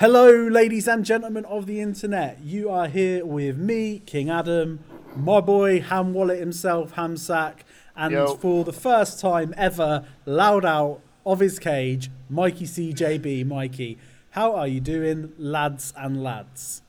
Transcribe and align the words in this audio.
Hello, 0.00 0.30
ladies 0.30 0.88
and 0.88 1.04
gentlemen 1.04 1.44
of 1.44 1.66
the 1.66 1.78
internet. 1.78 2.40
You 2.42 2.70
are 2.70 2.88
here 2.88 3.22
with 3.22 3.58
me, 3.58 3.98
King 4.06 4.30
Adam, 4.30 4.82
my 5.14 5.42
boy 5.42 5.82
Ham 5.82 6.14
Wallet 6.14 6.38
himself, 6.38 6.94
Hamsack, 6.94 7.56
and 7.94 8.12
Yo. 8.12 8.34
for 8.36 8.64
the 8.64 8.72
first 8.72 9.20
time 9.20 9.52
ever, 9.58 10.06
loud 10.24 10.64
out 10.64 11.00
of 11.26 11.40
his 11.40 11.58
cage, 11.58 12.10
Mikey 12.30 12.64
CJB. 12.64 13.44
Mikey, 13.44 13.98
how 14.30 14.54
are 14.54 14.66
you 14.66 14.80
doing, 14.80 15.34
lads 15.36 15.92
and 15.94 16.24
lads? 16.24 16.80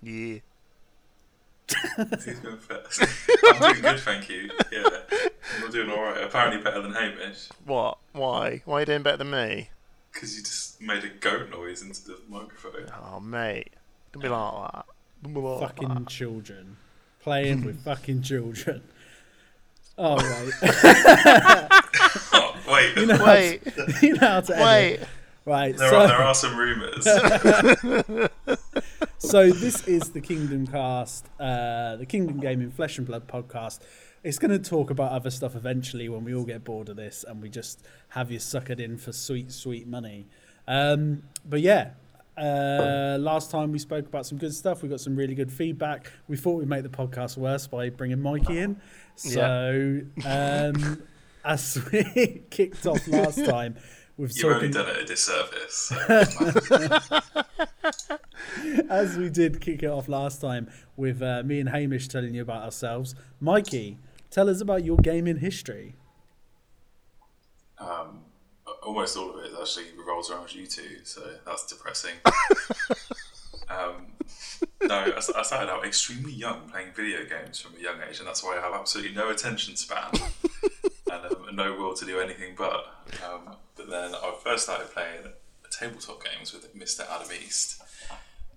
Yeah. 0.00 0.38
Who's 1.96 2.38
going 2.38 2.58
first? 2.58 3.02
I'm 3.44 3.58
doing 3.58 3.82
good, 3.82 3.98
thank 3.98 4.28
you. 4.28 4.50
Yeah, 4.70 4.88
I'm 5.64 5.72
doing 5.72 5.90
all 5.90 6.00
right. 6.00 6.22
Apparently 6.22 6.62
better 6.62 6.80
than 6.80 6.92
Hamish 6.92 7.48
What? 7.64 7.98
Why? 8.12 8.62
Why 8.66 8.76
are 8.76 8.80
you 8.80 8.86
doing 8.86 9.02
better 9.02 9.16
than 9.16 9.32
me? 9.32 9.70
Because 10.12 10.36
you 10.36 10.42
just 10.42 10.80
made 10.80 11.04
a 11.04 11.08
goat 11.08 11.50
noise 11.50 11.82
into 11.82 12.02
the 12.02 12.18
microphone. 12.28 12.86
Oh, 13.12 13.20
mate. 13.20 13.70
Don't 14.12 14.22
be 14.22 14.28
like 14.28 14.72
that. 14.72 14.84
Don't 15.22 15.34
be 15.34 15.40
like 15.40 15.60
Fucking 15.60 15.88
that. 15.88 16.06
children. 16.08 16.76
Playing 17.22 17.64
with 17.64 17.80
fucking 17.84 18.22
children. 18.22 18.82
Oh, 19.98 20.16
right. 20.16 21.68
Oh, 22.34 22.54
wait, 22.70 22.96
You 22.96 23.06
know, 23.06 23.16
how 23.16 23.26
Wait, 23.26 23.64
to, 23.64 23.94
you 24.02 24.14
know 24.14 24.26
how 24.26 24.40
to 24.40 24.56
edit. 24.56 25.00
wait. 25.00 25.08
Right, 25.44 25.76
there, 25.76 25.90
so, 25.90 25.96
are, 25.98 26.06
there 26.08 26.16
are 26.22 26.34
some 26.34 26.56
rumours. 26.56 27.04
so 29.18 29.50
this 29.50 29.86
is 29.88 30.10
the 30.10 30.20
Kingdom 30.20 30.66
Cast, 30.66 31.26
uh, 31.40 31.96
the 31.96 32.06
Kingdom 32.06 32.38
Gaming 32.40 32.70
Flesh 32.70 32.98
and 32.98 33.06
Blood 33.06 33.26
podcast. 33.28 33.80
It's 34.24 34.38
going 34.38 34.50
to 34.52 34.58
talk 34.70 34.90
about 34.90 35.10
other 35.10 35.30
stuff 35.30 35.56
eventually 35.56 36.08
when 36.08 36.22
we 36.22 36.34
all 36.34 36.44
get 36.44 36.62
bored 36.62 36.88
of 36.88 36.96
this 36.96 37.24
and 37.26 37.42
we 37.42 37.48
just 37.48 37.84
have 38.10 38.30
you 38.30 38.38
suckered 38.38 38.78
in 38.78 38.96
for 38.96 39.12
sweet, 39.12 39.50
sweet 39.50 39.88
money. 39.88 40.26
Um, 40.68 41.24
but 41.44 41.60
yeah, 41.60 41.90
uh, 42.36 43.16
last 43.20 43.50
time 43.50 43.72
we 43.72 43.78
spoke 43.80 44.06
about 44.06 44.24
some 44.24 44.38
good 44.38 44.54
stuff. 44.54 44.82
We 44.82 44.88
got 44.88 45.00
some 45.00 45.16
really 45.16 45.34
good 45.34 45.52
feedback. 45.52 46.10
We 46.28 46.36
thought 46.36 46.58
we'd 46.60 46.68
make 46.68 46.84
the 46.84 46.88
podcast 46.88 47.36
worse 47.36 47.66
by 47.66 47.90
bringing 47.90 48.20
Mikey 48.20 48.58
in. 48.58 48.80
So 49.16 50.00
um, 50.24 51.02
as 51.44 51.78
we 51.90 52.42
kicked 52.50 52.86
off 52.86 53.06
last 53.08 53.44
time, 53.44 53.76
we've 54.16 54.30
You've 54.36 54.52
only 54.54 54.70
done 54.70 54.86
it 54.88 54.98
a 54.98 55.04
disservice. 55.04 55.92
as 58.88 59.16
we 59.16 59.28
did 59.30 59.60
kick 59.60 59.82
it 59.82 59.90
off 59.90 60.08
last 60.08 60.40
time 60.40 60.70
with 60.96 61.22
uh, 61.22 61.42
me 61.44 61.58
and 61.60 61.68
Hamish 61.68 62.08
telling 62.08 62.34
you 62.34 62.42
about 62.42 62.62
ourselves. 62.62 63.14
Mikey, 63.40 63.98
tell 64.32 64.50
us 64.50 64.60
about 64.60 64.84
your 64.84 64.96
gaming 64.96 65.38
history. 65.38 65.94
Um, 67.78 68.24
almost 68.82 69.16
all 69.16 69.30
of 69.30 69.44
it 69.44 69.52
actually 69.60 69.86
revolves 69.96 70.30
around 70.30 70.52
you 70.54 70.66
two, 70.66 70.98
so 71.04 71.20
that's 71.46 71.66
depressing. 71.66 72.14
um, 73.68 74.06
no, 74.82 74.94
I, 74.94 75.16
I 75.16 75.42
started 75.42 75.70
out 75.70 75.84
extremely 75.84 76.32
young 76.32 76.68
playing 76.68 76.88
video 76.96 77.24
games 77.24 77.60
from 77.60 77.74
a 77.78 77.80
young 77.80 77.96
age, 78.08 78.18
and 78.18 78.26
that's 78.26 78.42
why 78.42 78.58
I 78.58 78.60
have 78.60 78.74
absolutely 78.74 79.14
no 79.14 79.30
attention 79.30 79.76
span 79.76 80.10
and 81.12 81.32
um, 81.32 81.54
no 81.54 81.76
will 81.76 81.94
to 81.94 82.04
do 82.04 82.18
anything 82.18 82.54
but. 82.56 82.86
Um, 83.24 83.56
but 83.76 83.88
then 83.90 84.14
I 84.14 84.34
first 84.42 84.64
started 84.64 84.90
playing 84.92 85.32
tabletop 85.72 86.22
games 86.22 86.52
with 86.52 86.76
Mr. 86.76 87.08
Adam 87.10 87.28
East. 87.44 87.82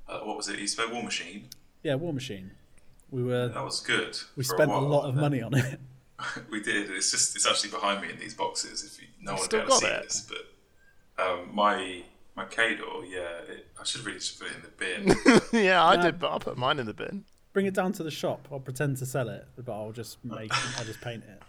Uh, 0.07 0.19
what 0.19 0.37
was 0.37 0.49
it? 0.49 0.59
He 0.59 0.67
spoke 0.67 0.91
War 0.91 1.03
Machine. 1.03 1.49
Yeah, 1.81 1.95
War 1.95 2.13
Machine. 2.13 2.51
We 3.15 3.23
were 3.23 3.47
That 3.47 3.63
was 3.63 3.79
good. 3.79 4.17
we 4.35 4.43
spent 4.43 4.69
a 4.69 4.73
while, 4.73 4.81
lot 4.81 5.05
of 5.07 5.15
then- 5.15 5.21
money 5.21 5.41
on 5.41 5.53
it. 5.53 5.79
we 6.49 6.61
did. 6.61 6.89
It's 6.91 7.11
just 7.11 7.35
it's 7.35 7.47
actually 7.47 7.71
behind 7.71 8.01
me 8.01 8.09
in 8.11 8.19
these 8.19 8.33
boxes. 8.33 8.83
If 8.83 9.01
you, 9.01 9.07
no 9.21 9.33
one 9.35 9.47
ever 9.53 9.65
got 9.67 9.79
see 9.79 9.87
it? 9.87 10.03
this, 10.03 10.27
but 10.29 11.23
um, 11.25 11.49
my 11.53 12.03
my 12.35 12.45
Khador, 12.45 13.09
yeah, 13.09 13.53
it, 13.53 13.67
I 13.79 13.83
should 13.85 14.05
really 14.05 14.19
just 14.19 14.39
put 14.39 14.49
it 14.49 14.55
in 14.55 14.61
the 14.63 15.41
bin. 15.51 15.63
yeah, 15.65 15.83
I 15.85 15.95
Nah. 15.95 16.01
did, 16.03 16.19
but 16.19 16.33
I 16.33 16.37
put 16.39 16.57
mine 16.57 16.79
in 16.79 16.85
the 16.85 16.93
bin. 16.93 17.23
Bring 17.53 17.65
it 17.67 17.73
down 17.73 17.91
to 17.93 18.03
the 18.03 18.11
shop. 18.11 18.47
I'll 18.51 18.59
pretend 18.59 18.97
to 18.97 19.05
sell 19.05 19.29
it, 19.29 19.45
but 19.57 19.71
I'll 19.71 19.91
just 19.93 20.23
make 20.25 20.51
I'll 20.77 20.85
just 20.85 20.99
paint 21.01 21.23
it. 21.25 21.41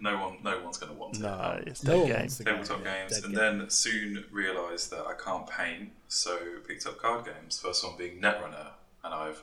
no 0.00 0.16
one, 0.18 0.38
no 0.42 0.60
one's 0.62 0.78
going 0.78 0.92
to 0.92 0.98
want 0.98 1.16
it. 1.16 1.22
No, 1.22 1.28
Um, 1.32 1.62
it's 1.66 1.82
No 1.84 1.92
dead 1.92 1.98
one 2.00 2.08
game. 2.08 2.18
wants 2.18 2.36
to 2.38 2.44
go 2.44 2.50
tabletop 2.52 2.84
yeah, 2.84 3.00
games, 3.00 3.14
dead 3.14 3.24
and 3.24 3.34
game. 3.36 3.58
then 3.58 3.70
soon 3.70 4.24
realised 4.32 4.90
that 4.92 5.04
I 5.06 5.14
can't 5.14 5.46
paint, 5.48 5.90
so 6.08 6.38
picked 6.66 6.86
up 6.86 6.98
card 6.98 7.24
games. 7.24 7.58
First 7.60 7.84
one 7.84 7.96
being 7.96 8.20
Netrunner, 8.20 8.68
and 9.04 9.14
I've 9.14 9.42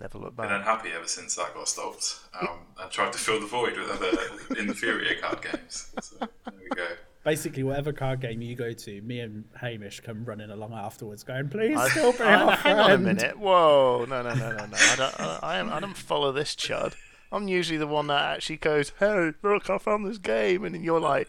Never 0.00 0.18
look 0.18 0.36
been 0.36 0.50
unhappy 0.50 0.90
ever 0.96 1.06
since 1.06 1.34
that 1.36 1.52
got 1.54 1.68
stopped. 1.68 2.20
Um, 2.40 2.48
and 2.80 2.90
tried 2.90 3.12
to 3.12 3.18
fill 3.18 3.40
the 3.40 3.46
void 3.46 3.76
with 3.76 3.90
other 3.90 4.56
inferior 4.60 5.20
card 5.20 5.42
games. 5.42 5.92
So 6.00 6.16
there 6.18 6.28
we 6.60 6.68
go. 6.74 6.86
Basically, 7.22 7.62
whatever 7.62 7.92
card 7.92 8.20
game 8.22 8.40
you 8.40 8.56
go 8.56 8.72
to, 8.72 9.00
me 9.02 9.20
and 9.20 9.44
Hamish 9.60 10.00
come 10.00 10.24
running 10.24 10.48
along 10.50 10.72
afterwards, 10.72 11.22
going, 11.22 11.50
"Please 11.50 11.76
I- 11.76 11.88
still 11.90 12.12
be 12.12 12.20
I- 12.20 12.34
our 12.42 12.52
hang 12.56 12.78
on 12.78 12.90
a 12.92 12.98
minute. 12.98 13.38
Whoa, 13.38 14.06
no, 14.08 14.22
no, 14.22 14.32
no, 14.34 14.50
no, 14.52 14.66
no. 14.66 14.76
I 14.78 14.96
don't, 14.96 15.20
I, 15.20 15.38
I, 15.42 15.76
I 15.76 15.80
don't 15.80 15.96
follow 15.96 16.32
this 16.32 16.54
chud. 16.56 16.94
I'm 17.30 17.46
usually 17.46 17.76
the 17.78 17.86
one 17.86 18.06
that 18.06 18.36
actually 18.36 18.56
goes, 18.56 18.92
"Hey, 18.98 19.32
look, 19.42 19.68
I 19.68 19.76
found 19.76 20.06
this 20.06 20.16
game," 20.18 20.64
and 20.64 20.74
then 20.74 20.82
you're 20.82 20.98
like, 20.98 21.28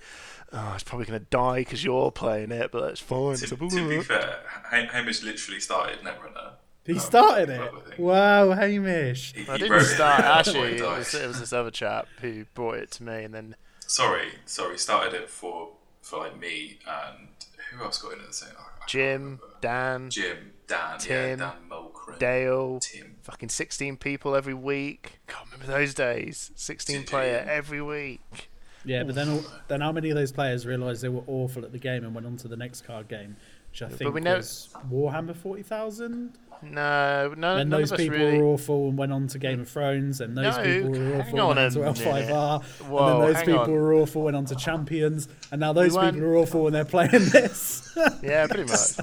"Oh, 0.54 0.72
it's 0.76 0.84
probably 0.86 1.08
gonna 1.08 1.20
die 1.20 1.60
because 1.60 1.84
you're 1.84 2.10
playing 2.12 2.52
it, 2.52 2.72
but 2.72 2.86
that's 2.86 3.02
fine." 3.02 3.36
To, 3.36 3.48
So, 3.48 3.56
to 3.58 3.90
be 3.90 4.02
fair, 4.02 4.40
Hamish 4.72 5.22
literally 5.24 5.60
started 5.60 6.00
Netrunner. 6.00 6.54
He 6.94 7.00
Um, 7.00 7.06
started 7.06 7.50
it. 7.50 7.60
couple 7.60 7.80
of 7.80 7.86
things. 7.86 8.00
Wow, 8.00 8.52
Hamish. 8.52 9.34
He- 9.34 9.48
I 9.50 9.58
didn't 9.58 9.72
wrote 9.72 9.82
it 9.82 9.86
start. 9.96 10.20
Actually, 10.24 10.78
it 10.78 10.82
was, 10.84 11.14
it 11.14 11.28
was 11.28 11.40
this 11.40 11.54
other 11.54 11.72
chap 11.72 12.08
who 12.22 12.46
brought 12.54 12.78
it 12.78 12.92
to 12.92 13.04
me, 13.04 13.24
and 13.24 13.34
then 13.34 13.56
Sorry, 13.88 14.30
sorry. 14.46 14.78
Started 14.78 15.14
it 15.14 15.30
for 15.30 15.74
for 16.02 16.20
like 16.20 16.40
me 16.40 16.80
and 16.88 17.28
who 17.72 17.84
else 17.84 18.02
got 18.02 18.14
in 18.14 18.20
at 18.22 18.28
the 18.28 18.34
same? 18.34 18.50
I- 18.58 18.62
I 18.84 18.86
Jim. 18.88 19.40
Dan, 19.62 20.10
Jim, 20.10 20.54
Dan, 20.68 20.98
Tim, 20.98 21.40
yeah, 21.40 21.46
Dan 21.46 21.54
Mulcrum, 21.70 22.18
Dale, 22.18 22.80
Tim. 22.82 23.16
fucking 23.22 23.50
16 23.50 23.96
people 23.98 24.36
every 24.36 24.56
week. 24.56 25.20
Can't 25.28 25.46
remember 25.52 25.72
those 25.72 25.94
days. 25.94 26.52
16 26.56 26.98
Did 27.02 27.08
player 27.08 27.44
you? 27.46 27.52
every 27.52 27.82
week. 27.82 28.50
Yeah, 28.84 29.04
but 29.04 29.14
then 29.14 29.30
all, 29.30 29.44
then 29.68 29.82
how 29.82 29.92
many 29.92 30.10
of 30.10 30.16
those 30.16 30.32
players 30.32 30.66
realised 30.66 31.04
they 31.04 31.10
were 31.10 31.22
awful 31.28 31.64
at 31.64 31.72
the 31.72 31.78
game 31.78 32.04
and 32.04 32.16
went 32.16 32.26
on 32.26 32.38
to 32.38 32.48
the 32.48 32.58
next 32.58 32.82
card 32.82 33.08
game, 33.08 33.36
which 33.70 33.84
I 33.84 33.90
think 33.90 34.16
we 34.16 34.20
know- 34.22 34.38
was 34.38 34.70
Warhammer 34.92 35.36
forty 35.36 35.62
thousand. 35.62 36.40
No, 36.64 37.34
no, 37.36 37.58
none 37.58 37.70
those 37.70 37.92
people 37.92 38.18
really. 38.18 38.38
were 38.40 38.46
awful 38.46 38.90
and 38.90 38.98
went 38.98 39.12
on 39.12 39.28
to 39.28 39.40
Game 39.40 39.62
of 39.62 39.70
Thrones, 39.70 40.22
and 40.22 40.38
those 40.38 40.58
No, 40.58 40.64
people 40.64 40.90
were 40.92 41.16
awful 41.22 41.40
on 41.42 41.58
and 41.58 41.76
went 41.76 41.98
to 41.98 42.04
L5R, 42.06 42.64
Whoa, 42.88 42.98
and 43.14 43.24
then 43.24 43.34
those 43.34 43.44
people 43.44 43.60
on. 43.62 43.72
were 43.72 43.94
awful 43.96 44.22
and 44.22 44.26
went 44.26 44.38
on 44.38 44.46
to 44.46 44.56
Champions, 44.56 45.28
and 45.52 45.60
now 45.60 45.74
those 45.74 45.96
weren't- 45.96 46.14
people 46.16 46.30
are 46.30 46.38
awful 46.38 46.68
and 46.68 46.76
they're 46.76 46.86
playing 46.86 47.12
this. 47.30 47.80
Yeah, 48.24 48.48
pretty 48.48 48.64
much. 48.72 48.96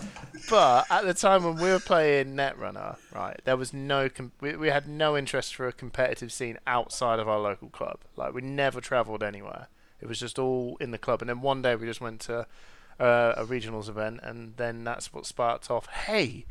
but 0.49 0.87
at 0.91 1.05
the 1.05 1.13
time 1.13 1.45
when 1.45 1.57
we 1.57 1.69
were 1.71 1.79
playing 1.79 2.35
Netrunner, 2.35 2.97
right, 3.15 3.39
there 3.45 3.57
was 3.57 3.73
no. 3.75 4.09
Com- 4.09 4.33
we, 4.41 4.57
we 4.57 4.69
had 4.69 4.89
no 4.89 5.15
interest 5.17 5.55
for 5.55 5.69
a 5.69 5.73
competitive 5.73 6.33
scene 6.33 6.59
outside 6.67 7.19
of 7.19 7.29
our 7.29 7.39
local 7.39 7.69
club. 7.69 7.99
Like 8.17 8.33
we 8.33 8.41
never 8.41 8.81
travelled 8.81 9.23
anywhere. 9.23 9.69
It 10.01 10.09
was 10.09 10.19
just 10.19 10.39
all 10.39 10.79
in 10.81 10.91
the 10.91 10.97
club. 10.99 11.21
And 11.21 11.29
then 11.29 11.43
one 11.43 11.61
day 11.61 11.77
we 11.77 11.87
just 11.87 12.01
went 12.01 12.21
to 12.23 12.47
uh, 12.99 13.35
a 13.37 13.45
regionals 13.45 13.89
event, 13.91 14.21
and 14.23 14.55
then 14.57 14.85
that's 14.85 15.13
what 15.13 15.27
sparked 15.27 15.71
off. 15.71 15.87
Hey, 15.89 16.47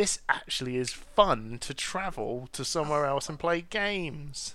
this 0.00 0.20
actually 0.30 0.76
is 0.78 0.92
fun 0.94 1.58
to 1.60 1.74
travel 1.74 2.48
to 2.52 2.64
somewhere 2.64 3.04
else 3.04 3.28
and 3.28 3.38
play 3.38 3.60
games. 3.60 4.54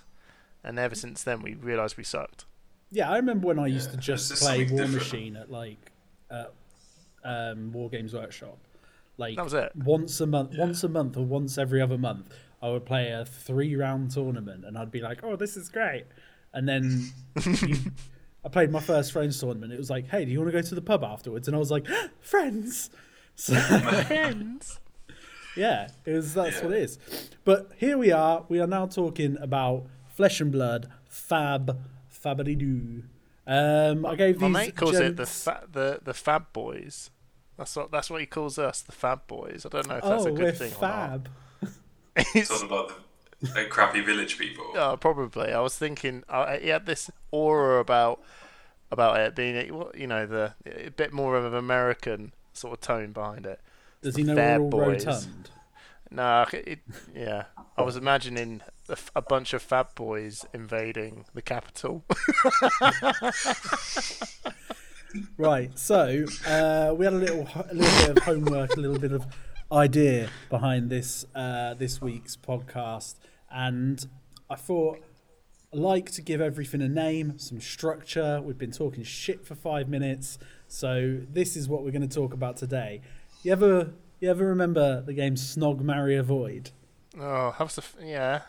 And 0.64 0.76
ever 0.76 0.96
since 0.96 1.22
then, 1.22 1.40
we 1.40 1.54
realised 1.54 1.96
we 1.96 2.02
sucked. 2.02 2.46
yeah, 2.90 3.08
I 3.08 3.16
remember 3.16 3.46
when 3.46 3.60
I 3.60 3.68
used 3.68 3.92
to 3.92 3.96
just 3.96 4.32
play 4.42 4.58
War 4.64 4.80
different. 4.80 4.92
Machine 4.94 5.36
at 5.36 5.48
like 5.48 5.92
uh, 6.32 6.46
um, 7.24 7.70
War 7.70 7.88
Games 7.88 8.12
Workshop. 8.12 8.58
Like 9.18 9.36
That 9.36 9.44
was 9.44 9.54
it. 9.54 9.70
once 9.76 10.20
a 10.20 10.26
month, 10.26 10.58
once 10.58 10.82
a 10.82 10.88
month, 10.88 11.16
or 11.16 11.24
once 11.24 11.58
every 11.58 11.80
other 11.80 11.96
month, 11.96 12.34
I 12.60 12.70
would 12.70 12.84
play 12.84 13.12
a 13.12 13.24
three-round 13.24 14.10
tournament, 14.10 14.64
and 14.64 14.76
I'd 14.76 14.90
be 14.90 15.00
like, 15.00 15.22
"Oh, 15.22 15.36
this 15.36 15.56
is 15.56 15.68
great," 15.68 16.06
and 16.52 16.68
then 16.68 17.12
you, 17.46 17.76
I 18.44 18.48
played 18.48 18.72
my 18.72 18.80
first 18.80 19.12
friends 19.12 19.38
tournament. 19.38 19.72
It 19.72 19.78
was 19.78 19.90
like, 19.90 20.08
"Hey, 20.08 20.24
do 20.24 20.32
you 20.32 20.40
want 20.40 20.48
to 20.50 20.60
go 20.60 20.60
to 20.60 20.74
the 20.74 20.82
pub 20.82 21.04
afterwards?" 21.04 21.46
And 21.46 21.54
I 21.54 21.58
was 21.60 21.70
like, 21.70 21.86
"Friends." 22.20 22.90
So, 23.38 23.54
Friends. 23.54 24.80
Yeah, 25.56 25.88
it 26.04 26.12
was 26.12 26.34
that's 26.34 26.56
Yeah. 26.58 26.64
what 26.64 26.72
it 26.74 26.82
is. 26.82 26.98
But 27.44 27.70
here 27.76 27.96
we 27.98 28.12
are. 28.12 28.44
We 28.48 28.60
are 28.60 28.66
now 28.66 28.86
talking 28.86 29.36
about 29.40 29.86
Flesh 30.08 30.40
and 30.40 30.52
Blood, 30.52 30.88
Fab, 31.08 31.78
Fabadidoo. 32.12 33.04
Um, 33.46 34.04
I 34.06 34.16
gave 34.16 34.40
My 34.40 34.48
mate 34.48 34.76
calls 34.76 34.96
it 34.98 35.16
the 35.16 35.26
fa- 35.26 35.66
the 35.70 36.00
the 36.02 36.14
Fab 36.14 36.52
Boys. 36.52 37.10
That's 37.56 37.74
what 37.76 37.90
that's 37.90 38.10
what 38.10 38.20
he 38.20 38.26
calls 38.26 38.58
us, 38.58 38.82
the 38.82 38.92
Fab 38.92 39.26
Boys. 39.26 39.64
I 39.64 39.68
don't 39.68 39.88
know 39.88 39.96
if 39.96 40.02
that's 40.04 40.24
oh, 40.24 40.28
a 40.28 40.32
we're 40.32 40.38
good 40.38 40.56
thing 40.58 40.72
fab. 40.72 41.28
or 41.62 41.68
not. 41.68 41.72
It's- 42.34 42.48
Sort 42.48 42.62
of 42.64 42.70
like 42.70 42.96
the 43.40 43.60
like 43.60 43.68
crappy 43.70 44.00
village 44.00 44.38
people. 44.38 44.64
oh, 44.74 44.96
probably. 44.96 45.52
I 45.52 45.60
was 45.60 45.76
thinking 45.76 46.24
uh, 46.28 46.56
he 46.58 46.68
had 46.68 46.86
this 46.86 47.10
aura 47.30 47.78
about 47.80 48.20
about 48.90 49.18
it 49.20 49.34
being 49.36 49.54
you 49.94 50.06
know 50.06 50.26
the 50.26 50.54
a 50.66 50.90
bit 50.90 51.12
more 51.12 51.36
of 51.36 51.44
an 51.44 51.54
American 51.54 52.32
sort 52.52 52.72
of 52.74 52.80
tone 52.80 53.12
behind 53.12 53.46
it. 53.46 53.60
Does 54.06 54.14
he 54.14 54.22
know 54.22 54.36
we're 54.36 54.58
all 54.60 54.70
boys. 54.70 55.04
rotund? 55.04 55.50
No, 56.12 56.46
it, 56.52 56.78
yeah. 57.12 57.46
I 57.76 57.82
was 57.82 57.96
imagining 57.96 58.62
a, 58.88 58.92
f- 58.92 59.10
a 59.16 59.20
bunch 59.20 59.52
of 59.52 59.62
Fab 59.62 59.96
Boys 59.96 60.46
invading 60.54 61.24
the 61.34 61.42
capital. 61.42 62.04
Right, 65.38 65.76
so 65.78 66.26
uh, 66.46 66.94
we 66.96 67.04
had 67.04 67.14
a 67.14 67.16
little, 67.16 67.48
a 67.54 67.74
little 67.74 68.06
bit 68.06 68.16
of 68.16 68.22
homework, 68.24 68.76
a 68.76 68.80
little 68.80 68.98
bit 68.98 69.12
of 69.12 69.26
idea 69.72 70.28
behind 70.50 70.90
this 70.90 71.24
uh, 71.34 71.74
this 71.74 72.00
week's 72.00 72.36
podcast, 72.36 73.14
and 73.50 74.06
I 74.50 74.56
thought 74.56 74.98
I 75.72 75.76
like 75.76 76.10
to 76.12 76.22
give 76.22 76.40
everything 76.40 76.82
a 76.82 76.88
name, 76.88 77.38
some 77.38 77.60
structure. 77.60 78.42
We've 78.42 78.58
been 78.58 78.72
talking 78.72 79.04
shit 79.04 79.46
for 79.46 79.54
five 79.54 79.88
minutes, 79.88 80.38
so 80.68 81.20
this 81.32 81.56
is 81.56 81.68
what 81.68 81.82
we're 81.82 81.92
going 81.92 82.06
to 82.06 82.14
talk 82.14 82.34
about 82.34 82.56
today. 82.56 83.00
You 83.46 83.52
ever 83.52 83.92
you 84.18 84.28
ever 84.28 84.44
remember 84.44 85.02
the 85.02 85.12
game 85.12 85.36
Snog 85.36 85.80
Marry 85.80 86.16
Avoid? 86.16 86.72
Oh, 87.16 87.52
how 87.52 87.66
was 87.66 87.76
the 87.76 87.82
f- 87.82 87.94
yeah? 88.02 88.40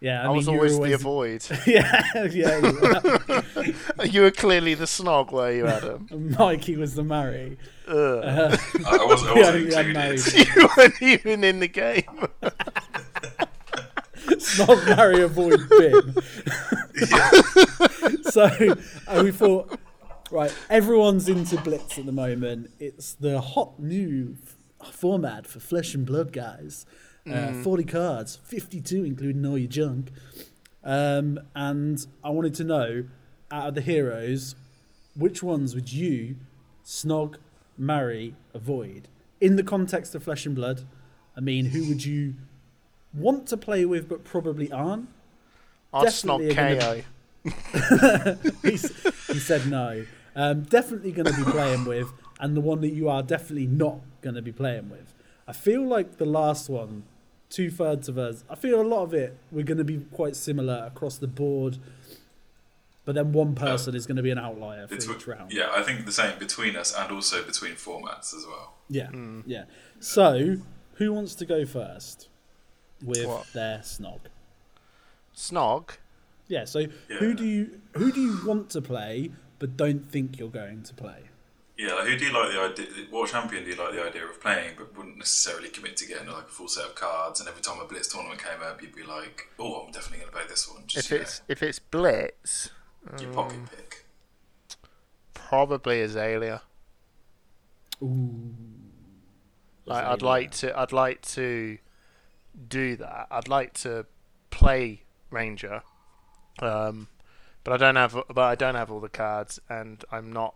Yeah, 0.00 0.22
I, 0.22 0.28
was 0.28 0.46
you 0.46 0.52
were 0.52 0.58
always, 0.58 0.78
the 0.78 0.92
avoid. 0.92 1.42
yeah, 1.66 2.26
yeah. 2.26 2.58
you 2.58 2.72
were. 2.82 4.04
you 4.04 4.20
were 4.20 4.30
clearly 4.30 4.74
the 4.74 4.84
snog, 4.84 5.32
were 5.32 5.50
you, 5.50 5.66
Adam? 5.66 6.08
Mikey 6.38 6.76
was 6.76 6.94
the 6.94 7.02
marry. 7.02 7.56
Uh, 7.88 8.18
I 8.18 8.98
I 8.98 9.04
wasn't, 9.06 9.30
I 9.30 9.34
wasn't 9.34 9.70
yeah, 9.72 10.44
you 10.44 10.68
weren't 10.76 11.00
even 11.00 11.42
in 11.42 11.60
the 11.60 11.68
game. 11.68 12.28
Snog 14.26 14.94
Marry 14.94 15.22
Avoid 15.22 15.58
bin. 15.70 16.14
so 18.24 18.76
uh, 19.08 19.22
we 19.24 19.30
thought, 19.30 19.78
right, 20.32 20.54
everyone's 20.70 21.28
into 21.28 21.56
Blitz 21.60 21.98
at 21.98 22.06
the 22.06 22.12
moment. 22.12 22.70
It's 22.80 23.12
the 23.14 23.40
hot 23.40 23.78
new 23.78 24.36
f- 24.80 24.92
format 24.92 25.46
for 25.46 25.60
Flesh 25.60 25.94
and 25.94 26.04
Blood 26.06 26.32
guys. 26.32 26.86
Uh, 27.30 27.52
40 27.62 27.84
cards, 27.84 28.36
52 28.44 29.04
including 29.04 29.46
all 29.46 29.56
your 29.56 29.70
junk. 29.70 30.10
Um, 30.82 31.38
and 31.54 32.04
I 32.24 32.30
wanted 32.30 32.54
to 32.54 32.64
know, 32.64 33.04
out 33.52 33.68
of 33.68 33.74
the 33.76 33.80
heroes, 33.80 34.56
which 35.14 35.40
ones 35.40 35.72
would 35.76 35.92
you 35.92 36.34
snog, 36.84 37.36
marry, 37.78 38.34
avoid? 38.54 39.06
In 39.40 39.54
the 39.54 39.62
context 39.62 40.16
of 40.16 40.24
Flesh 40.24 40.46
and 40.46 40.56
Blood, 40.56 40.82
I 41.36 41.40
mean, 41.40 41.66
who 41.66 41.86
would 41.88 42.04
you 42.04 42.34
want 43.14 43.46
to 43.48 43.56
play 43.56 43.84
with 43.84 44.08
but 44.08 44.24
probably 44.24 44.72
aren't? 44.72 45.08
I'd 45.94 46.04
Definitely 46.06 46.48
snog 46.48 46.50
are 46.50 46.54
gonna- 46.54 46.78
he 48.64 49.38
said 49.38 49.66
no. 49.68 50.04
Um, 50.34 50.62
definitely 50.62 51.12
going 51.12 51.26
to 51.26 51.44
be 51.44 51.50
playing 51.50 51.84
with, 51.84 52.12
and 52.40 52.56
the 52.56 52.60
one 52.60 52.80
that 52.80 52.90
you 52.94 53.08
are 53.08 53.22
definitely 53.22 53.66
not 53.66 53.98
going 54.22 54.34
to 54.34 54.42
be 54.42 54.52
playing 54.52 54.88
with. 54.90 55.12
I 55.46 55.52
feel 55.52 55.86
like 55.86 56.16
the 56.18 56.24
last 56.24 56.68
one, 56.70 57.02
two 57.50 57.70
thirds 57.70 58.08
of 58.08 58.16
us, 58.16 58.44
I 58.48 58.54
feel 58.54 58.80
a 58.80 58.86
lot 58.86 59.02
of 59.02 59.12
it, 59.14 59.36
we're 59.50 59.64
going 59.64 59.78
to 59.78 59.84
be 59.84 59.98
quite 60.12 60.34
similar 60.36 60.84
across 60.86 61.18
the 61.18 61.26
board. 61.26 61.78
But 63.04 63.16
then 63.16 63.32
one 63.32 63.54
person 63.56 63.94
is 63.96 64.06
going 64.06 64.16
to 64.16 64.22
be 64.22 64.30
an 64.30 64.38
outlier 64.38 64.86
for 64.86 64.94
Between- 64.96 65.16
each 65.16 65.26
round. 65.26 65.52
yeah, 65.52 65.68
I 65.72 65.82
think 65.82 66.06
the 66.06 66.12
same 66.12 66.38
between 66.38 66.76
us 66.76 66.94
and 66.96 67.10
also 67.12 67.42
between 67.44 67.72
formats 67.72 68.32
as 68.34 68.46
well. 68.46 68.74
Yeah, 68.88 69.10
yeah. 69.44 69.64
So, 69.98 70.58
who 70.94 71.12
wants 71.12 71.34
to 71.36 71.44
go 71.44 71.66
first 71.66 72.28
with 73.04 73.26
What? 73.26 73.46
their 73.52 73.78
snog? 73.80 74.20
Snog. 75.36 75.90
Yeah. 76.48 76.64
So, 76.64 76.86
who 77.18 77.34
do 77.34 77.44
you 77.44 77.80
who 77.94 78.12
do 78.12 78.20
you 78.20 78.38
want 78.46 78.70
to 78.70 78.80
play 78.82 79.32
but 79.62 79.76
don't 79.76 80.10
think 80.10 80.40
you're 80.40 80.48
going 80.48 80.82
to 80.82 80.92
play? 80.92 81.20
Yeah, 81.78 81.94
like 81.94 82.08
who 82.08 82.16
do 82.16 82.26
you 82.26 82.32
like 82.32 82.50
the 82.50 82.60
idea? 82.60 83.06
What 83.10 83.30
champion 83.30 83.62
do 83.62 83.70
you 83.70 83.76
like 83.76 83.92
the 83.92 84.04
idea 84.04 84.24
of 84.24 84.40
playing, 84.40 84.72
but 84.76 84.96
wouldn't 84.96 85.18
necessarily 85.18 85.68
commit 85.68 85.96
to 85.98 86.06
getting 86.08 86.26
like 86.26 86.46
a 86.46 86.48
full 86.48 86.66
set 86.66 86.84
of 86.84 86.96
cards? 86.96 87.38
And 87.38 87.48
every 87.48 87.62
time 87.62 87.78
a 87.78 87.84
Blitz 87.84 88.08
tournament 88.08 88.42
came 88.42 88.60
up, 88.60 88.82
you'd 88.82 88.92
be 88.92 89.04
like, 89.04 89.50
"Oh, 89.60 89.84
I'm 89.84 89.92
definitely 89.92 90.18
going 90.18 90.32
to 90.32 90.36
play 90.36 90.46
this 90.48 90.68
one." 90.68 90.82
Just 90.88 91.06
If 91.06 91.10
you 91.12 91.16
know, 91.18 91.22
it's 91.22 91.42
if 91.46 91.62
it's 91.62 91.78
Blitz, 91.78 92.70
your 93.20 93.32
pocket 93.32 93.60
pick. 93.70 94.04
probably 95.32 96.02
Azalea. 96.02 96.62
Ooh. 98.02 98.52
Like, 99.84 100.04
I'd 100.04 100.22
like 100.22 100.50
to. 100.50 100.76
I'd 100.76 100.90
like 100.90 101.22
to 101.22 101.78
do 102.66 102.96
that. 102.96 103.28
I'd 103.30 103.46
like 103.46 103.74
to 103.74 104.06
play 104.50 105.04
Ranger, 105.30 105.82
um, 106.58 107.06
but 107.64 107.72
I 107.72 107.76
don't 107.76 107.96
have. 107.96 108.16
But 108.28 108.42
I 108.42 108.54
don't 108.54 108.74
have 108.74 108.90
all 108.90 109.00
the 109.00 109.08
cards, 109.08 109.60
and 109.68 110.04
I'm 110.10 110.32
not. 110.32 110.54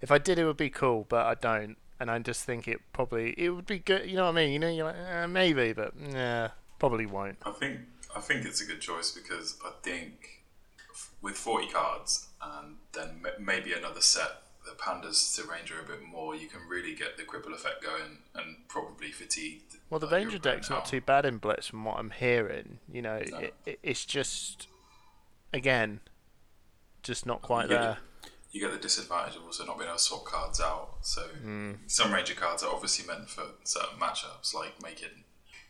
If 0.00 0.10
I 0.10 0.18
did, 0.18 0.38
it 0.38 0.44
would 0.44 0.56
be 0.56 0.70
cool, 0.70 1.06
but 1.08 1.24
I 1.26 1.34
don't, 1.34 1.76
and 1.98 2.10
I 2.10 2.18
just 2.18 2.44
think 2.44 2.68
it 2.68 2.80
probably 2.92 3.34
it 3.38 3.50
would 3.50 3.66
be 3.66 3.78
good. 3.78 4.08
You 4.08 4.16
know 4.16 4.24
what 4.24 4.32
I 4.32 4.44
mean? 4.44 4.52
You 4.52 4.58
know, 4.58 4.68
you're 4.70 4.86
like 4.86 4.96
eh, 4.96 5.26
maybe, 5.26 5.72
but 5.72 5.98
nah, 5.98 6.48
probably 6.78 7.06
won't. 7.06 7.38
I 7.44 7.52
think 7.52 7.80
I 8.14 8.20
think 8.20 8.44
it's 8.44 8.60
a 8.60 8.66
good 8.66 8.80
choice 8.80 9.10
because 9.10 9.58
I 9.64 9.70
think 9.82 10.42
with 11.22 11.36
forty 11.36 11.68
cards 11.68 12.28
and 12.42 12.76
then 12.92 13.22
maybe 13.38 13.72
another 13.72 14.00
set 14.02 14.42
that 14.66 14.78
panders 14.78 15.34
to 15.36 15.46
Ranger 15.50 15.80
a 15.80 15.86
bit 15.86 16.02
more, 16.02 16.34
you 16.34 16.48
can 16.48 16.60
really 16.68 16.94
get 16.94 17.16
the 17.16 17.22
cripple 17.22 17.54
effect 17.54 17.82
going 17.82 18.18
and 18.34 18.56
probably 18.68 19.10
fatigue. 19.10 19.60
Well, 19.90 20.00
the 20.00 20.06
like, 20.06 20.14
Ranger 20.16 20.38
deck's 20.38 20.70
not 20.70 20.86
too 20.86 21.00
bad 21.00 21.26
in 21.26 21.38
Blitz 21.38 21.66
from 21.66 21.84
what 21.84 21.98
I'm 21.98 22.10
hearing. 22.10 22.78
You 22.90 23.02
know, 23.02 23.20
No. 23.30 23.38
it, 23.38 23.54
it, 23.66 23.78
it's 23.82 24.04
just 24.04 24.66
again, 25.52 26.00
just 27.04 27.24
not 27.26 27.40
quite 27.42 27.70
Yeah. 27.70 27.78
there. 27.80 27.98
You 28.50 28.60
get 28.60 28.72
the 28.72 28.78
disadvantage 28.78 29.36
of 29.36 29.44
also 29.44 29.64
not 29.64 29.78
being 29.78 29.88
able 29.88 29.98
to 29.98 30.02
swap 30.04 30.24
cards 30.24 30.60
out. 30.60 30.98
So 31.02 31.22
Hmm. 31.28 31.74
some 31.86 32.12
Ranger 32.12 32.34
cards 32.34 32.62
are 32.62 32.72
obviously 32.72 33.06
meant 33.06 33.28
for 33.30 33.44
certain 33.64 33.98
matchups, 33.98 34.52
like 34.54 34.80
making 34.82 35.24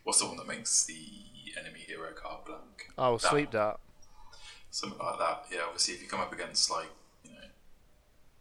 what's 0.05 0.21
the 0.21 0.27
one 0.27 0.37
that 0.37 0.47
makes 0.47 0.85
the 0.85 1.23
enemy 1.59 1.81
hero 1.81 2.13
card 2.13 2.45
blank? 2.45 2.91
Oh, 2.99 3.19
That 3.19 3.31
sleep 3.31 3.49
one. 3.49 3.53
dart. 3.53 3.81
something 4.71 4.99
like 4.99 5.19
that. 5.21 5.47
Yeah, 5.53 5.63
obviously, 5.67 5.95
if 5.95 6.03
you 6.03 6.09
come 6.09 6.19
up 6.21 6.33
against 6.33 6.69
like 6.71 6.91
you 7.23 7.31
know 7.33 7.47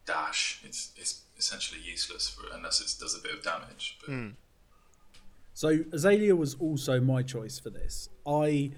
dash, 0.05 0.61
it's 0.63 0.91
it's 0.97 1.21
essentially 1.37 1.79
useless 1.79 2.27
for 2.29 2.47
unless 2.53 2.81
it 2.81 2.99
does 2.99 3.13
a 3.15 3.19
bit 3.21 3.33
of 3.35 3.43
damage. 3.43 3.97
But 4.01 4.07
Hmm. 4.09 4.29
So 5.53 5.85
Azalea 5.91 6.35
was 6.35 6.55
also 6.55 6.99
my 6.99 7.21
choice 7.21 7.59
for 7.59 7.69
this. 7.69 8.09
I 8.25 8.71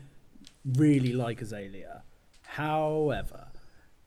really 0.66 1.14
like 1.14 1.42
Azalea. 1.42 2.04
However, 2.44 3.45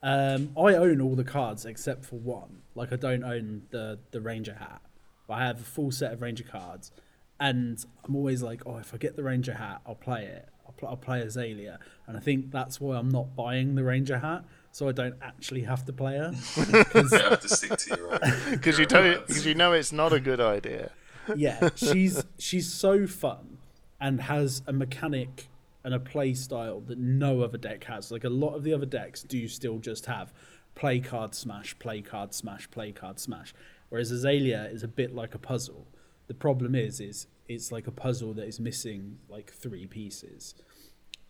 um, 0.03 0.51
I 0.57 0.75
own 0.75 1.01
all 1.01 1.15
the 1.17 1.25
cards 1.25 1.65
except 1.65 2.05
for 2.05 2.17
one. 2.17 2.63
Like 2.75 2.93
I 2.93 2.97
don't 2.97 3.25
own 3.25 3.63
the 3.71 3.99
the 4.11 4.21
Ranger 4.21 4.55
hat. 4.55 4.81
I 5.29 5.45
have 5.45 5.61
a 5.61 5.65
full 5.65 5.91
set 5.91 6.13
of 6.13 6.23
Ranger 6.23 6.45
cards, 6.45 6.91
and 7.39 7.85
I'm 8.05 8.17
always 8.17 8.43
like, 8.43 8.63
oh, 8.67 8.79
if 8.79 8.95
I 8.95 8.97
get 8.97 9.17
the 9.17 9.23
Ranger 9.23 9.55
hat, 9.55 9.83
I'll 9.87 9.95
play 9.95 10.25
it. 10.25 10.49
I'll, 10.67 10.73
pl- 10.73 10.89
I'll 10.89 10.97
play 10.97 11.21
Azalea, 11.21 11.79
and 12.07 12.17
I 12.17 12.21
think 12.21 12.51
that's 12.51 12.81
why 12.81 12.97
I'm 12.97 13.11
not 13.11 13.37
buying 13.37 13.75
the 13.75 13.85
Ranger 13.85 14.19
hat, 14.19 14.45
so 14.73 14.89
I 14.89 14.93
don't 14.93 15.17
actually 15.21 15.63
have 15.63 15.85
to 15.87 15.93
play 15.93 16.17
her. 16.17 16.33
you 16.57 17.09
have 17.19 17.41
to 17.41 17.49
stick 17.49 17.77
to 17.77 17.97
your 17.97 18.13
own. 18.15 18.35
Because 18.53 18.79
you 18.79 18.87
don't, 18.87 19.27
because 19.27 19.45
you 19.45 19.55
know 19.55 19.73
it's 19.73 19.93
not 19.93 20.13
a 20.15 20.21
good 20.21 20.41
idea. 20.41 20.91
yeah, 21.37 21.69
she's 21.75 22.25
she's 22.39 22.73
so 22.73 23.07
fun 23.07 23.59
and 24.01 24.23
has 24.23 24.63
a 24.67 24.73
mechanic 24.73 25.49
and 25.89 25.95
a 25.95 25.99
play 25.99 26.35
style 26.35 26.81
that 26.81 26.99
no 26.99 27.41
other 27.41 27.57
deck 27.57 27.83
has. 27.85 28.13
Like 28.13 28.25
a 28.25 28.29
lot 28.29 28.55
of 28.55 28.63
the 28.63 28.75
other 28.75 28.85
decks 28.85 29.23
do 29.23 29.49
still 29.49 29.79
just 29.79 30.05
have 30.05 30.35
play 30.75 31.01
card 31.01 31.35
smash, 31.35 31.79
play 31.79 32.03
card 32.03 32.35
smash, 32.35 32.71
play 32.71 32.93
card 32.93 33.19
smash. 33.19 33.55
Whereas 33.89 34.11
Azalea 34.11 34.65
is 34.65 34.83
a 34.83 34.89
bit 34.89 35.15
like 35.15 35.35
a 35.35 35.39
puzzle. 35.39 35.87
The 36.27 36.35
problem 36.35 36.75
is 36.75 37.01
is 37.01 37.27
it's 37.49 37.73
like 37.73 37.87
a 37.87 37.91
puzzle 37.91 38.35
that 38.35 38.47
is 38.47 38.61
missing 38.61 39.17
like 39.31 39.51
three 39.51 39.87
pieces. 39.87 40.55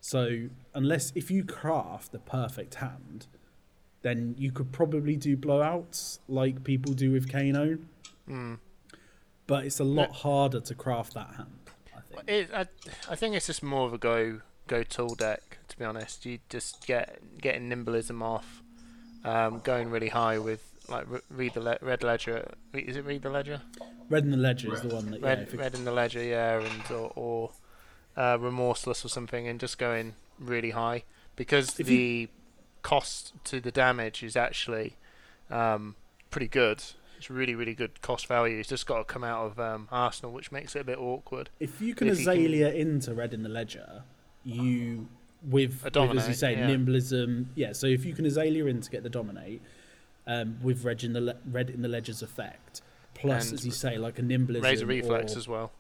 So 0.00 0.48
unless 0.74 1.12
if 1.14 1.30
you 1.30 1.44
craft 1.44 2.10
the 2.10 2.18
perfect 2.18 2.74
hand, 2.74 3.28
then 4.02 4.34
you 4.36 4.50
could 4.50 4.72
probably 4.72 5.14
do 5.14 5.36
blowouts 5.36 6.18
like 6.26 6.64
people 6.64 6.94
do 6.94 7.12
with 7.12 7.30
Kano 7.30 7.78
hmm. 8.26 8.54
but 9.46 9.66
it's 9.66 9.78
a 9.78 9.84
lot 9.84 10.10
harder 10.10 10.58
to 10.58 10.74
craft 10.74 11.14
that 11.14 11.36
hand. 11.36 11.70
I 11.96 12.00
think. 12.00 12.28
It, 12.28 12.50
I, 12.52 12.66
I 13.08 13.14
think 13.14 13.36
it's 13.36 13.46
just 13.46 13.62
more 13.62 13.86
of 13.86 13.92
a 13.92 13.98
go 13.98 14.40
go 14.68 14.82
tool 14.84 15.14
deck. 15.16 15.58
To 15.68 15.78
be 15.78 15.84
honest, 15.84 16.24
you 16.24 16.38
just 16.48 16.86
get 16.86 17.18
getting 17.40 17.68
nimblism 17.68 18.22
off, 18.22 18.62
um, 19.24 19.60
going 19.64 19.90
really 19.90 20.08
high 20.08 20.38
with 20.38 20.62
like 20.88 21.04
re- 21.10 21.20
read 21.30 21.54
the 21.54 21.60
le- 21.60 21.78
red 21.82 22.02
ledger. 22.02 22.54
Is 22.72 22.96
it 22.96 23.04
read 23.04 23.22
the 23.22 23.30
ledger? 23.30 23.60
Red 24.08 24.24
in 24.24 24.30
the 24.30 24.38
Ledger 24.38 24.72
is 24.72 24.80
the 24.80 24.88
one 24.94 25.10
that 25.10 25.20
Red 25.20 25.40
it- 25.40 25.54
red 25.54 25.74
in 25.74 25.84
the 25.84 25.92
ledger, 25.92 26.22
yeah, 26.22 26.60
and 26.60 26.90
or, 26.90 27.12
or 27.14 27.50
uh, 28.16 28.38
remorseless 28.40 29.04
or 29.04 29.08
something, 29.10 29.46
and 29.46 29.60
just 29.60 29.76
going 29.76 30.14
really 30.38 30.70
high 30.70 31.02
because 31.36 31.78
If 31.78 31.86
the 31.88 32.28
cost 32.80 33.32
to 33.44 33.60
the 33.60 33.70
damage 33.70 34.22
is 34.22 34.34
actually 34.36 34.94
um, 35.50 35.94
pretty 36.30 36.48
good. 36.48 36.82
It's 37.18 37.28
really 37.28 37.54
really 37.54 37.74
good 37.74 38.00
cost 38.00 38.26
value. 38.28 38.58
It's 38.58 38.68
just 38.70 38.86
got 38.86 38.98
to 38.98 39.04
come 39.04 39.24
out 39.24 39.44
of 39.44 39.60
um, 39.60 39.88
Arsenal, 39.92 40.32
which 40.32 40.50
makes 40.52 40.74
it 40.74 40.80
a 40.80 40.84
bit 40.84 40.98
awkward. 40.98 41.50
if 41.60 41.82
you 41.82 41.94
can 41.94 42.08
if 42.08 42.18
you 42.20 42.24
can- 42.24 42.32
Azalea 42.38 42.72
into 42.72 43.12
Red 43.12 43.34
in 43.34 43.42
the 43.42 43.48
Ledger, 43.50 44.04
you 44.48 45.08
with, 45.48 45.84
with 45.84 45.96
as 45.96 46.28
you 46.28 46.34
say 46.34 46.52
yeah. 46.52 46.66
nimblism. 46.66 47.46
Yeah, 47.54 47.72
so 47.72 47.86
if 47.86 48.04
you 48.04 48.14
can 48.14 48.26
Azalea 48.26 48.66
in 48.66 48.80
to 48.80 48.90
get 48.90 49.02
the 49.02 49.10
dominate, 49.10 49.62
um, 50.26 50.58
with 50.62 50.84
Red 50.84 51.04
in 51.04 51.12
the 51.12 51.20
Le- 51.20 51.36
Red 51.50 51.70
in 51.70 51.82
the 51.82 51.88
Ledger's 51.88 52.22
effect, 52.22 52.82
plus 53.14 53.46
And 53.50 53.58
as 53.58 53.66
you 53.66 53.72
say 53.72 53.98
like 53.98 54.18
a 54.18 54.22
nimblism 54.22 54.62
Razor 54.62 54.86
reflex 54.86 55.34
or, 55.34 55.38
as 55.38 55.48
well. 55.48 55.72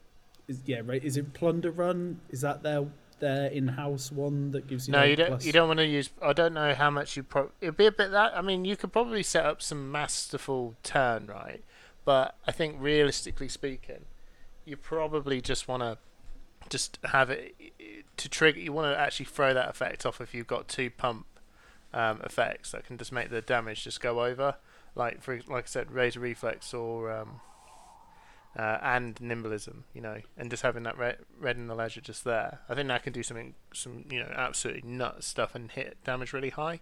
is, 0.46 0.60
yeah, 0.64 0.80
right, 0.84 1.02
is 1.02 1.16
it 1.16 1.32
Plunder 1.34 1.70
Run? 1.70 2.20
Is 2.30 2.40
that 2.42 2.62
their 2.62 2.86
their 3.20 3.46
in-house 3.46 4.12
one 4.12 4.52
that 4.52 4.68
gives 4.68 4.86
you? 4.86 4.92
No, 4.92 5.02
you 5.02 5.16
don't. 5.16 5.28
plus- 5.28 5.44
You 5.44 5.52
don't 5.52 5.68
want 5.68 5.80
to 5.80 5.86
use. 5.86 6.10
I 6.22 6.32
don't 6.32 6.54
know 6.54 6.74
how 6.74 6.90
much 6.90 7.16
you. 7.16 7.22
Pro- 7.22 7.50
it'd 7.60 7.76
be 7.76 7.86
a 7.86 7.92
bit 7.92 8.10
that. 8.12 8.36
I 8.36 8.42
mean, 8.42 8.64
you 8.64 8.76
could 8.76 8.92
probably 8.92 9.22
set 9.22 9.44
up 9.44 9.60
some 9.60 9.90
masterful 9.90 10.76
turn, 10.82 11.26
right? 11.26 11.62
But 12.04 12.36
I 12.46 12.52
think 12.52 12.76
realistically 12.78 13.48
speaking, 13.48 14.06
you 14.64 14.76
probably 14.76 15.40
just 15.42 15.68
want 15.68 15.82
to 15.82 15.98
just 16.70 16.98
have 17.04 17.30
it 17.30 17.54
to 18.16 18.28
trigger. 18.28 18.60
You 18.60 18.72
want 18.72 18.92
to 18.94 18.98
actually 18.98 19.26
throw 19.26 19.54
that 19.54 19.68
effect 19.68 20.04
off 20.06 20.20
if 20.20 20.34
you've 20.34 20.46
got 20.46 20.68
two 20.68 20.90
pump 20.90 21.26
um, 21.92 22.20
effects 22.24 22.72
that 22.72 22.84
can 22.84 22.98
just 22.98 23.12
make 23.12 23.30
the 23.30 23.40
damage 23.40 23.84
just 23.84 24.00
go 24.00 24.24
over. 24.24 24.56
Like 24.94 25.22
for 25.22 25.40
like 25.48 25.64
I 25.64 25.66
said, 25.68 25.92
razor 25.92 26.20
reflex 26.20 26.74
or 26.74 27.12
um, 27.12 27.40
uh, 28.56 28.78
and 28.82 29.14
nimblism, 29.20 29.84
you 29.94 30.00
know, 30.00 30.18
and 30.36 30.50
just 30.50 30.62
having 30.62 30.82
that 30.84 30.98
red, 30.98 31.18
red 31.38 31.56
in 31.56 31.68
the 31.68 31.74
ledger 31.74 32.00
just 32.00 32.24
there. 32.24 32.60
I 32.68 32.74
think 32.74 32.88
that 32.88 33.04
can 33.04 33.12
do 33.12 33.22
something, 33.22 33.54
some 33.72 34.04
you 34.10 34.18
know, 34.20 34.32
absolutely 34.34 34.82
nuts 34.90 35.26
stuff 35.26 35.54
and 35.54 35.70
hit 35.70 35.96
damage 36.04 36.32
really 36.32 36.50
high. 36.50 36.80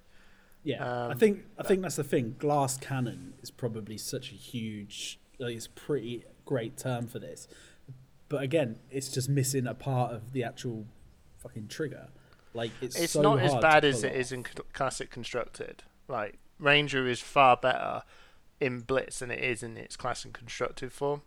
Yeah, 0.62 0.84
I 0.84 1.10
Um, 1.12 1.18
think 1.18 1.44
I 1.58 1.62
think 1.62 1.82
that's 1.82 1.96
the 1.96 2.04
thing. 2.04 2.36
Glass 2.38 2.76
cannon 2.78 3.34
is 3.42 3.50
probably 3.50 3.98
such 3.98 4.32
a 4.32 4.34
huge, 4.34 5.18
like, 5.38 5.54
it's 5.54 5.66
a 5.66 5.70
pretty 5.70 6.24
great 6.44 6.76
term 6.76 7.06
for 7.06 7.18
this. 7.18 7.46
But 8.28 8.42
again, 8.42 8.76
it's 8.90 9.08
just 9.08 9.28
missing 9.28 9.66
a 9.66 9.74
part 9.74 10.12
of 10.12 10.32
the 10.32 10.42
actual 10.44 10.86
fucking 11.38 11.68
trigger. 11.68 12.08
Like 12.54 12.70
it's 12.80 12.96
It's 12.98 13.12
so 13.12 13.22
not 13.22 13.38
as 13.40 13.54
bad 13.56 13.84
as 13.84 14.02
it 14.02 14.14
is 14.14 14.32
off. 14.32 14.38
in 14.38 14.44
classic 14.72 15.10
constructed. 15.10 15.84
Like 16.08 16.38
Ranger 16.58 17.06
is 17.06 17.20
far 17.20 17.56
better 17.56 18.02
in 18.60 18.80
Blitz 18.80 19.18
than 19.18 19.30
it 19.30 19.40
is 19.40 19.62
in 19.62 19.76
its 19.76 19.96
classic 19.96 20.32
constructed 20.32 20.92
form. 20.92 21.22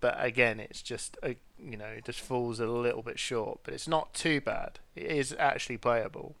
But 0.00 0.16
again, 0.22 0.58
it's 0.58 0.82
just 0.82 1.16
a, 1.22 1.36
you 1.58 1.76
know, 1.76 1.86
it 1.86 2.04
just 2.06 2.20
falls 2.20 2.58
a 2.58 2.66
little 2.66 3.02
bit 3.02 3.18
short. 3.20 3.60
But 3.62 3.72
it's 3.72 3.86
not 3.86 4.12
too 4.14 4.40
bad. 4.40 4.80
It 4.96 5.06
is 5.06 5.34
actually 5.38 5.76
playable. 5.78 6.34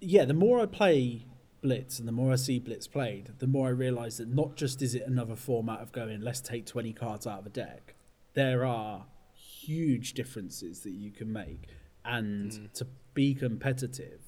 yeah, 0.00 0.24
the 0.24 0.32
more 0.34 0.60
I 0.60 0.66
play 0.66 1.26
Blitz 1.62 1.98
and 1.98 2.06
the 2.08 2.12
more 2.12 2.32
I 2.32 2.36
see 2.36 2.58
Blitz 2.60 2.86
played, 2.86 3.32
the 3.40 3.46
more 3.48 3.66
I 3.66 3.70
realise 3.72 4.18
that 4.18 4.28
not 4.32 4.54
just 4.56 4.80
is 4.80 4.94
it 4.94 5.02
another 5.06 5.34
format 5.36 5.80
of 5.80 5.90
going, 5.92 6.20
let's 6.20 6.40
take 6.40 6.64
20 6.64 6.92
cards 6.92 7.26
out 7.26 7.40
of 7.40 7.46
a 7.46 7.50
deck, 7.50 7.94
there 8.34 8.64
are 8.64 9.06
huge 9.34 10.14
differences 10.14 10.80
that 10.80 10.92
you 10.92 11.10
can 11.10 11.32
make. 11.32 11.68
And 12.04 12.72
to 12.74 12.86
be 13.14 13.34
competitive, 13.34 14.20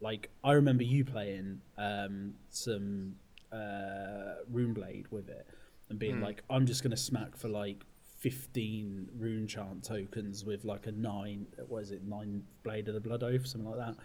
like 0.00 0.30
I 0.42 0.52
remember 0.52 0.82
you 0.82 1.04
playing 1.04 1.60
um, 1.78 2.34
some 2.50 3.14
uh, 3.52 4.42
Runeblade 4.52 5.10
with 5.10 5.28
it 5.28 5.46
and 5.88 5.98
being 5.98 6.20
like, 6.20 6.42
I'm 6.50 6.66
just 6.66 6.82
going 6.82 6.90
to 6.90 6.96
smack 6.96 7.36
for 7.36 7.48
like 7.48 7.84
15 8.18 9.08
rune 9.16 9.46
chant 9.46 9.84
tokens 9.84 10.44
with 10.44 10.64
like 10.64 10.86
a 10.86 10.92
nine, 10.92 11.46
what 11.68 11.82
is 11.82 11.92
it, 11.92 12.02
nine 12.04 12.42
Blade 12.64 12.88
of 12.88 12.94
the 12.94 13.00
Blood 13.00 13.22
Oath, 13.22 13.46
something 13.46 13.70
like 13.70 13.78
that 13.78 13.96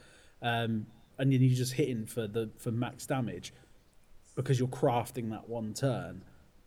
um, 0.42 0.88
and 1.18 1.32
then 1.32 1.42
you're 1.42 1.56
just 1.56 1.74
hitting 1.74 2.06
for 2.06 2.27
the 2.27 2.50
for 2.58 2.72
max 2.72 3.06
damage 3.06 3.54
because 4.36 4.60
you're 4.60 4.68
crafting 4.68 5.32
that 5.32 5.50
one 5.50 5.74
turn. 5.74 6.24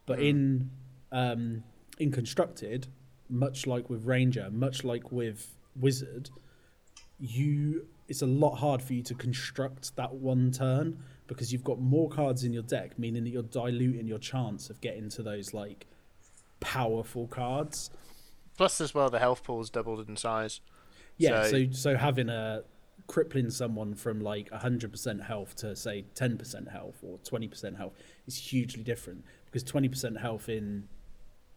But 0.06 0.20
in 0.20 0.70
um, 1.12 1.62
in 2.00 2.11
constructed, 2.11 2.88
much 3.28 3.66
like 3.66 3.88
with 3.90 4.04
ranger, 4.04 4.49
much 4.50 4.83
like 4.85 5.12
with 5.12 5.54
wizard, 5.76 6.30
you 7.19 7.87
it's 8.09 8.23
a 8.23 8.26
lot 8.26 8.57
hard 8.57 8.83
for 8.83 8.92
you 8.95 9.02
to 9.04 9.14
construct 9.14 9.95
that 9.95 10.12
one 10.12 10.50
turn 10.50 10.99
because 11.28 11.52
you've 11.52 11.62
got 11.62 11.80
more 11.80 12.09
cards 12.09 12.42
in 12.42 12.52
your 12.52 12.64
deck, 12.64 12.99
meaning 12.99 13.23
that 13.23 13.30
you're 13.30 13.42
diluting 13.45 14.07
your 14.09 14.19
chance 14.19 14.69
of 14.69 14.80
getting 14.80 15.09
to 15.11 15.23
those 15.23 15.54
like 15.54 15.87
powerful 16.59 17.28
cards. 17.28 17.90
Plus, 18.57 18.80
as 18.80 18.92
well, 18.95 19.09
the 19.11 19.21
health 19.21 19.45
pool 19.45 19.61
is 19.61 19.71
doubled 19.71 20.09
in 20.09 20.16
size. 20.16 20.61
Yeah, 21.19 21.45
So- 21.45 21.66
so 21.66 21.71
so 21.71 21.97
having 21.97 22.28
a 22.28 22.64
crippling 23.07 23.50
someone 23.50 23.95
from 23.95 24.21
like 24.21 24.49
100% 24.50 25.23
health 25.23 25.54
to 25.57 25.75
say 25.76 26.04
10% 26.14 26.69
health 26.71 26.99
or 27.02 27.19
20% 27.19 27.76
health 27.76 27.92
is 28.26 28.37
hugely 28.37 28.83
different 28.85 29.25
because 29.47 29.64
20% 29.64 30.19
health 30.21 30.49
in 30.49 30.88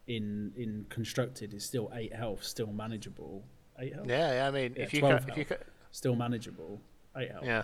in 0.08 0.52
in 0.58 0.86
constructed 0.90 1.54
is 1.54 1.64
still 1.66 1.92
8 1.94 2.14
health, 2.14 2.44
still 2.44 2.68
manageable. 2.68 3.44
8 3.80 3.94
health. 3.94 4.08
Yeah, 4.08 4.34
yeah 4.34 4.48
I 4.48 4.52
mean, 4.52 4.74
Yeah, 4.76 4.84
if 4.84 4.94
you 4.94 5.00
12 5.02 5.26
ca- 5.28 5.32
if 5.32 5.38
you 5.38 5.46
health. 5.46 5.60
ca- 5.62 5.66
Still 5.92 6.16
manageable. 6.16 6.82
8 7.16 7.32
health. 7.32 7.46
yeah. 7.46 7.64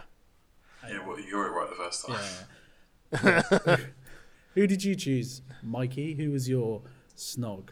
Yeah, 0.87 1.05
well, 1.07 1.19
you 1.19 1.35
were 1.37 1.51
right 1.51 1.69
the 1.69 1.75
first 1.75 2.05
time. 2.07 2.25
Yeah. 3.11 3.77
Who 4.55 4.65
did 4.67 4.83
you 4.83 4.95
choose? 4.95 5.41
Mikey, 5.61 6.13
who 6.15 6.31
was 6.31 6.47
your 6.49 6.81
snog? 7.17 7.69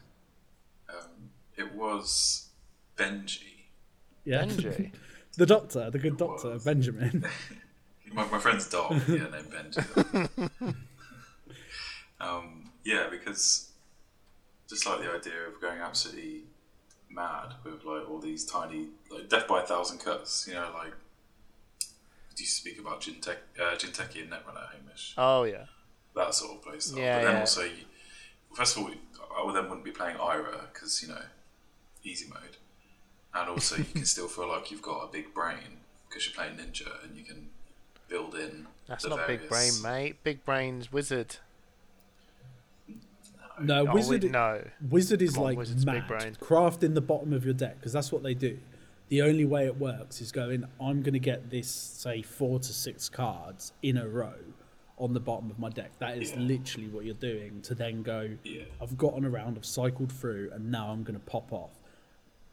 Um, 0.90 1.30
it 1.56 1.74
was 1.74 2.50
Benji. 2.98 3.66
Yeah. 4.26 4.44
Benji. 4.46 4.92
the 5.38 5.46
doctor, 5.46 5.90
the 5.90 6.00
good 6.00 6.18
doctor, 6.18 6.50
was. 6.52 6.64
Benjamin. 6.66 7.26
My, 8.14 8.26
my 8.26 8.40
friend's 8.40 8.70
dog, 8.70 8.94
yeah, 9.08 9.28
named 9.30 9.52
Benji. 9.52 10.76
um, 12.22 12.72
yeah, 12.86 13.08
because 13.12 13.67
just 14.68 14.86
like 14.86 15.00
the 15.00 15.12
idea 15.12 15.48
of 15.48 15.62
going 15.62 15.80
absolutely 15.80 16.44
mad 17.10 17.54
with 17.64 17.84
like 17.86 18.10
all 18.10 18.20
these 18.20 18.46
tiny, 18.46 18.88
like 19.10 19.30
death 19.30 19.48
by 19.48 19.62
a 19.62 19.66
thousand 19.66 20.00
cuts. 20.00 20.48
You 20.48 20.56
know, 20.56 20.70
like 20.74 20.94
do 22.38 22.44
you 22.44 22.48
speak 22.48 22.80
about 22.80 23.02
Jinteki, 23.02 23.36
uh, 23.60 23.76
Jinteki 23.76 24.22
and 24.22 24.32
Netrunner, 24.32 24.72
Hamish? 24.72 25.14
Oh 25.18 25.44
yeah. 25.44 25.66
That 26.16 26.34
sort 26.34 26.56
of 26.56 26.64
play 26.64 26.80
style. 26.80 27.00
Yeah, 27.00 27.18
but 27.18 27.26
then 27.26 27.34
yeah. 27.34 27.40
also, 27.40 27.64
you, 27.64 27.86
first 28.54 28.78
of 28.78 28.84
all, 28.84 28.92
I 29.38 29.44
would 29.44 29.56
then 29.56 29.64
wouldn't 29.64 29.84
be 29.84 29.92
playing 29.92 30.18
Ira 30.18 30.68
because 30.72 31.02
you 31.02 31.10
know, 31.10 31.22
easy 32.04 32.28
mode, 32.30 32.58
and 33.34 33.50
also 33.50 33.78
you 33.78 33.86
can 33.86 34.06
still 34.14 34.28
feel 34.28 34.48
like 34.48 34.70
you've 34.72 34.82
got 34.84 35.04
a 35.04 35.12
big 35.12 35.34
brain 35.34 35.82
because 36.08 36.26
you're 36.26 36.36
playing 36.36 36.58
Ninja 36.58 37.04
and 37.04 37.18
you 37.18 37.24
can 37.24 37.50
build 38.08 38.36
in. 38.36 38.68
That's 38.88 39.06
not 39.06 39.26
big 39.28 39.50
brain, 39.50 39.74
mate. 39.84 40.24
Big 40.24 40.46
brain's 40.46 40.92
wizard. 40.92 41.38
No, 43.60 43.88
Oh, 43.88 43.94
wizard. 43.94 44.24
wait, 44.24 44.32
no. 44.32 44.64
Wizard 44.90 45.22
is 45.22 45.38
on, 45.38 45.44
like 45.44 45.58
Wizard's 45.58 45.86
big 45.86 45.94
mad. 45.96 46.08
brain. 46.08 46.36
Craft 46.40 46.84
in 46.84 46.94
the 46.94 47.02
bottom 47.02 47.34
of 47.34 47.44
your 47.46 47.54
deck 47.54 47.76
because 47.80 47.94
that's 47.94 48.12
what 48.12 48.24
they 48.24 48.34
do. 48.34 48.58
The 49.10 49.22
only 49.22 49.46
way 49.46 49.66
it 49.66 49.78
works 49.78 50.22
is 50.22 50.32
going. 50.32 50.66
I'm 50.82 51.02
going 51.02 51.14
to 51.14 51.20
get 51.20 51.50
this, 51.50 51.70
say, 51.70 52.22
four 52.22 52.60
to 52.60 52.74
six 52.74 53.08
cards 53.10 53.72
in 53.82 53.98
a 53.98 54.08
row 54.08 54.34
on 54.98 55.14
the 55.14 55.20
bottom 55.20 55.50
of 55.50 55.58
my 55.60 55.70
deck. 55.70 55.92
That 56.00 56.18
is 56.18 56.32
Yeah. 56.32 56.40
literally 56.40 56.88
what 56.90 57.06
you're 57.06 57.14
doing 57.16 57.62
to 57.64 57.76
then 57.76 58.04
go. 58.04 58.30
Yeah. 58.44 58.64
I've 58.82 58.98
gotten 58.98 59.24
around. 59.26 59.58
I've 59.58 59.66
cycled 59.66 60.12
through, 60.12 60.52
and 60.54 60.70
now 60.72 60.90
I'm 60.90 61.04
going 61.04 61.18
to 61.20 61.26
pop 61.26 61.54
off. 61.54 61.72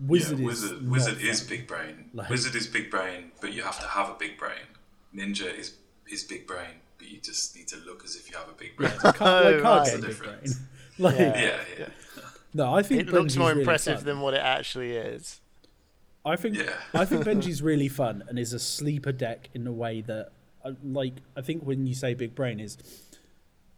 Wizard 0.01 0.39
yeah, 0.39 0.49
is 0.51 0.63
Wizard, 0.63 0.83
not 0.83 0.91
Wizard 0.91 1.21
is 1.23 1.41
big 1.43 1.67
brain. 1.67 2.11
Like- 2.13 2.29
Wizard 2.31 2.55
is 2.55 2.67
big 2.67 2.91
brain, 2.91 3.33
but 3.41 3.53
you 3.53 3.63
have 3.63 3.79
to 3.81 3.87
have 3.87 4.09
a 4.11 4.15
big 4.15 4.39
brain. 4.39 4.67
Ninja 5.15 5.53
is 5.57 5.75
is 6.11 6.23
big 6.25 6.47
brain, 6.47 6.81
but 6.99 7.09
you 7.09 7.19
just 7.21 7.57
need 7.57 7.67
to 7.69 7.77
look 7.79 8.05
as 8.05 8.15
if 8.17 8.31
you 8.31 8.37
have 8.37 8.49
a 8.49 8.53
big 8.53 8.77
brain. 8.77 8.93
Like 9.03 9.15
card, 9.15 9.45
like 9.47 9.55
Oh, 9.55 9.63
card 9.63 9.79
right. 9.81 9.87
game 9.93 10.01
big 10.03 10.11
Difference. 10.11 10.55
brain. 10.55 10.69
Like, 10.99 11.19
Yeah. 11.19 11.37
yeah, 11.41 11.61
yeah, 11.79 11.89
no, 12.53 12.73
I 12.75 12.83
think 12.83 13.01
It 13.03 13.09
looks 13.09 13.37
more 13.37 13.49
really 13.49 13.63
impressive 13.63 13.97
fun. 13.99 14.05
than 14.07 14.21
what 14.21 14.35
it 14.35 14.43
actually 14.43 14.93
is. 14.93 15.41
I 16.25 16.37
think 16.37 16.57
Yeah. 16.57 16.73
I 16.95 17.05
think 17.05 17.25
Benji's 17.29 17.63
really 17.63 17.89
fun 17.89 18.23
and 18.29 18.39
is 18.39 18.53
a 18.53 18.59
sleeper 18.59 19.13
deck 19.13 19.51
in 19.55 19.67
a 19.67 19.73
way 19.73 20.01
that, 20.03 20.31
uh, 20.65 20.73
like, 20.83 21.15
I 21.37 21.43
think 21.43 21.63
when 21.65 21.87
you 21.87 21.95
say 21.95 22.15
big 22.15 22.35
brain 22.35 22.61
is, 22.61 22.79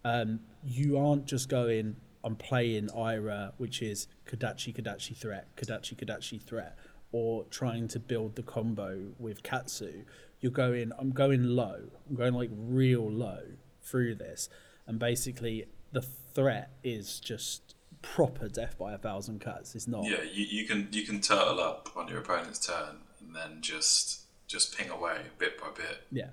um, 0.05 0.41
you 0.63 0.99
aren't 0.99 1.27
just 1.27 1.49
going. 1.49 1.97
I'm 2.23 2.37
playing 2.37 2.91
Ira, 2.91 3.53
which 3.57 3.83
is 3.83 4.09
Kodachi 4.27 4.75
Kodachi 4.75 5.17
threat, 5.17 5.47
Kodachi 5.57 5.95
Kodachi 5.97 6.43
threat, 6.43 6.77
or 7.13 7.45
trying 7.51 7.89
to 7.89 8.01
build 8.01 8.35
the 8.37 8.43
combo 8.43 9.13
with 9.19 9.43
Katsu. 9.43 10.05
You're 10.41 10.53
going. 10.53 10.93
I'm 10.99 11.11
going 11.11 11.43
low. 11.45 11.81
I'm 12.09 12.15
going 12.17 12.35
like 12.35 12.51
real 12.53 13.09
low 13.11 13.43
through 13.83 14.17
this, 14.17 14.49
and 14.87 14.99
basically 14.99 15.67
the 15.93 16.05
threat 16.37 16.71
is 16.85 17.19
just 17.19 17.75
proper 18.03 18.49
death 18.49 18.79
by 18.79 18.93
a 18.93 18.99
thousand 18.99 19.41
cuts. 19.41 19.75
It's 19.75 19.89
not. 19.89 20.05
yeah. 20.05 20.23
You, 20.23 20.45
you 20.45 20.67
can 20.67 20.89
you 20.93 21.03
can 21.03 21.21
turtle 21.21 21.59
up 21.59 21.91
on 21.97 22.09
your 22.09 22.19
opponent's 22.19 22.65
turn 22.65 22.99
and 23.21 23.35
then 23.35 23.61
just 23.61 24.21
just 24.47 24.77
ping 24.77 24.91
away 24.91 25.17
bit 25.39 25.61
by 25.61 25.69
bit 25.75 26.05
yeah. 26.13 26.29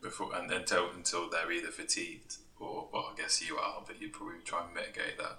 before 0.00 0.34
and 0.34 0.50
until 0.50 0.90
until 0.96 1.28
they're 1.28 1.52
either 1.52 1.68
fatigued 1.68 2.36
or 2.58 2.88
well, 2.92 3.12
I 3.12 3.20
guess 3.20 3.46
you 3.46 3.56
are, 3.56 3.82
but 3.86 4.00
you 4.00 4.08
probably 4.08 4.40
try 4.44 4.64
and 4.64 4.74
mitigate 4.74 5.18
that. 5.18 5.38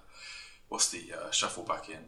What's 0.68 0.90
the 0.90 1.02
uh, 1.12 1.30
shuffle 1.30 1.64
back 1.64 1.88
in? 1.88 1.98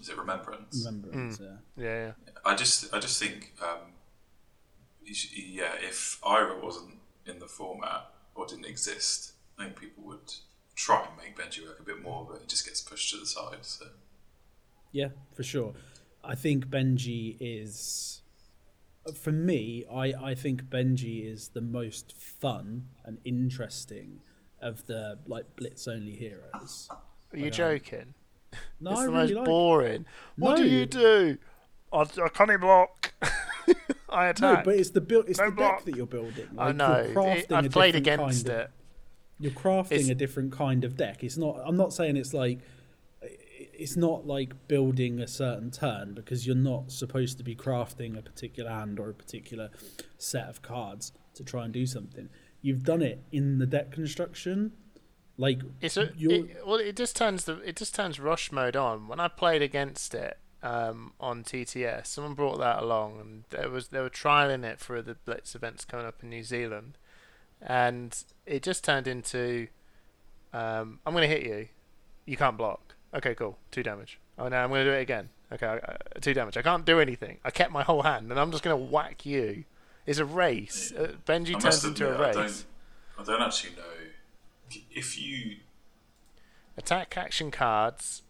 Is 0.00 0.08
it 0.08 0.16
remembrance? 0.16 0.84
Remembrance. 0.86 1.40
Yeah. 1.40 1.84
Yeah, 1.84 2.06
yeah. 2.06 2.12
I 2.44 2.54
just 2.54 2.94
I 2.94 3.00
just 3.00 3.20
think 3.20 3.52
um, 3.62 3.92
yeah, 5.04 5.72
if 5.80 6.20
Ira 6.24 6.58
wasn't 6.62 6.98
in 7.26 7.38
the 7.38 7.46
format 7.46 8.10
or 8.34 8.46
didn't 8.46 8.66
exist, 8.66 9.32
I 9.58 9.64
think 9.64 9.80
people 9.80 10.04
would 10.04 10.32
try 10.76 11.04
and 11.06 11.16
make 11.16 11.36
Benji 11.36 11.66
work 11.66 11.80
a 11.80 11.82
bit 11.82 12.00
more, 12.02 12.26
but 12.30 12.42
it 12.42 12.48
just 12.48 12.64
gets 12.64 12.80
pushed 12.80 13.10
to 13.12 13.16
the 13.18 13.26
side. 13.26 13.58
So 13.62 13.86
Yeah, 14.92 15.08
for 15.34 15.42
sure. 15.42 15.72
I 16.22 16.34
think 16.34 16.66
Benji 16.68 17.36
is, 17.40 18.20
for 19.14 19.32
me, 19.32 19.84
I, 19.92 20.12
I 20.30 20.34
think 20.34 20.64
Benji 20.64 21.30
is 21.32 21.48
the 21.48 21.60
most 21.60 22.14
fun 22.16 22.86
and 23.04 23.18
interesting 23.24 24.20
of 24.60 24.86
the 24.86 25.18
like 25.26 25.54
Blitz 25.56 25.86
only 25.88 26.12
heroes. 26.16 26.88
Are 27.32 27.38
you 27.38 27.50
joking? 27.50 28.14
No, 28.80 28.92
it's 28.92 29.00
I 29.00 29.04
the 29.06 29.10
really 29.12 29.18
most 29.28 29.34
like. 29.34 29.44
boring. 29.44 30.06
What 30.36 30.58
No. 30.58 30.64
do 30.64 30.68
you 30.70 30.86
do? 30.86 31.38
I, 31.92 32.00
I 32.00 32.28
can't 32.28 32.60
block. 32.60 33.12
I 34.08 34.26
attack. 34.28 34.40
No, 34.40 34.52
attack. 34.52 34.64
but 34.64 34.74
it's 34.76 34.90
the 34.90 35.00
build. 35.00 35.28
It's 35.28 35.38
No 35.38 35.46
the 35.50 35.56
block. 35.56 35.76
deck 35.78 35.84
that 35.86 35.96
you're 35.96 36.06
building. 36.06 36.48
I 36.58 36.66
Like, 36.68 36.76
know. 36.76 37.02
You're 37.02 37.14
crafting 37.14 37.36
It- 37.38 37.50
a 37.52 37.56
I've 37.56 37.70
played 37.70 37.94
against 37.96 38.46
kind 38.46 38.56
of- 38.60 38.64
it. 38.66 38.70
You're 39.38 39.52
crafting 39.52 39.92
It's- 39.92 40.08
a 40.08 40.14
different 40.14 40.52
kind 40.52 40.84
of 40.84 40.96
deck. 40.96 41.22
It's 41.22 41.36
not. 41.36 41.60
I'm 41.64 41.76
not 41.76 41.92
saying 41.92 42.16
it's 42.16 42.32
like. 42.34 42.60
It's 43.78 43.96
not 43.96 44.26
like 44.26 44.68
building 44.68 45.20
a 45.20 45.26
certain 45.26 45.70
turn 45.70 46.14
because 46.14 46.46
you're 46.46 46.56
not 46.56 46.90
supposed 46.90 47.36
to 47.38 47.44
be 47.44 47.54
crafting 47.54 48.16
a 48.18 48.22
particular 48.22 48.70
hand 48.70 48.98
or 48.98 49.10
a 49.10 49.14
particular 49.14 49.70
set 50.16 50.48
of 50.48 50.62
cards 50.62 51.12
to 51.34 51.44
try 51.44 51.64
and 51.64 51.74
do 51.74 51.84
something. 51.86 52.30
You've 52.62 52.84
done 52.84 53.02
it 53.02 53.22
in 53.32 53.58
the 53.58 53.66
deck 53.66 53.90
construction, 53.92 54.72
like 55.36 55.60
It's 55.82 55.98
a, 55.98 56.10
you're- 56.16 56.34
it, 56.50 56.66
well, 56.66 56.76
it 56.76 56.96
just 56.96 57.16
turns 57.16 57.44
the 57.44 57.58
it 57.60 57.76
just 57.76 57.94
turns 57.94 58.18
rush 58.18 58.50
mode 58.50 58.76
on. 58.76 59.08
When 59.08 59.20
I 59.20 59.28
played 59.28 59.60
against 59.60 60.14
it 60.14 60.38
um, 60.62 61.12
on 61.20 61.44
TTS, 61.44 62.06
someone 62.06 62.32
brought 62.34 62.58
that 62.58 62.82
along, 62.82 63.20
and 63.20 63.44
there 63.50 63.68
was 63.68 63.88
they 63.88 64.00
were 64.00 64.08
trialing 64.10 64.64
it 64.64 64.80
for 64.80 65.02
the 65.02 65.14
Blitz 65.14 65.54
events 65.54 65.84
coming 65.84 66.06
up 66.06 66.22
in 66.22 66.30
New 66.30 66.42
Zealand, 66.42 66.96
and 67.62 68.16
it 68.44 68.62
just 68.62 68.84
turned 68.84 69.06
into, 69.06 69.68
um, 70.52 71.00
I'm 71.06 71.12
going 71.12 71.28
to 71.28 71.34
hit 71.34 71.46
you, 71.46 71.68
you 72.24 72.36
can't 72.36 72.56
block. 72.56 72.94
Okay, 73.14 73.34
cool, 73.34 73.58
two 73.70 73.82
damage. 73.82 74.18
Oh 74.38 74.48
no, 74.48 74.56
I'm 74.56 74.68
going 74.68 74.84
to 74.84 74.90
do 74.90 74.96
it 74.96 75.00
again. 75.02 75.30
Okay, 75.52 75.66
uh, 75.66 75.94
two 76.20 76.34
damage. 76.34 76.56
I 76.56 76.62
can't 76.62 76.84
do 76.84 77.00
anything. 77.00 77.38
I 77.44 77.50
kept 77.50 77.72
my 77.72 77.82
whole 77.82 78.02
hand, 78.02 78.30
and 78.30 78.38
I'm 78.38 78.50
just 78.50 78.62
going 78.62 78.76
to 78.76 78.92
whack 78.92 79.24
you. 79.24 79.64
It's 80.04 80.18
a 80.18 80.24
race. 80.24 80.92
Uh, 80.96 81.12
Benji 81.24 81.56
I 81.56 81.58
turns 81.58 81.84
into 81.84 82.04
admit, 82.06 82.20
a 82.20 82.24
I 82.24 82.26
race. 82.42 82.64
don't, 83.16 83.28
I 83.28 83.32
don't 83.32 83.42
actually 83.42 83.74
know 83.76 84.80
if 84.90 85.20
you. 85.20 85.56
Attack 86.76 87.16
action 87.16 87.50
cards 87.50 88.22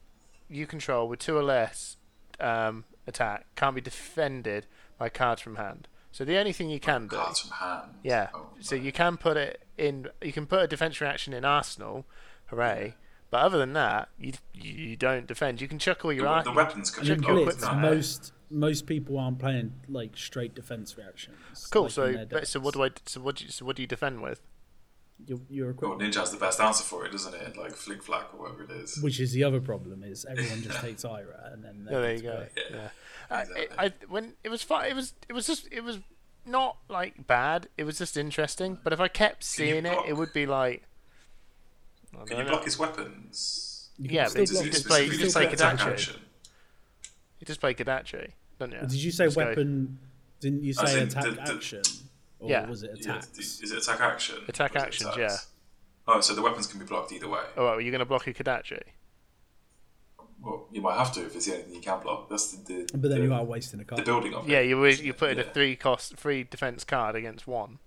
you 0.49 0.67
control 0.67 1.09
with 1.09 1.19
two 1.19 1.37
or 1.37 1.43
less 1.43 1.97
um, 2.41 2.85
attack 3.07 3.47
can't 3.57 3.75
be 3.75 3.81
defended 3.81 4.67
by 4.99 5.09
cards 5.09 5.43
from 5.43 5.57
hand. 5.57 5.89
So 6.17 6.25
the 6.25 6.39
only 6.39 6.55
thing 6.55 6.71
you 6.71 6.81
can 6.81 7.09
do, 7.09 7.17
Cards 7.17 7.41
from 7.41 7.51
hand. 7.51 7.91
yeah. 8.03 8.31
Oh, 8.33 8.47
So 8.59 8.75
no. 8.75 8.83
you 8.83 8.91
can 8.91 9.19
put 9.19 9.37
it 9.37 9.61
in. 9.77 10.09
You 10.23 10.33
can 10.33 10.47
put 10.47 10.63
a 10.63 10.67
defense 10.67 10.99
reaction 10.99 11.35
in 11.35 11.45
Arsenal, 11.45 12.07
hooray! 12.47 12.95
But 13.31 13.41
other 13.43 13.59
than 13.59 13.75
that, 13.75 14.09
you 14.19 14.33
you, 14.55 14.73
you 14.73 14.97
don't 14.97 15.27
defend. 15.27 15.61
You 15.61 15.69
can 15.69 15.79
chuck 15.79 16.07
all 16.07 16.15
your 16.15 16.23
the, 16.25 16.31
ar- 16.31 16.45
the 16.45 16.53
weapons 16.53 16.91
can 16.91 17.03
And 17.03 17.11
in 17.11 17.19
Check 17.19 17.27
be 17.29 17.35
your 17.35 17.45
Blitz, 17.45 17.67
most 17.75 18.33
most 18.49 18.87
people 18.87 19.19
aren't 19.19 19.39
playing 19.39 19.75
like 19.91 20.17
straight 20.17 20.55
defense 20.55 20.97
reactions. 20.97 21.69
Cool. 21.71 21.83
like, 21.83 21.93
so 21.93 22.27
but, 22.31 22.49
so 22.49 22.61
what 22.61 22.73
do 22.73 22.85
I? 22.85 22.91
So 23.05 23.21
what 23.21 23.37
do 23.37 23.45
you, 23.45 23.51
so 23.51 23.67
what 23.67 23.77
do 23.77 23.83
you 23.83 23.89
defend 23.89 24.23
with? 24.23 24.41
Your, 25.25 25.39
your 25.49 25.71
equipment, 25.71 26.03
Ninja 26.03 26.21
has 26.21 26.31
the 26.31 26.37
best 26.37 26.61
answer 26.61 26.85
for 26.85 27.07
it, 27.07 27.11
doesn't 27.13 27.35
it? 27.35 27.57
Like 27.57 27.73
Flic 27.75 28.03
Flak 28.03 28.35
or 28.35 28.43
whatever 28.43 28.65
it 28.65 28.71
is. 28.71 28.99
which 29.03 29.19
is 29.19 29.33
the 29.33 29.45
other 29.45 29.61
problem, 29.61 30.03
is 30.05 30.25
everyone 30.27 30.63
just 30.63 30.79
takes 30.83 31.05
Ira 31.05 31.51
and 31.53 31.65
then. 31.65 31.89
Oh, 31.91 32.03
there 32.03 32.15
you 32.15 32.23
go. 32.23 32.37
great. 32.55 32.65
Yeah. 32.71 32.89
I, 33.31 33.41
Exactly. 33.41 33.63
it, 33.65 33.73
I 33.79 33.93
when 34.09 34.35
it 34.45 34.51
was 34.51 34.63
fun. 34.63 34.85
It 34.87 34.95
was 34.95 35.15
it 35.29 35.33
was 35.33 35.47
just 35.47 35.69
it 35.73 35.83
was 35.83 35.99
not 36.45 36.77
like 36.89 37.27
bad. 37.27 37.69
It 37.79 37.85
was 37.85 37.99
just 37.99 38.17
interesting. 38.17 38.79
But 38.85 38.93
if 38.93 39.01
I 39.01 39.09
kept 39.09 39.43
seeing 39.43 39.87
it, 39.87 39.99
it 40.07 40.13
would 40.17 40.33
be 40.33 40.47
like. 40.47 40.83
Can 42.27 42.37
you 42.39 42.45
know. 42.45 42.51
block 42.51 42.65
his 42.65 42.79
weapons? 42.79 43.89
You 43.99 44.11
Yeah, 44.13 44.25
but 44.25 44.31
still 44.31 44.43
it's 44.43 44.65
you 44.65 44.71
just 44.71 44.87
play- 44.87 45.07
you 45.07 45.19
just 45.19 45.35
play 45.35 45.47
attack 45.47 45.77
Kodachi. 45.79 45.93
action. 45.93 46.21
You 47.41 47.47
just 47.47 47.61
play 47.61 47.75
Kodachi, 47.75 48.31
don't 48.59 48.73
you? 48.73 48.79
Did 48.81 48.93
you 48.93 49.11
say 49.11 49.25
Just 49.25 49.37
go- 49.37 49.45
weapon? 49.47 49.99
Didn't 50.41 50.63
you 50.63 50.73
say 50.73 51.03
attack 51.03 51.25
the- 51.25 51.31
the- 51.33 51.43
action? 51.55 51.83
Or 52.39 52.51
Yeah. 52.51 52.67
was 52.69 52.83
it 52.83 52.91
Yeah, 52.97 53.13
attacks? 53.17 53.27
d- 53.29 53.65
is 53.65 53.73
it 53.73 53.79
attack 53.79 54.01
action? 54.01 54.37
Attack 54.49 54.75
Or 54.75 54.79
is 54.79 54.85
actions, 54.85 55.11
attacks? 55.17 55.47
Oh, 56.09 56.21
so 56.21 56.35
the 56.35 56.43
weapons 56.43 56.67
can 56.67 56.79
be 56.79 56.87
blocked 56.87 57.13
either 57.13 57.29
way. 57.29 57.43
Oh, 57.57 57.65
well, 57.65 57.81
you're 57.81 57.91
going 57.91 57.99
to 58.01 58.05
block 58.05 58.27
a 58.27 58.33
Kodachi? 58.35 58.81
Well, 60.43 60.69
you 60.71 60.81
might 60.81 60.97
have 60.99 61.13
to 61.15 61.25
if 61.27 61.35
it's 61.35 61.47
the 61.47 61.53
only 61.53 61.65
thing 61.65 61.75
you 61.75 61.81
can 61.81 62.01
block. 62.01 62.29
That's 62.29 62.53
the, 62.53 62.85
the, 62.85 62.91
but 62.99 63.09
then 63.09 63.19
the, 63.19 63.25
you 63.25 63.35
are 63.35 63.43
wasting 63.43 63.81
a 63.81 63.85
card. 63.85 64.01
the 64.01 64.05
building 64.05 64.35
of 64.35 64.49
Yeah, 64.49 64.59
it. 64.61 64.69
you 64.69 64.77
were- 64.79 64.89
you 64.91 65.13
put 65.13 65.31
in 65.31 65.39
a 65.41 65.45
three 65.45 65.75
cost, 65.77 66.17
three 66.17 66.45
defense 66.45 66.85
card 66.85 67.17
against 67.17 67.47
one. 67.47 67.79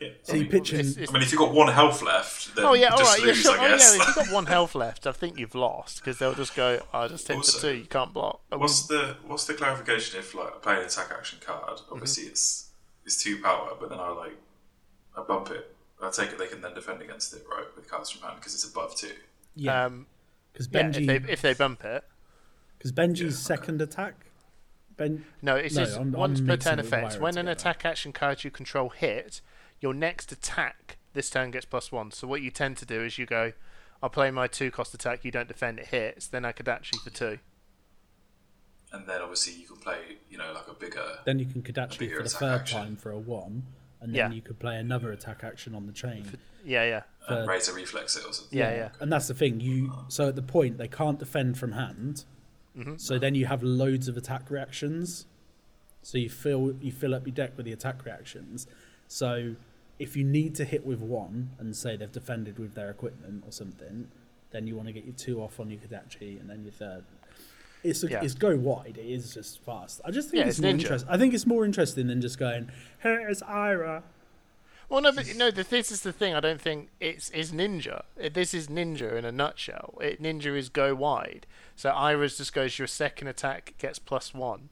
Yeah. 0.00 0.10
So 0.22 0.32
I 0.32 0.36
you 0.36 0.42
mean, 0.42 0.50
pitching- 0.50 0.78
It's- 0.80 0.92
it's- 0.96 1.08
I 1.08 1.12
mean, 1.14 1.22
if 1.22 1.32
you've 1.32 1.38
got 1.38 1.52
one 1.52 1.72
health 1.72 2.00
left, 2.02 2.54
then 2.54 2.64
oh 2.64 2.74
yeah, 2.74 2.86
you 2.88 2.92
all 2.92 2.98
just 2.98 3.18
right, 3.18 3.26
lose, 3.26 3.36
sure. 3.42 3.52
I 3.52 3.64
Oh 3.64 3.66
yeah, 3.68 3.74
if 3.76 4.06
you've 4.06 4.14
got 4.16 4.30
one 4.30 4.46
health 4.56 4.74
left, 4.74 5.06
I 5.06 5.12
think 5.12 5.38
you've 5.38 5.54
lost 5.54 5.96
because 5.98 6.18
they'll 6.18 6.34
just 6.34 6.54
go, 6.54 6.80
"I 6.92 7.08
just 7.08 7.26
hit 7.28 7.34
for 7.34 7.38
Also- 7.38 7.60
two, 7.72 7.74
you 7.76 7.86
can't 7.86 8.12
block." 8.12 8.40
Oh, 8.52 8.58
What's 8.58 8.86
the 8.86 9.16
what's 9.26 9.44
the 9.46 9.54
clarification 9.54 10.20
if 10.20 10.34
like 10.34 10.48
I 10.54 10.58
play 10.58 10.74
an 10.76 10.82
attack 10.82 11.10
action 11.12 11.38
Mm-hmm. 11.40 11.50
card? 11.64 11.80
Obviously, 11.90 12.24
it's 12.24 12.70
it's 13.06 13.22
two 13.22 13.40
power, 13.40 13.70
but 13.80 13.88
then 13.88 13.98
I 14.00 14.08
like 14.10 14.36
I 15.16 15.22
bump 15.22 15.50
it. 15.50 15.74
I 16.02 16.10
take 16.10 16.30
it 16.30 16.38
they 16.38 16.46
can 16.46 16.60
then 16.60 16.74
defend 16.74 17.00
against 17.00 17.32
it, 17.32 17.44
right, 17.50 17.64
with 17.74 17.88
cards 17.88 18.10
from 18.10 18.20
hand 18.22 18.36
because 18.38 18.52
it's 18.54 18.68
above 18.70 18.94
two. 18.96 19.12
Yeah, 19.54 19.86
um, 19.86 20.06
because 20.52 20.68
yeah, 20.70 20.82
Benji, 20.82 20.96
if 21.00 21.06
they 21.26 21.32
if 21.32 21.42
they 21.42 21.54
bump 21.54 21.84
it, 21.84 22.04
because 22.76 22.92
Benji's 22.92 23.20
Yeah, 23.20 23.26
okay. 23.28 23.32
second 23.62 23.80
attack. 23.80 24.14
Ben, 24.98 25.24
no, 25.42 25.56
it's 25.56 25.74
No, 25.74 25.84
says 25.84 25.96
I'm- 25.96 26.06
I'm 26.08 26.12
once 26.12 26.40
per 26.40 26.56
turn 26.56 26.78
it 26.78 26.86
effect. 26.86 27.12
Lyra 27.12 27.22
When 27.22 27.30
an 27.38 27.46
together. 27.46 27.50
attack 27.52 27.84
action 27.84 28.12
card 28.12 28.44
you 28.44 28.50
control 28.50 28.88
hit, 28.90 29.40
your 29.80 29.92
next 29.94 30.32
attack 30.32 30.96
this 31.12 31.30
turn 31.30 31.50
gets 31.50 31.64
plus 31.66 31.90
one. 31.92 32.10
So 32.10 32.26
what 32.26 32.42
you 32.42 32.50
tend 32.50 32.76
to 32.78 32.86
do 32.86 33.02
is 33.02 33.16
you 33.18 33.24
go, 33.26 33.52
"I'll 34.02 34.10
play 34.10 34.30
my 34.30 34.46
two 34.48 34.70
cost 34.70 34.92
attack. 34.94 35.24
You 35.24 35.30
don't 35.30 35.48
defend, 35.48 35.78
it 35.78 35.86
hits. 35.88 36.26
Then 36.26 36.44
I 36.44 36.52
could 36.52 36.68
actually 36.68 36.98
for 37.00 37.10
two." 37.10 37.38
And 38.96 39.06
then 39.06 39.20
obviously 39.20 39.54
you 39.54 39.66
can 39.66 39.76
play, 39.76 39.98
you 40.30 40.38
know, 40.38 40.52
like 40.54 40.68
a 40.68 40.74
bigger. 40.74 41.04
then 41.24 41.38
you 41.38 41.46
can 41.46 41.62
Kodachi 41.62 41.98
bigger 41.98 42.16
for 42.16 42.22
the 42.22 42.28
third 42.28 42.60
action. 42.62 42.78
time 42.80 42.96
for 42.96 43.10
a 43.10 43.18
one, 43.18 43.64
and 44.00 44.14
then 44.14 44.30
Yeah. 44.30 44.34
you 44.34 44.42
could 44.42 44.58
play 44.58 44.76
another 44.76 45.12
attack 45.12 45.44
action 45.44 45.74
on 45.74 45.86
the 45.86 45.92
chain. 45.92 46.24
Yeah, 46.64 46.84
yeah, 46.84 47.02
and 47.28 47.46
razor 47.48 47.72
reflex 47.74 48.16
it 48.16 48.24
or 48.24 48.32
something. 48.32 48.58
yeah, 48.58 48.74
yeah. 48.74 48.88
And 49.00 49.12
that's 49.12 49.28
the 49.28 49.34
thing. 49.34 49.60
You 49.60 49.92
so 50.08 50.28
at 50.28 50.36
the 50.36 50.42
point 50.42 50.78
they 50.78 50.88
can't 50.88 51.18
defend 51.18 51.58
from 51.58 51.72
hand. 51.72 52.24
Mm-hmm. 52.76 52.96
So 52.96 53.18
then 53.18 53.34
you 53.34 53.46
have 53.46 53.62
loads 53.62 54.08
of 54.08 54.16
attack 54.16 54.50
reactions. 54.50 55.26
So 56.02 56.18
you 56.18 56.28
fill 56.28 56.74
you 56.80 56.92
fill 56.92 57.14
up 57.14 57.26
your 57.26 57.34
deck 57.34 57.56
with 57.56 57.66
the 57.66 57.72
attack 57.72 58.04
reactions. 58.04 58.66
So 59.08 59.54
if 59.98 60.16
you 60.16 60.24
need 60.24 60.54
to 60.56 60.64
hit 60.64 60.84
with 60.84 61.00
one 61.00 61.50
and 61.58 61.74
say 61.74 61.96
they've 61.96 62.10
defended 62.12 62.58
with 62.58 62.74
their 62.74 62.90
equipment 62.90 63.44
or 63.46 63.52
something, 63.52 64.08
then 64.50 64.66
you 64.66 64.74
want 64.76 64.88
to 64.88 64.92
get 64.92 65.04
your 65.04 65.14
two 65.14 65.40
off 65.42 65.58
on 65.60 65.70
your 65.70 65.80
Kodachi 65.80 66.38
and 66.40 66.50
then 66.50 66.62
your 66.64 66.72
third. 66.72 67.04
It's 67.86 68.02
Yeah. 68.04 68.22
it's 68.22 68.34
go 68.34 68.56
wide. 68.56 68.96
It 68.98 69.06
is 69.06 69.34
just 69.34 69.60
fast. 69.62 70.00
I 70.04 70.10
just 70.10 70.30
think 70.30 70.40
Yeah, 70.42 70.48
it's, 70.48 70.58
it's 70.58 70.62
more 70.62 70.70
interesting. 70.70 71.08
I 71.10 71.18
think 71.18 71.34
it's 71.34 71.46
more 71.46 71.64
interesting 71.64 72.06
than 72.08 72.20
just 72.20 72.38
going, 72.38 72.70
"Here's 73.00 73.42
Ira." 73.42 74.02
Well, 74.88 75.00
no, 75.02 75.10
but 75.10 75.26
no. 75.36 75.50
The, 75.50 75.64
this 75.64 75.90
is 75.90 76.02
the 76.02 76.12
thing. 76.12 76.34
I 76.34 76.40
don't 76.40 76.60
think 76.60 76.90
it's 77.00 77.30
is 77.30 77.50
ninja. 77.52 78.04
This 78.32 78.54
is 78.54 78.68
ninja 78.68 79.14
in 79.16 79.24
a 79.24 79.32
nutshell. 79.32 79.98
It, 80.00 80.22
ninja 80.22 80.56
is 80.56 80.68
go 80.68 80.94
wide. 80.94 81.46
So 81.74 81.90
Ira's 81.90 82.38
just 82.38 82.52
goes 82.52 82.78
your 82.78 82.86
second 82.86 83.26
attack 83.28 83.74
gets 83.78 83.98
plus 83.98 84.32
one. 84.32 84.70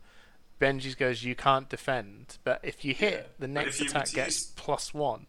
Benji's 0.61 0.95
goes 0.95 1.25
you 1.25 1.35
can't 1.35 1.69
defend, 1.69 2.39
but 2.45 2.61
if 2.63 2.85
you 2.85 2.95
hit 2.95 3.13
Yeah, 3.13 3.23
the 3.41 3.49
next 3.49 3.81
attack 3.81 4.13
gets 4.13 4.37
use- 4.37 4.53
plus 4.55 4.95
one. 4.95 5.27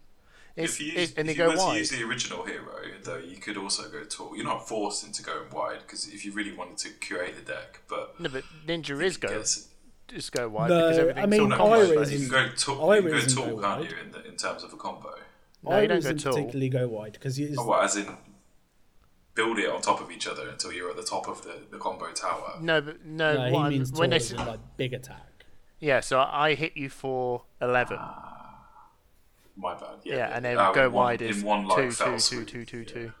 It's, 0.56 0.72
If 0.74 0.80
you, 0.80 0.92
it- 0.92 0.98
use, 1.00 1.14
and 1.16 1.28
they 1.28 1.32
you 1.32 1.38
go 1.38 1.48
wide. 1.54 1.72
to 1.74 1.78
use 1.78 1.90
the 1.90 2.02
original 2.04 2.42
hero, 2.44 2.72
though, 3.04 3.18
you 3.18 3.36
could 3.36 3.56
also 3.58 3.88
go 3.90 4.02
tall. 4.04 4.34
You're 4.34 4.44
not 4.46 4.66
forced 4.66 5.04
into 5.06 5.22
going 5.22 5.50
wide 5.50 5.80
because 5.82 6.08
if 6.08 6.24
you 6.24 6.32
really 6.32 6.52
wanted 6.54 6.78
to 6.78 6.88
curate 6.90 7.34
the 7.36 7.42
deck, 7.42 7.80
but 7.88 8.18
No, 8.18 8.30
but 8.30 8.42
ninja 8.66 9.02
is 9.04 9.18
go 9.18 9.28
Yes. 9.30 9.68
is 10.12 10.30
go 10.30 10.48
wide 10.48 10.70
No, 10.70 10.88
because 10.90 11.16
I 11.18 11.26
mean, 11.26 11.40
all 11.42 11.46
no, 11.48 11.56
combo 11.58 11.74
Ira 11.76 11.88
but 11.88 11.96
based. 11.98 12.10
you 12.12 12.16
isn't- 12.18 12.30
can 12.30 12.48
go 12.48 12.54
tall. 12.56 12.90
Ira 12.90 12.96
You 12.96 13.02
can 13.02 13.10
go 13.10 13.16
isn't 13.18 13.36
tall, 13.36 13.56
go 13.56 13.60
can't 13.62 13.80
wide. 13.80 13.90
you, 13.90 13.96
in, 14.02 14.10
the, 14.12 14.24
in 14.28 14.36
terms 14.36 14.62
of 14.64 14.72
a 14.72 14.76
combo? 14.76 15.10
No, 15.62 15.70
you 15.72 15.76
Ira 15.76 15.88
don't 15.88 15.88
go 15.88 16.02
doesn't 16.12 16.18
tall. 16.18 16.32
particularly 16.32 16.68
go 16.70 16.88
wide 16.88 17.12
because 17.12 17.38
you. 17.38 17.54
Oh, 17.58 17.66
what, 17.66 17.84
as 17.84 17.96
in 17.96 18.16
build 19.34 19.58
it 19.58 19.68
on 19.68 19.82
top 19.82 20.00
of 20.00 20.10
each 20.10 20.26
other 20.26 20.48
until 20.48 20.72
you're 20.72 20.88
at 20.88 20.96
the 20.96 21.02
top 21.02 21.28
of 21.28 21.42
the, 21.42 21.54
the 21.70 21.76
combo 21.76 22.10
tower. 22.12 22.54
No, 22.62 22.80
but 22.80 23.04
no. 23.04 23.34
No, 23.34 23.50
what 23.52 23.70
he 23.72 23.78
means 23.78 23.92
when 23.92 24.08
they 24.10 24.16
as 24.16 24.32
s- 24.32 24.38
like 24.38 24.60
big 24.78 24.94
attack. 24.94 25.44
yeah, 25.80 26.00
so 26.00 26.18
I 26.20 26.54
hit 26.54 26.74
you 26.76 26.88
for 26.88 27.42
eleven. 27.60 27.98
Ah. 28.00 28.32
My 29.56 29.74
bad. 29.74 29.98
Yeah, 30.04 30.16
yeah, 30.16 30.36
and 30.36 30.44
then 30.44 30.58
Uh, 30.58 30.72
go 30.72 30.86
in 30.86 30.92
one- 30.92 31.04
wide 31.04 31.22
is 31.22 31.38
in 31.40 31.46
one 31.46 31.66
like 31.66 31.76
two, 31.78 31.90
fell 31.92 32.06
two, 32.08 32.12
two, 32.14 32.18
swoop. 32.20 32.46
two, 32.48 32.64
two, 32.64 32.78
Yeah. 32.78 32.84
two. 32.84 33.12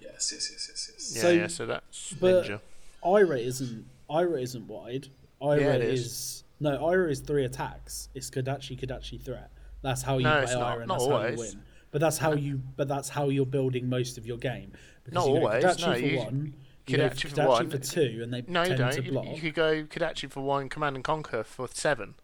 Yes, 0.00 0.30
yes, 0.32 0.50
yes, 0.52 0.66
yes, 0.68 0.90
yes. 0.92 1.12
Yeah, 1.16 1.22
So- 1.22 1.30
yeah. 1.30 1.46
So 1.46 1.66
that's 1.66 2.12
but- 2.14 2.44
ninja. 2.44 2.60
Ira 3.04 3.38
isn't. 3.38 3.86
Ira 4.10 4.40
isn't 4.40 4.66
wide. 4.68 5.08
Ira 5.40 5.60
Yeah, 5.60 5.72
it 5.74 5.82
is. 5.82 6.06
is. 6.06 6.44
no. 6.60 6.86
Ira 6.86 7.10
is 7.10 7.20
three 7.20 7.44
attacks. 7.44 8.08
It's 8.14 8.30
Kodachi 8.30 8.78
Kodachi 8.78 9.20
threat. 9.20 9.50
That's 9.80 10.02
how 10.02 10.18
you 10.18 10.24
No, 10.24 10.32
play 10.34 10.42
it's 10.44 10.52
not. 10.52 10.62
Ira, 10.62 10.78
and 10.80 10.88
Not 10.88 10.98
that's 10.98 11.08
how 11.10 11.26
you 11.26 11.36
win. 11.38 11.62
But 11.90 12.00
that's 12.00 12.18
how 12.18 12.32
you. 12.34 12.62
But 12.76 12.88
that's 12.88 13.08
how 13.08 13.28
you're 13.28 13.46
building 13.46 13.88
most 13.88 14.18
of 14.18 14.26
your 14.26 14.38
game. 14.38 14.72
Because 15.04 15.14
Not 15.14 15.26
you 15.28 15.40
go 15.40 15.46
always, 15.46 15.64
Kodachi 15.64 15.86
no, 15.86 15.92
for 15.94 15.98
you- 15.98 16.18
one. 16.18 16.54
You 16.86 16.96
go 16.96 17.08
Kodachi 17.08 17.28
for 17.34 17.48
one. 17.48 17.70
for 17.70 17.78
two, 17.78 18.20
and 18.22 18.32
they 18.34 18.42
No, 18.46 18.62
you 18.62 18.68
tend 18.68 18.78
don't. 18.78 18.92
to 18.92 19.02
You, 19.02 19.10
block. 19.12 19.26
you 19.26 19.40
could 19.40 19.54
go 19.54 19.84
Kodachi 19.84 20.30
for 20.30 20.40
one, 20.42 20.68
Command 20.68 20.96
and 20.96 21.04
Conquer 21.04 21.42
for 21.44 21.66
seven. 21.68 22.14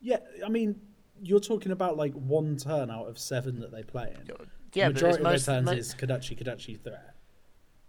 Yeah, 0.00 0.18
I 0.44 0.48
mean, 0.48 0.80
you're 1.22 1.40
talking 1.40 1.72
about 1.72 1.96
like 1.96 2.12
one 2.14 2.56
turn 2.56 2.90
out 2.90 3.06
of 3.08 3.18
seven 3.18 3.60
that 3.60 3.70
they 3.72 3.82
play 3.82 4.14
in. 4.18 4.26
Yeah, 4.74 4.88
the 4.88 4.94
but 4.94 4.94
majority 4.94 5.06
it's 5.08 5.16
of 5.18 5.22
most. 5.32 5.46
their 5.46 5.54
turns 5.56 5.66
mo- 5.66 5.72
is 5.72 5.94
Kodachi 5.94 6.42
Kodachi 6.42 6.80
threat. 6.82 7.14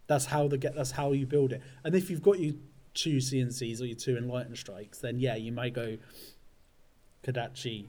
That's 0.07 0.25
how 0.25 0.47
the 0.47 0.57
get. 0.57 0.75
That's 0.75 0.91
how 0.91 1.11
you 1.11 1.25
build 1.25 1.53
it. 1.53 1.61
And 1.83 1.93
if 1.95 2.09
you've 2.09 2.21
got 2.23 2.39
your 2.39 2.53
two 2.93 3.17
CNCs 3.17 3.81
or 3.81 3.85
your 3.85 3.95
two 3.97 4.17
enlightened 4.17 4.57
strikes, 4.57 4.99
then 4.99 5.19
yeah, 5.19 5.35
you 5.35 5.51
may 5.51 5.69
go 5.69 5.97
Kodachi. 7.23 7.87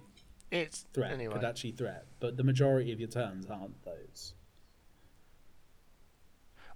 it's 0.50 0.86
threat, 0.92 1.12
anyway. 1.12 1.34
Kodachi 1.36 1.76
threat. 1.76 2.06
But 2.18 2.36
the 2.36 2.44
majority 2.44 2.92
of 2.92 3.00
your 3.00 3.08
turns 3.08 3.46
aren't 3.48 3.82
those. 3.84 4.34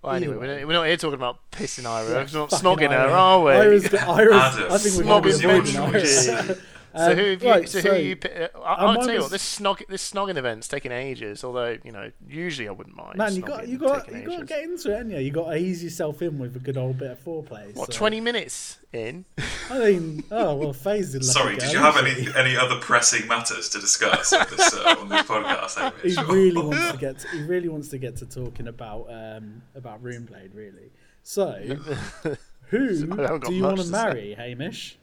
Well, 0.02 0.14
anyway, 0.14 0.36
we're 0.36 0.58
not, 0.58 0.66
we're 0.66 0.72
not 0.74 0.86
here 0.86 0.96
talking 0.98 1.14
about 1.14 1.50
pissing 1.50 1.86
Ira. 1.86 2.06
Yeah, 2.08 2.14
we're 2.30 2.38
not 2.40 2.50
fucking 2.50 2.58
snogging 2.58 2.90
her, 2.90 2.96
are 3.08 3.42
we? 3.42 3.52
Ira's, 3.52 3.88
got- 3.88 4.06
Ira's, 4.06 4.34
Adam, 4.58 4.72
I 4.72 4.78
think 4.78 4.96
we're 4.96 5.04
snog 5.04 5.22
going 5.22 5.36
to 5.36 5.72
your 5.72 5.84
avoid 5.86 5.92
choice. 6.02 6.60
Ira. 6.94 7.06
So 7.06 7.10
Um, 7.12 7.16
who 7.18 7.30
have 7.30 7.42
you? 7.42 7.50
right, 7.50 7.68
so, 7.68 7.80
who 7.80 7.90
are 7.90 7.96
you? 7.96 8.16
pi- 8.16 8.48
I, 8.54 8.58
I'll 8.74 8.94
tell 8.96 9.12
you 9.14 9.20
what. 9.20 9.30
This 9.30 9.58
snog, 9.58 9.86
this 9.88 10.10
snogging 10.12 10.36
event's 10.36 10.68
taking 10.68 10.92
ages. 10.92 11.42
Although 11.44 11.78
you 11.84 11.92
know, 11.92 12.10
usually 12.28 12.68
I 12.68 12.72
wouldn't 12.72 12.96
mind. 12.96 13.16
Man, 13.16 13.34
you 13.34 13.42
got 13.42 13.66
you 13.68 13.72
and 13.72 13.80
got 13.80 14.04
taking 14.06 14.22
you 14.22 14.28
got 14.28 14.38
to 14.38 14.44
get 14.46 14.62
into 14.64 14.94
it, 14.96 15.00
ain't 15.00 15.10
you? 15.10 15.18
You 15.18 15.30
got 15.30 15.50
to 15.50 15.56
ease 15.56 15.82
yourself 15.82 16.22
in 16.22 16.38
with 16.38 16.54
a 16.56 16.60
good 16.60 16.76
old 16.76 16.98
bit 16.98 17.10
of 17.10 17.24
foreplay. 17.24 17.74
What 17.74 17.92
so- 17.92 17.98
twenty 17.98 18.20
minutes 18.20 18.78
in? 18.92 19.24
I 19.70 19.78
mean, 19.78 20.24
oh 20.30 20.54
well, 20.56 20.72
phased 20.72 21.14
it. 21.14 21.24
Sorry, 21.24 21.56
did 21.56 21.72
you 21.72 21.78
have 21.78 21.96
any 21.96 22.28
any 22.36 22.56
other 22.56 22.78
pressing 22.80 23.26
matters 23.26 23.68
to 23.70 23.80
discuss 23.80 24.32
on 24.32 24.46
this, 24.50 24.74
uh, 24.74 24.96
on 25.00 25.08
this 25.08 25.22
podcast? 25.22 25.92
He 26.02 26.14
Hamish? 26.14 26.28
really 26.30 26.62
wants 26.62 26.90
to 26.92 26.98
get. 26.98 27.18
To, 27.20 27.28
he 27.28 27.42
really 27.42 27.68
wants 27.68 27.88
to 27.88 27.98
get 27.98 28.16
to 28.16 28.26
talking 28.26 28.68
about 28.68 29.06
um 29.10 29.62
about 29.74 30.02
Runeblade. 30.04 30.54
Really. 30.54 30.90
So, 31.22 31.52
who 32.68 32.86
I 33.18 33.38
do 33.38 33.54
you 33.54 33.62
want 33.62 33.76
to 33.78 33.82
to 33.82 33.88
say. 33.88 33.90
marry, 33.90 34.34
Hamish? 34.34 34.98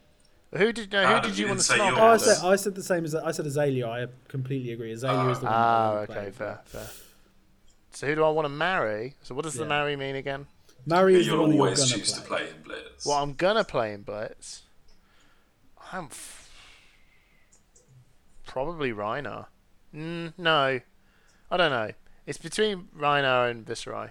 Who 0.54 0.72
did? 0.72 0.92
No, 0.92 1.00
who 1.00 1.06
Adam, 1.14 1.30
did 1.30 1.38
you 1.38 1.44
you 1.46 1.48
want 1.50 1.60
to 1.60 1.68
didn't 1.72 1.78
say 1.80 1.92
snog? 1.92 1.98
Oh, 1.98 2.06
I 2.08 2.16
said 2.18 2.44
I 2.44 2.56
said 2.56 2.74
the 2.74 2.82
same 2.82 3.04
as 3.04 3.14
I 3.14 3.30
said 3.30 3.46
Azalea. 3.46 3.86
I 3.88 4.06
completely 4.28 4.72
agree. 4.72 4.92
Azalea 4.92 5.30
is 5.30 5.38
the 5.38 5.46
one. 5.46 5.54
Ah, 5.54 5.92
I 5.92 5.96
okay, 6.00 6.12
play. 6.14 6.30
fair, 6.30 6.60
fair. 6.66 6.86
So 7.92 8.06
who 8.06 8.14
do 8.14 8.24
I 8.24 8.30
want 8.30 8.44
to 8.44 8.50
marry? 8.50 9.14
So 9.22 9.34
what 9.34 9.44
does 9.44 9.54
the 9.54 9.64
marry 9.66 9.96
mean 9.96 10.16
again? 10.16 10.46
Marry 10.86 11.14
is 11.14 11.26
the 11.26 11.32
You'll 11.32 11.42
one 11.42 11.52
you're 11.52 11.62
always 11.62 11.78
gonna 11.80 11.92
choose 12.00 12.12
to 12.12 12.20
play. 12.22 12.38
play 12.44 12.48
in 12.50 12.62
Blitz. 12.64 13.06
What 13.06 13.22
I'm 13.22 13.32
gonna 13.34 13.64
play 13.64 13.92
in 13.94 14.02
Blitz. 14.02 14.62
I'm 15.92 16.04
f- 16.06 16.50
probably 18.46 18.92
Rhino. 18.92 19.46
Mm, 19.94 20.32
no, 20.38 20.80
I 21.50 21.56
don't 21.56 21.70
know. 21.70 21.90
It's 22.26 22.38
between 22.38 22.88
Rhino 22.94 23.48
and 23.48 23.64
Viserai 23.66 24.10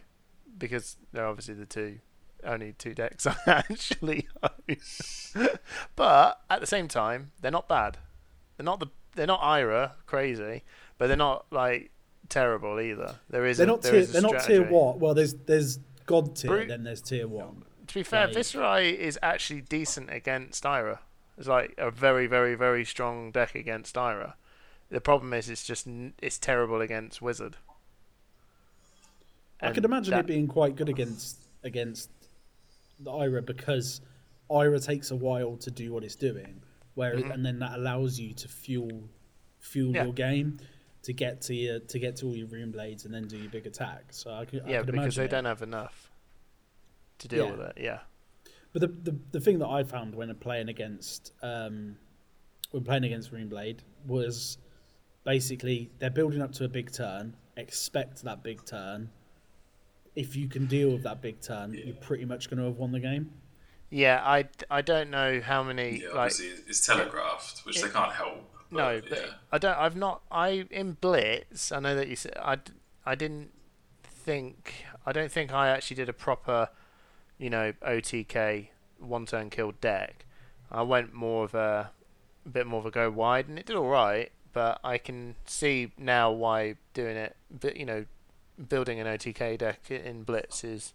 because 0.58 0.98
they're 1.12 1.26
obviously 1.26 1.56
the 1.56 1.66
two 1.66 2.00
only 2.46 2.74
two 2.78 2.94
decks 2.94 3.26
I 3.28 3.36
actually 3.48 4.28
own. 4.44 4.78
but 5.96 6.42
at 6.50 6.60
the 6.62 6.68
same 6.68 6.88
time, 6.88 7.32
they're 7.42 7.52
not 7.52 7.68
bad. 7.68 7.98
They're 8.58 8.66
not 8.66 8.80
the 8.80 8.88
they're 9.16 9.28
not 9.28 9.42
Ira 9.44 9.94
crazy, 10.06 10.64
but 10.98 11.08
they're 11.08 11.18
not 11.18 11.46
like 11.52 11.92
terrible 12.30 12.80
either. 12.80 13.16
There 13.30 13.46
is 13.46 13.58
They're 13.58 13.68
not 13.68 13.82
there 13.82 13.92
tier. 13.94 14.02
is 14.02 14.10
a 14.10 14.14
They're 14.14 14.22
not 14.22 14.44
tier 14.44 14.64
what? 14.68 15.00
Well, 15.00 15.14
there's 15.14 15.34
there's 15.34 15.80
God 16.06 16.36
tier, 16.36 16.50
Brute- 16.50 16.68
then 16.70 16.84
there's 16.84 17.02
tier 17.02 17.28
one. 17.28 17.64
To 17.88 17.94
be 17.94 18.04
fair, 18.04 18.28
Like- 18.28 18.36
Viserai 18.38 18.94
is 18.98 19.20
actually 19.22 19.62
decent 19.62 20.10
against 20.12 20.66
Ira. 20.66 21.00
It's 21.38 21.48
like 21.48 21.74
a 21.78 21.90
very, 21.92 22.28
very, 22.28 22.56
very 22.56 22.86
strong 22.86 23.32
deck 23.32 23.56
against 23.56 23.98
Ira. 23.98 24.36
The 24.90 25.02
problem 25.02 25.34
is, 25.34 25.50
it's 25.50 25.66
just 25.66 25.88
it's 26.22 26.38
terrible 26.38 26.80
against 26.82 27.22
Wizard. 27.22 27.58
I 29.62 29.68
And 29.68 29.76
could 29.76 29.86
imagine 29.86 30.12
that- 30.12 30.22
it 30.22 30.28
being 30.28 30.48
quite 30.48 30.76
good 30.76 30.90
against 30.90 31.38
against 31.64 32.10
the 33.04 33.12
Ira 33.12 33.42
because 33.42 34.02
Ira 34.50 34.80
takes 34.80 35.12
a 35.12 35.16
while 35.16 35.58
to 35.58 35.72
do 35.72 35.92
what 35.94 36.04
it's 36.04 36.16
doing, 36.16 36.62
where 36.96 37.14
and 37.14 37.46
then 37.46 37.60
that 37.60 37.78
allows 37.78 38.20
you 38.20 38.34
to 38.34 38.48
fuel 38.48 39.04
fuel 39.60 39.88
Mm-hmm. 39.94 39.96
Yeah. 39.96 40.04
your 40.06 40.14
game 40.14 40.58
to 41.04 41.14
get 41.14 41.42
to 41.42 41.54
your 41.56 41.80
to 41.80 42.00
get 42.00 42.16
to 42.18 42.26
all 42.28 42.36
your 42.36 42.48
rune 42.48 42.72
blades 42.72 43.06
and 43.06 43.14
then 43.14 43.28
do 43.28 43.38
your 43.38 43.50
big 43.50 43.66
attack. 43.68 44.06
So 44.10 44.32
I 44.34 44.46
could, 44.46 44.64
I 44.66 44.70
yeah, 44.70 44.78
could 44.84 44.92
because 44.94 45.16
they 45.16 45.26
it. 45.26 45.32
don't 45.32 45.46
have 45.46 45.62
enough 45.62 46.12
to 47.20 47.28
deal 47.28 47.46
Yeah. 47.46 47.52
with 47.52 47.60
it. 47.62 47.78
Yeah, 47.80 48.00
But 48.74 48.82
the, 48.82 48.88
the 49.12 49.20
the 49.32 49.40
thing 49.40 49.60
that 49.60 49.68
I 49.68 49.84
found 49.84 50.16
when 50.16 50.34
playing 50.36 50.70
against 50.70 51.34
um, 51.42 51.96
when 52.72 52.84
playing 52.84 53.04
against 53.04 53.32
Runeblade 53.34 53.80
was 54.06 54.58
basically 55.24 55.92
they're 56.00 56.10
building 56.10 56.42
up 56.42 56.52
to 56.54 56.66
a 56.66 56.70
big 56.70 56.92
turn. 56.92 57.36
Expect 57.58 58.24
that 58.24 58.44
big 58.44 58.66
turn. 58.66 59.10
If 60.16 60.36
you 60.36 60.48
can 60.48 60.66
deal 60.66 60.92
with 60.92 61.04
that 61.04 61.22
big 61.22 61.42
turn, 61.42 61.74
you're 61.74 61.96
pretty 61.96 62.26
much 62.26 62.50
going 62.50 62.60
to 62.60 62.66
have 62.66 62.78
won 62.78 62.92
the 62.92 63.00
game. 63.00 63.32
yeah. 63.90 64.22
I, 64.24 64.46
I 64.70 64.82
don't 64.82 65.10
know 65.10 65.40
how 65.42 65.64
many 65.64 66.02
Yeah, 66.02 66.10
like 66.10 66.32
obviously 66.32 66.48
it's 66.68 66.86
telegraphed, 66.86 67.66
which 67.66 67.82
they 67.82 67.90
can't 67.90 68.12
help. 68.12 68.50
no, 68.72 69.00
but, 69.02 69.10
but 69.10 69.20
yeah. 69.20 69.26
I 69.52 69.58
don't. 69.58 69.78
I've 69.78 69.96
not. 69.96 70.22
I 70.32 70.66
in 70.70 70.94
Blitz. 71.00 71.72
I 71.72 71.80
know 71.80 71.96
that 71.96 72.08
you 72.08 72.16
said 72.16 72.34
I. 72.42 72.58
I 73.06 73.16
didn't 73.16 73.52
think. 74.04 74.86
I 75.06 75.12
don't 75.12 75.32
think 75.32 75.52
I 75.54 75.70
actually 75.70 75.96
did 75.96 76.10
a 76.10 76.14
proper, 76.14 76.70
you 77.38 77.50
know, 77.50 77.74
OTK 77.82 78.68
one 79.00 79.26
turn 79.26 79.50
kill 79.50 79.74
deck. 79.82 80.26
I 80.72 80.84
went 80.84 81.14
more 81.14 81.44
of 81.44 81.54
a, 81.56 81.92
a 82.46 82.50
bit 82.50 82.68
more 82.68 82.80
of 82.80 82.86
a 82.86 82.92
go 82.92 83.10
wide, 83.10 83.48
and 83.48 83.58
it 83.60 83.66
did 83.66 83.76
all 83.76 83.90
right. 83.90 84.32
But 84.54 84.80
I 84.84 84.98
can 84.98 85.36
see 85.46 85.92
now 85.98 86.32
why 86.32 86.76
doing 86.94 87.18
it. 87.18 87.36
But 87.50 87.78
you 87.78 87.86
know, 87.86 88.06
building 88.70 89.00
an 89.00 89.08
OTK 89.08 89.58
deck 89.58 89.90
in 89.90 90.24
Blitz 90.24 90.64
is 90.64 90.94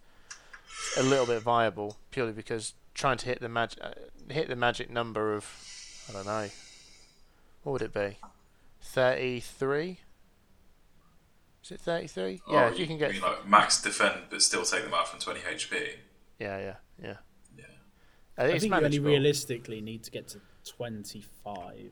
a 0.97 1.03
little 1.03 1.25
bit 1.25 1.41
viable 1.41 1.97
purely 2.11 2.31
because 2.31 2.73
trying 2.93 3.17
to 3.17 3.25
hit 3.25 3.39
the 3.39 3.49
magic, 3.49 3.79
uh, 3.83 3.91
hit 4.29 4.47
the 4.47 4.55
magic 4.55 4.89
number 4.89 5.33
of, 5.33 5.45
I 6.09 6.13
don't 6.13 6.25
know, 6.25 6.47
what 7.63 7.73
would 7.73 7.81
it 7.81 7.93
be? 7.93 8.17
33? 8.81 9.99
Is 11.63 11.71
it 11.71 11.79
33? 11.81 12.41
Oh, 12.47 12.53
Yeah, 12.53 12.69
if 12.69 12.79
you 12.79 12.87
can 12.87 12.97
get. 12.97 13.11
mean, 13.11 13.21
like 13.21 13.47
max 13.47 13.81
defend, 13.81 14.21
but 14.29 14.41
still 14.41 14.63
take 14.63 14.83
them 14.83 14.93
out 14.93 15.07
from 15.09 15.19
20 15.19 15.41
HP. 15.41 15.89
Yeah, 16.39 16.57
yeah, 16.59 16.75
yeah. 17.01 17.13
Yeah. 17.57 17.63
Uh, 18.37 18.43
I 18.43 18.59
think 18.59 18.73
you 18.73 18.79
only 18.79 18.99
realistically 18.99 19.81
need 19.81 20.03
to 20.03 20.11
get 20.11 20.27
to 20.29 20.41
25. 20.65 21.91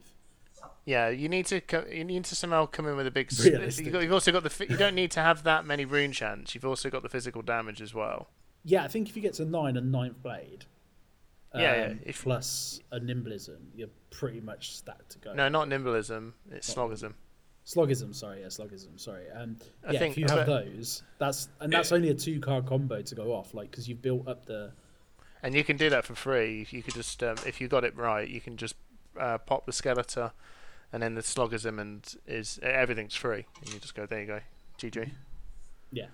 Yeah, 0.85 1.09
you 1.09 1.27
need 1.29 1.45
to 1.47 1.61
co- 1.61 1.85
you 1.91 2.03
need 2.03 2.25
to 2.25 2.35
somehow 2.35 2.65
come 2.65 2.87
in 2.87 2.95
with 2.95 3.07
a 3.07 3.11
big. 3.11 3.31
Realistic. 3.43 3.87
You've 3.87 4.11
also 4.13 4.31
got 4.31 4.43
the. 4.43 4.49
Fi- 4.49 4.67
you 4.69 4.77
don't 4.77 4.95
need 4.95 5.11
to 5.11 5.19
have 5.21 5.43
that 5.43 5.65
many 5.65 5.85
rune 5.85 6.11
chants. 6.11 6.53
You've 6.55 6.65
also 6.65 6.89
got 6.89 7.03
the 7.03 7.09
physical 7.09 7.41
damage 7.41 7.81
as 7.81 7.93
well. 7.93 8.29
Yeah, 8.63 8.83
I 8.83 8.87
think 8.87 9.09
if 9.09 9.15
you 9.15 9.21
get 9.21 9.33
to 9.35 9.45
9 9.45 9.77
and 9.77 9.91
ninth 9.91 10.23
blade, 10.23 10.65
Yeah, 11.53 11.75
yeah, 11.75 11.91
um, 11.91 11.99
if- 12.03 12.23
plus 12.23 12.79
a 12.91 12.99
nimblism, 12.99 13.57
you're 13.75 13.89
pretty 14.09 14.41
much 14.41 14.75
stacked 14.75 15.11
to 15.11 15.19
go. 15.19 15.33
No, 15.33 15.47
not 15.49 15.67
nimblism. 15.69 16.33
It's 16.51 16.67
sloggism. 16.67 17.13
Sloggism, 17.63 18.13
sorry, 18.13 18.41
yeah, 18.41 18.49
sloggism, 18.49 18.97
sorry. 18.97 19.29
Um, 19.31 19.57
I 19.87 19.93
yeah, 19.93 19.99
think- 19.99 20.13
if 20.13 20.17
you 20.19 20.25
have 20.35 20.45
those, 20.45 21.03
that's 21.19 21.49
and 21.59 21.71
that's 21.73 21.91
only 21.91 22.09
a 22.09 22.13
two 22.13 22.39
card 22.39 22.65
combo 22.67 23.01
to 23.01 23.15
go 23.15 23.33
off, 23.33 23.53
like 23.53 23.71
because 23.71 23.87
you've 23.89 24.01
built 24.01 24.27
up 24.27 24.45
the 24.45 24.71
And 25.41 25.53
you 25.55 25.63
can 25.63 25.77
do 25.77 25.89
that 25.91 26.05
for 26.05 26.15
free. 26.15 26.65
You 26.71 26.81
could 26.83 26.93
just, 26.95 27.21
um, 27.23 27.35
if 27.45 27.61
you 27.61 27.67
got 27.67 27.83
it 27.83 27.95
right, 27.95 28.27
you 28.27 28.41
can 28.41 28.57
just 28.57 28.75
uh, 29.19 29.37
pop 29.37 29.65
the 29.65 29.71
skeleta, 29.71 30.31
and 30.93 31.01
then 31.01 31.15
the 31.15 31.23
sloggism, 31.23 31.79
and 31.79 32.15
is 32.27 32.59
everything's 32.61 33.15
free. 33.15 33.45
And 33.61 33.73
you 33.73 33.79
just 33.79 33.95
go, 33.95 34.05
there 34.05 34.21
you 34.21 34.27
go, 34.27 34.39
GG. 34.79 35.09
yeah. 35.91 36.05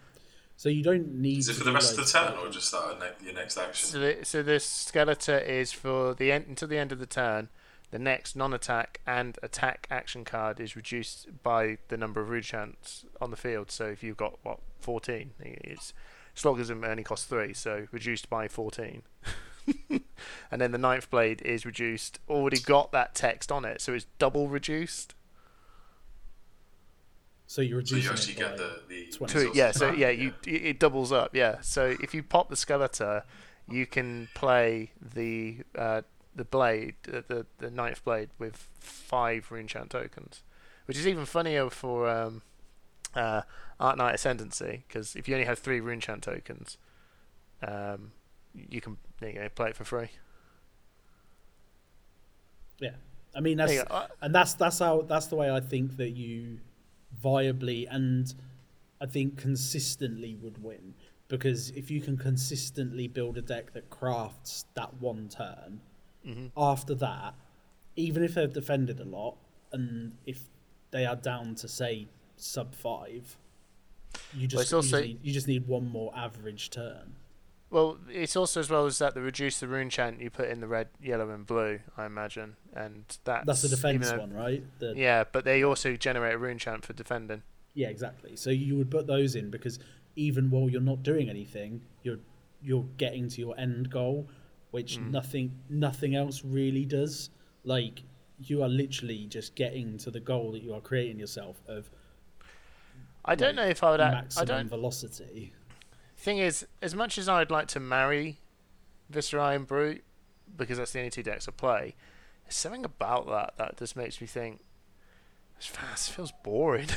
So 0.58 0.70
you 0.70 0.84
don't 0.84 1.16
need. 1.16 1.40
Is 1.40 1.50
it 1.50 1.54
for 1.54 1.64
the 1.64 1.72
do 1.72 1.76
rest 1.76 1.98
of 1.98 2.06
the 2.06 2.12
turn, 2.12 2.38
or 2.38 2.50
just 2.50 2.72
that 2.72 3.00
ne- 3.00 3.26
your 3.26 3.34
next 3.34 3.58
action? 3.58 3.90
So, 3.90 4.00
the, 4.00 4.18
so 4.24 4.44
this 4.44 4.92
skeleta 4.92 5.44
is 5.44 5.72
for 5.72 6.14
the 6.14 6.32
end 6.32 6.46
until 6.48 6.68
the 6.68 6.78
end 6.78 6.92
of 6.92 7.00
the 7.00 7.08
turn. 7.08 7.50
The 7.90 8.00
next 8.00 8.36
non-attack 8.38 9.02
and 9.06 9.38
attack 9.44 9.88
action 9.90 10.24
card 10.24 10.62
is 10.62 10.76
reduced 10.78 11.44
by 11.44 11.78
the 11.90 11.98
number 11.98 12.22
of 12.22 12.30
rune 12.30 12.44
chants 12.44 13.06
on 13.20 13.32
the 13.32 13.38
field. 13.38 13.70
So 13.70 13.86
if 13.86 14.02
you've 14.02 14.18
got 14.18 14.38
what 14.44 14.60
14, 14.80 15.32
it's 15.40 15.94
sloggism 16.34 16.84
only 16.84 17.04
costs 17.04 17.26
three, 17.26 17.54
so 17.54 17.88
reduced 17.92 18.30
by 18.30 18.48
14. 18.48 19.02
and 20.52 20.62
then 20.62 20.72
the 20.72 20.78
ninth 20.78 21.10
blade 21.10 21.42
is 21.42 21.66
reduced. 21.66 22.20
Already 22.30 22.60
got 22.60 22.92
that 22.92 23.16
text 23.16 23.52
on 23.52 23.66
it, 23.66 23.82
so 23.82 23.94
it's 23.94 24.06
double 24.20 24.48
reduced. 24.48 25.16
So 27.48 27.62
you're 27.62 27.86
So 27.86 27.98
you 27.98 28.10
actually 28.10 28.36
get 28.36 28.58
the, 28.58 28.82
the 28.88 29.08
Twenty. 29.08 29.34
Two, 29.34 29.52
yeah, 29.54 29.72
so 29.72 29.92
yeah, 29.92 30.10
you 30.10 30.34
it 30.46 30.80
doubles 30.80 31.12
up. 31.12 31.36
Yeah, 31.36 31.58
so 31.62 31.98
if 32.02 32.14
you 32.14 32.24
pop 32.24 32.50
the 32.50 32.56
skeleta, 32.56 33.24
you 33.70 33.86
can 33.86 34.30
play 34.34 34.92
the 35.02 35.58
uh, 35.78 36.04
the 36.34 36.46
blade, 36.46 36.96
uh, 37.12 37.22
the 37.28 37.46
the 37.58 37.70
ninth 37.70 38.06
blade 38.06 38.30
with 38.40 38.70
five 38.80 39.52
rune 39.52 39.68
chant 39.68 39.90
tokens, 39.90 40.44
which 40.86 40.98
is 40.98 41.06
even 41.06 41.26
funnier 41.26 41.70
for 41.70 42.10
um, 42.10 42.42
uh, 43.16 43.42
Arknight 43.82 44.14
Ascendancy 44.14 44.84
because 44.88 45.16
if 45.16 45.28
you 45.28 45.36
only 45.36 45.46
have 45.46 45.60
three 45.60 45.82
rune 45.82 46.00
chant 46.00 46.24
tokens, 46.24 46.78
um, 47.66 48.12
you 48.54 48.80
can 48.80 48.98
you 49.22 49.34
know, 49.34 49.50
play 49.50 49.70
it 49.70 49.76
for 49.76 49.84
free. 49.84 50.10
Yeah, 52.80 52.92
I 53.36 53.40
mean 53.42 53.58
that's 53.58 53.84
go. 53.84 54.04
And 54.22 54.34
that's 54.34 54.54
that's 54.56 54.80
how 54.80 55.02
that's 55.04 55.28
the 55.28 55.36
way 55.36 55.50
I 55.52 55.60
think 55.60 55.98
that 55.98 56.12
you 56.12 56.60
viably 57.24 57.88
and 57.90 58.34
I 59.00 59.06
think 59.06 59.38
consistently 59.38 60.36
would 60.42 60.64
win 60.64 60.94
because 61.28 61.70
if 61.72 61.92
you 61.92 62.02
can 62.02 62.18
consistently 62.18 63.08
build 63.08 63.38
a 63.38 63.42
deck 63.42 63.74
that 63.74 63.90
crafts 63.90 64.66
that 64.76 64.94
one 65.00 65.30
turn, 65.30 65.82
Mm-hmm. 66.28 66.48
after 66.56 66.94
that, 66.96 67.34
even 67.96 68.24
if 68.24 68.36
they've 68.36 68.54
defended 68.54 69.00
a 69.00 69.04
lot 69.06 69.38
and 69.72 70.16
if 70.28 70.44
they 70.92 71.04
are 71.04 71.16
down 71.16 71.56
to 71.56 71.68
say 71.68 72.08
sub 72.38 72.76
five, 72.76 73.38
you 74.36 74.46
just 74.48 74.64
it's 74.66 74.74
also- 74.74 75.00
you 75.02 75.34
just 75.34 75.48
need 75.48 75.66
one 75.68 75.88
more 75.90 76.12
average 76.16 76.70
turn. 76.70 77.16
Well, 77.72 77.98
it's 78.10 78.36
also 78.36 78.60
as 78.60 78.70
well 78.70 78.86
as 78.86 78.98
that 79.00 79.14
the 79.16 79.22
reduce 79.22 79.60
the 79.62 79.68
rune 79.68 79.90
chant 79.90 80.22
you 80.22 80.30
put 80.30 80.50
in 80.50 80.60
the 80.60 80.68
red, 80.68 80.90
yellow, 81.02 81.30
and 81.30 81.46
blue. 81.48 81.80
I 81.98 82.06
imagine, 82.06 82.58
and 82.76 83.06
that's 83.24 83.46
That's 83.48 83.62
the 83.62 83.70
defense 83.70 84.12
one, 84.12 84.34
right? 84.34 84.64
The, 84.80 84.94
Yeah, 84.96 85.24
but 85.32 85.46
they 85.46 85.64
also 85.64 85.96
generate 85.96 86.34
a 86.36 86.38
rune 86.38 86.58
chant 86.60 86.86
for 86.86 86.92
defending. 86.94 87.44
Yeah, 87.74 87.88
exactly. 87.88 88.36
So 88.36 88.50
you 88.50 88.76
would 88.78 88.92
put 88.92 89.08
those 89.08 89.36
in 89.36 89.50
because 89.50 89.80
even 90.18 90.50
while 90.50 90.70
you're 90.70 90.82
not 90.82 91.02
doing 91.04 91.30
anything, 91.30 91.82
you're 92.04 92.20
you're 92.62 92.86
getting 92.98 93.30
to 93.30 93.40
your 93.40 93.58
end 93.58 93.90
goal, 93.90 94.28
which 94.72 94.98
Hmm. 94.98 95.10
nothing 95.12 95.58
nothing 95.70 96.14
else 96.14 96.44
really 96.44 96.84
does. 96.84 97.30
Like 97.64 98.04
you 98.44 98.64
are 98.64 98.70
literally 98.70 99.28
just 99.28 99.56
getting 99.56 99.98
to 100.00 100.12
the 100.12 100.20
goal 100.20 100.52
that 100.52 100.62
you 100.62 100.74
are 100.74 100.82
creating 100.82 101.20
yourself 101.20 101.62
of 101.68 101.90
I 103.24 103.36
don't 103.36 103.56
know 103.56 103.66
if 103.68 103.84
I 103.84 103.92
would. 103.92 104.02
Act, 104.02 104.38
I 104.38 104.44
don't. 104.46 104.68
velocity. 104.68 105.54
Thing 106.22 106.38
is, 106.38 106.68
as 106.84 106.94
much 106.94 107.18
as 107.18 107.28
I'd 107.28 107.50
like 107.50 107.68
to 107.70 107.80
marry 107.80 108.38
Viserai 109.12 109.56
and 109.56 109.66
Brute 109.66 110.04
because 110.56 110.78
that's 110.78 110.92
the 110.92 111.00
only 111.00 111.10
two 111.10 111.24
decks 111.24 111.48
I 111.48 111.52
play, 111.52 111.96
there's 112.44 112.54
something 112.54 112.86
about 112.86 113.28
that 113.28 113.56
that 113.58 113.78
just 113.78 113.96
makes 113.96 114.22
me 114.22 114.28
think 114.28 114.60
this 115.58 115.66
fast 115.66 116.12
feels 116.12 116.32
boring. 116.44 116.90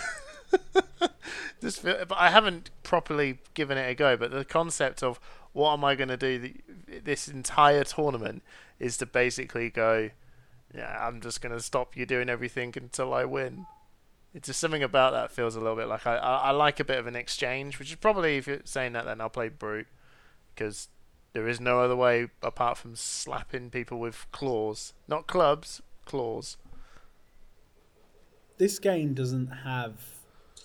just 1.62 1.80
feel, 1.80 2.04
but 2.06 2.18
I 2.18 2.28
haven't 2.28 2.68
properly 2.82 3.38
given 3.54 3.78
it 3.78 3.88
a 3.88 3.94
go. 3.94 4.14
But 4.14 4.30
the 4.30 4.44
concept 4.44 5.02
of 5.02 5.18
what 5.54 5.72
am 5.72 5.86
I 5.86 5.94
going 5.94 6.10
to 6.10 6.18
do 6.18 6.38
th- 6.40 7.04
this 7.04 7.26
entire 7.26 7.84
tournament 7.84 8.42
is 8.78 8.98
to 8.98 9.06
basically 9.06 9.70
go, 9.70 10.10
yeah, 10.74 10.98
I'm 11.00 11.22
just 11.22 11.40
going 11.40 11.56
to 11.56 11.62
stop 11.62 11.96
you 11.96 12.04
doing 12.04 12.28
everything 12.28 12.74
until 12.76 13.14
I 13.14 13.24
win. 13.24 13.64
It's 14.34 14.48
just 14.48 14.58
something 14.60 14.82
about 14.82 15.12
that 15.12 15.30
feels 15.30 15.54
a 15.54 15.60
little 15.60 15.76
bit 15.76 15.86
like 15.86 16.06
I, 16.06 16.16
I, 16.16 16.36
I 16.36 16.50
like 16.50 16.80
a 16.80 16.84
bit 16.84 16.98
of 16.98 17.06
an 17.06 17.14
exchange, 17.14 17.78
which 17.78 17.90
is 17.90 17.96
probably 17.96 18.36
if 18.36 18.46
you're 18.48 18.60
saying 18.64 18.92
that 18.94 19.04
then 19.04 19.20
I'll 19.20 19.30
play 19.30 19.48
brute 19.48 19.86
because 20.54 20.88
there 21.34 21.46
is 21.48 21.60
no 21.60 21.80
other 21.80 21.94
way 21.96 22.26
apart 22.42 22.76
from 22.76 22.96
slapping 22.96 23.70
people 23.70 23.98
with 24.00 24.26
claws, 24.32 24.92
not 25.08 25.26
clubs, 25.28 25.80
claws. 26.04 26.56
This 28.58 28.78
game 28.78 29.14
doesn't 29.14 29.48
have 29.48 29.94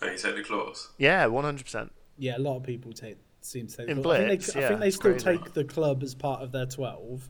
Oh, 0.02 0.08
you 0.10 0.18
take 0.18 0.36
the 0.36 0.44
claws. 0.44 0.90
Yeah, 0.98 1.26
one 1.26 1.44
hundred 1.44 1.64
percent. 1.66 1.92
yeah, 2.18 2.38
a 2.38 2.40
lot 2.40 2.56
of 2.58 2.64
people 2.64 2.94
take 2.94 3.18
seem 3.42 3.68
to 3.68 3.78
take 3.78 3.88
In 3.90 3.98
the 3.98 4.04
club. 4.04 4.16
I 4.16 4.28
think 4.30 4.30
Blitz, 4.42 4.54
they, 4.54 4.66
I 4.66 4.68
think 4.68 4.80
they 4.80 4.92
still 4.92 5.12
crazy. 5.14 5.26
take 5.26 5.54
the 5.54 5.64
club 5.64 6.04
as 6.04 6.16
part 6.16 6.42
of 6.42 6.52
their 6.52 6.66
twelve 6.66 7.28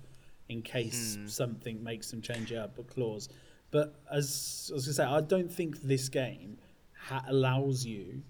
in 0.50 0.62
case 0.62 1.16
Hmm. 1.16 1.28
something 1.28 1.84
makes 1.84 2.10
them 2.12 2.22
change 2.22 2.52
it 2.52 2.58
up, 2.58 2.76
but 2.76 2.88
clause. 2.88 3.30
But 3.72 4.00
as 4.12 4.70
I 4.72 4.76
was 4.76 4.86
gonna 4.86 4.94
say, 4.94 5.04
I 5.04 5.22
don't 5.22 5.52
think 5.52 5.82
this 5.82 6.10
game 6.10 6.58
ha- 6.96 7.26
allows 7.28 7.86
you 7.86 8.24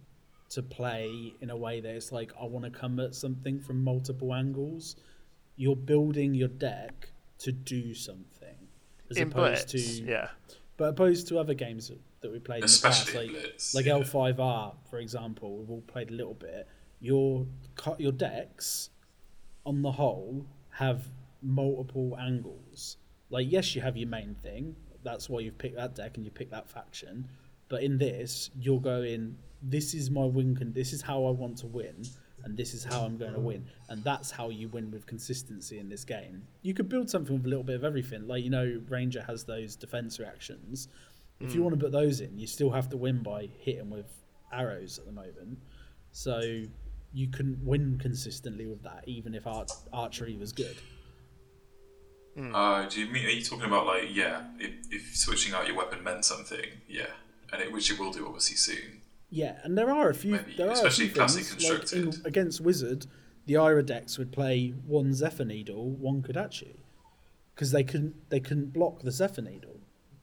to 0.49 0.63
play 0.63 1.33
in 1.41 1.49
a 1.49 1.55
way 1.57 1.79
that 1.79 1.95
it's 1.95 2.11
like 2.11 2.31
I 2.39 2.45
want 2.45 2.65
to 2.65 2.71
come 2.71 2.99
at 2.99 3.15
something 3.15 3.59
from 3.59 3.83
multiple 3.83 4.33
angles. 4.33 4.95
You're 5.55 5.75
building 5.75 6.33
your 6.33 6.47
deck 6.47 7.09
to 7.39 7.51
do 7.51 7.93
something, 7.93 8.55
as 9.09 9.17
In 9.17 9.27
opposed 9.29 9.71
Blitz, 9.71 9.99
to 9.99 10.03
yeah, 10.05 10.29
but 10.77 10.85
opposed 10.89 11.27
to 11.29 11.39
other 11.39 11.53
games 11.53 11.87
that- 11.89 11.99
that 12.21 12.33
we 12.33 12.39
played 12.39 12.65
Especially 12.65 13.27
in 13.27 13.29
in 13.29 13.33
the 13.35 13.39
past, 13.39 13.49
Blitz, 13.51 13.75
like 13.75 13.85
yeah. 13.85 13.93
L5R, 13.99 14.75
for 14.89 14.99
example, 14.99 15.55
we've 15.57 15.69
all 15.71 15.79
played 15.83 16.09
a 16.09 16.13
little 16.13 16.33
bit. 16.33 16.67
Your 16.99 17.47
your 17.97 18.11
decks, 18.11 18.89
on 19.65 19.81
the 19.83 19.91
whole, 19.93 20.45
have 20.71 21.07
multiple 21.41 22.17
angles. 22.19 22.97
Like 23.29 23.49
yes, 23.49 23.73
you 23.73 23.81
have 23.81 23.95
your 23.95 24.09
main 24.09 24.35
thing. 24.35 24.75
That's 25.09 25.29
why 25.29 25.39
you've 25.39 25.57
picked 25.57 25.75
that 25.75 25.95
deck 25.95 26.17
and 26.17 26.25
you 26.25 26.31
pick 26.31 26.51
that 26.51 26.69
faction. 26.69 27.27
But 27.67 27.83
in 27.83 27.97
this, 27.97 28.51
you're 28.59 28.79
going. 28.79 29.35
This 29.61 29.93
is 29.93 30.09
my 30.09 30.23
win. 30.23 30.55
Con- 30.55 30.73
this 30.73 30.93
is 30.93 31.01
how 31.01 31.25
I 31.25 31.31
want 31.31 31.57
to 31.59 31.67
win, 31.67 32.05
and 32.43 32.55
this 32.55 32.73
is 32.73 32.83
how 32.83 33.01
I'm 33.01 33.17
going 33.17 33.33
to 33.33 33.37
mm-hmm. 33.37 33.47
win. 33.47 33.65
And 33.89 34.03
that's 34.03 34.31
how 34.31 34.49
you 34.49 34.69
win 34.69 34.91
with 34.91 35.05
consistency 35.05 35.79
in 35.79 35.89
this 35.89 36.05
game. 36.05 36.43
You 36.61 36.73
could 36.73 36.89
build 36.89 37.09
something 37.09 37.35
with 37.35 37.45
a 37.45 37.49
little 37.49 37.63
bit 37.63 37.75
of 37.75 37.83
everything. 37.83 38.27
Like 38.27 38.43
you 38.43 38.49
know, 38.49 38.81
Ranger 38.87 39.23
has 39.23 39.43
those 39.43 39.75
defense 39.75 40.19
reactions. 40.19 40.87
If 41.39 41.53
you 41.53 41.61
mm. 41.61 41.63
want 41.63 41.79
to 41.79 41.85
put 41.85 41.91
those 41.91 42.21
in, 42.21 42.37
you 42.37 42.47
still 42.47 42.69
have 42.69 42.89
to 42.89 42.97
win 42.97 43.23
by 43.23 43.49
hitting 43.59 43.89
with 43.89 44.07
arrows 44.51 44.99
at 44.99 45.05
the 45.05 45.11
moment. 45.11 45.57
So 46.11 46.41
you 47.13 47.27
couldn't 47.27 47.63
win 47.65 47.97
consistently 47.97 48.67
with 48.67 48.83
that, 48.83 49.03
even 49.07 49.33
if 49.33 49.47
ar- 49.47 49.65
archery 49.91 50.35
was 50.35 50.51
good. 50.51 50.75
Uh, 52.53 52.87
do 52.87 53.01
you 53.01 53.11
mean? 53.11 53.25
Are 53.25 53.29
you 53.29 53.43
talking 53.43 53.65
about 53.65 53.85
like 53.85 54.05
yeah? 54.11 54.43
If, 54.59 54.71
if 54.91 55.15
switching 55.15 55.53
out 55.53 55.67
your 55.67 55.75
weapon 55.75 56.03
meant 56.03 56.25
something, 56.25 56.65
yeah, 56.87 57.07
and 57.51 57.61
it, 57.61 57.71
which 57.71 57.91
it 57.91 57.99
will 57.99 58.11
do 58.11 58.25
obviously 58.25 58.55
soon. 58.55 59.01
Yeah, 59.29 59.57
and 59.63 59.77
there 59.77 59.91
are 59.91 60.09
a 60.09 60.15
few. 60.15 60.33
Maybe, 60.33 60.55
there 60.57 60.67
are 60.67 60.71
a 60.71 60.73
especially 60.73 61.07
few 61.07 61.15
classic 61.15 61.43
things 61.45 61.69
like 61.69 61.93
in, 61.93 62.25
against 62.25 62.61
Wizard, 62.61 63.05
the 63.45 63.57
Ira 63.57 63.83
decks 63.83 64.17
would 64.17 64.31
play 64.31 64.69
one 64.85 65.13
Zephyr 65.13 65.45
Needle, 65.45 65.89
one 65.89 66.21
Kodachi, 66.21 66.77
because 67.53 67.71
they 67.71 67.83
couldn't 67.83 68.29
they 68.29 68.39
couldn't 68.39 68.73
block 68.73 69.01
the 69.01 69.11
Zephyr 69.11 69.41
Needle. 69.41 69.79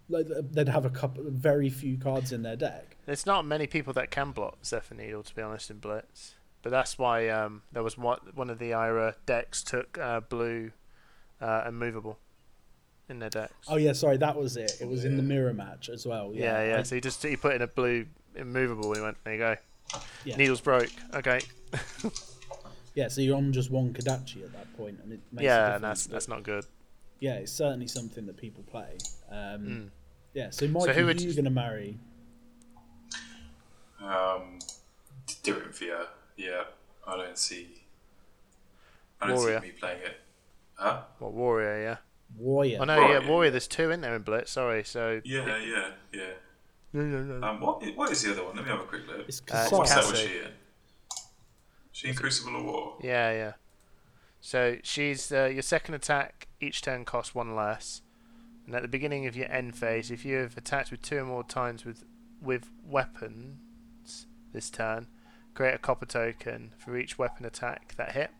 Like 0.08 0.26
they'd 0.52 0.68
have 0.68 0.84
a 0.84 0.90
couple, 0.90 1.24
very 1.26 1.68
few 1.68 1.98
cards 1.98 2.32
in 2.32 2.42
their 2.42 2.54
deck. 2.56 2.96
there's 3.06 3.26
not 3.26 3.44
many 3.44 3.66
people 3.66 3.92
that 3.94 4.10
can 4.12 4.30
block 4.30 4.64
Zephyr 4.64 4.94
Needle 4.94 5.24
to 5.24 5.34
be 5.34 5.42
honest 5.42 5.70
in 5.70 5.78
Blitz, 5.78 6.36
but 6.62 6.70
that's 6.70 6.96
why 6.98 7.28
um 7.28 7.62
there 7.72 7.82
was 7.82 7.98
one 7.98 8.20
one 8.34 8.48
of 8.48 8.58
the 8.60 8.72
Ira 8.72 9.16
decks 9.26 9.62
took 9.64 9.98
uh, 9.98 10.20
blue 10.20 10.70
uh, 11.40 11.62
and 11.66 11.78
movable 11.78 12.18
in 13.08 13.18
their 13.18 13.30
decks. 13.30 13.52
Oh 13.68 13.76
yeah, 13.76 13.92
sorry, 13.92 14.16
that 14.18 14.36
was 14.36 14.56
it. 14.56 14.72
It 14.80 14.88
was 14.88 15.04
in 15.04 15.16
the 15.16 15.22
mirror 15.22 15.52
match 15.54 15.88
as 15.88 16.06
well. 16.06 16.32
Yeah, 16.34 16.64
yeah. 16.64 16.78
I- 16.78 16.82
So 16.82 16.94
he 16.96 17.00
just 17.00 17.22
he 17.22 17.36
put 17.36 17.54
in 17.54 17.62
a 17.62 17.66
blue 17.66 18.06
immovable. 18.34 18.92
He 18.94 19.00
went, 19.00 19.16
there 19.24 19.32
you 19.34 19.38
go. 19.38 19.56
yeah. 20.24 20.36
Needles 20.36 20.60
broke. 20.60 20.90
Okay. 21.14 21.40
Yeah, 22.94 23.08
so 23.08 23.20
you're 23.20 23.36
on 23.36 23.52
just 23.52 23.70
one 23.70 23.92
Kodachi 23.92 24.42
at 24.42 24.52
that 24.54 24.74
point, 24.76 24.98
and 25.02 25.12
it 25.12 25.20
makes 25.30 25.44
yeah, 25.44 25.74
and 25.74 25.84
that's 25.84 26.06
that's 26.06 26.28
not 26.28 26.42
good. 26.42 26.64
yeah, 27.20 27.34
it's 27.34 27.52
certainly 27.52 27.86
something 27.86 28.24
that 28.26 28.36
people 28.38 28.64
play. 28.70 28.96
Um, 29.30 29.36
Mm. 29.66 29.88
Yeah, 30.34 30.50
so 30.50 30.66
Mike, 30.68 30.88
who 30.90 31.02
who 31.02 31.08
are 31.08 31.12
you 31.12 31.32
going 31.32 31.44
to 31.44 31.50
marry? 31.50 31.98
Um, 34.02 34.58
Dorinthia, 35.42 36.06
yeah. 36.36 36.64
I 37.06 37.16
don't 37.16 37.38
see. 37.38 37.82
I 39.20 39.28
don't 39.28 39.36
Warrior. 39.36 39.60
see 39.60 39.66
me 39.68 39.72
playing 39.72 40.00
it. 40.02 40.20
Huh? 40.76 41.02
What 41.18 41.32
warrior? 41.32 41.80
Yeah. 41.82 41.96
Warrior. 42.38 42.78
Oh 42.80 42.84
no, 42.84 42.94
yeah, 42.96 43.00
Warrior. 43.18 43.28
warrior. 43.28 43.50
There's 43.50 43.66
two 43.68 43.90
in 43.90 44.00
there 44.00 44.14
in 44.14 44.22
Blitz. 44.22 44.50
Sorry. 44.52 44.84
So 44.84 45.20
Yeah, 45.24 45.56
yeah, 45.58 45.90
yeah. 46.12 46.20
no, 46.92 47.02
no, 47.02 47.22
no. 47.38 47.46
Um, 47.46 47.60
what, 47.60 47.82
what 47.96 48.10
is 48.12 48.22
the 48.22 48.32
other 48.32 48.44
one? 48.44 48.56
Let 48.56 48.64
me 48.64 48.70
have 48.70 48.80
a 48.80 48.84
quick 48.84 49.06
look. 49.06 49.26
It's 49.28 49.40
Uh, 49.50 49.66
what 49.70 49.86
Kassai. 49.86 49.94
Cassie. 49.94 50.10
was 50.10 50.20
she 50.20 50.38
in? 50.38 50.50
She 51.92 52.08
in 52.08 52.14
Crucible 52.14 52.56
of 52.56 52.64
War? 52.64 52.96
Yeah, 53.02 53.32
yeah. 53.32 53.52
So 54.40 54.76
she's 54.82 55.32
uh, 55.32 55.46
your 55.46 55.62
second 55.62 55.94
attack 55.94 56.46
each 56.60 56.82
turn 56.82 57.04
costs 57.04 57.34
one 57.34 57.56
less, 57.56 58.02
and 58.66 58.74
at 58.74 58.82
the 58.82 58.88
beginning 58.88 59.26
of 59.26 59.34
your 59.36 59.50
end 59.50 59.76
phase, 59.76 60.10
if 60.10 60.24
you 60.24 60.36
have 60.36 60.56
attacked 60.58 60.90
with 60.90 61.00
two 61.02 61.18
or 61.18 61.24
more 61.24 61.42
times 61.44 61.84
with 61.84 62.04
with 62.42 62.68
weapons 62.86 64.26
this 64.52 64.68
turn, 64.70 65.06
create 65.54 65.74
a 65.74 65.78
copper 65.78 66.06
token 66.06 66.72
for 66.78 66.96
each 66.98 67.18
weapon 67.18 67.46
attack 67.46 67.94
that 67.96 68.12
hit. 68.12 68.30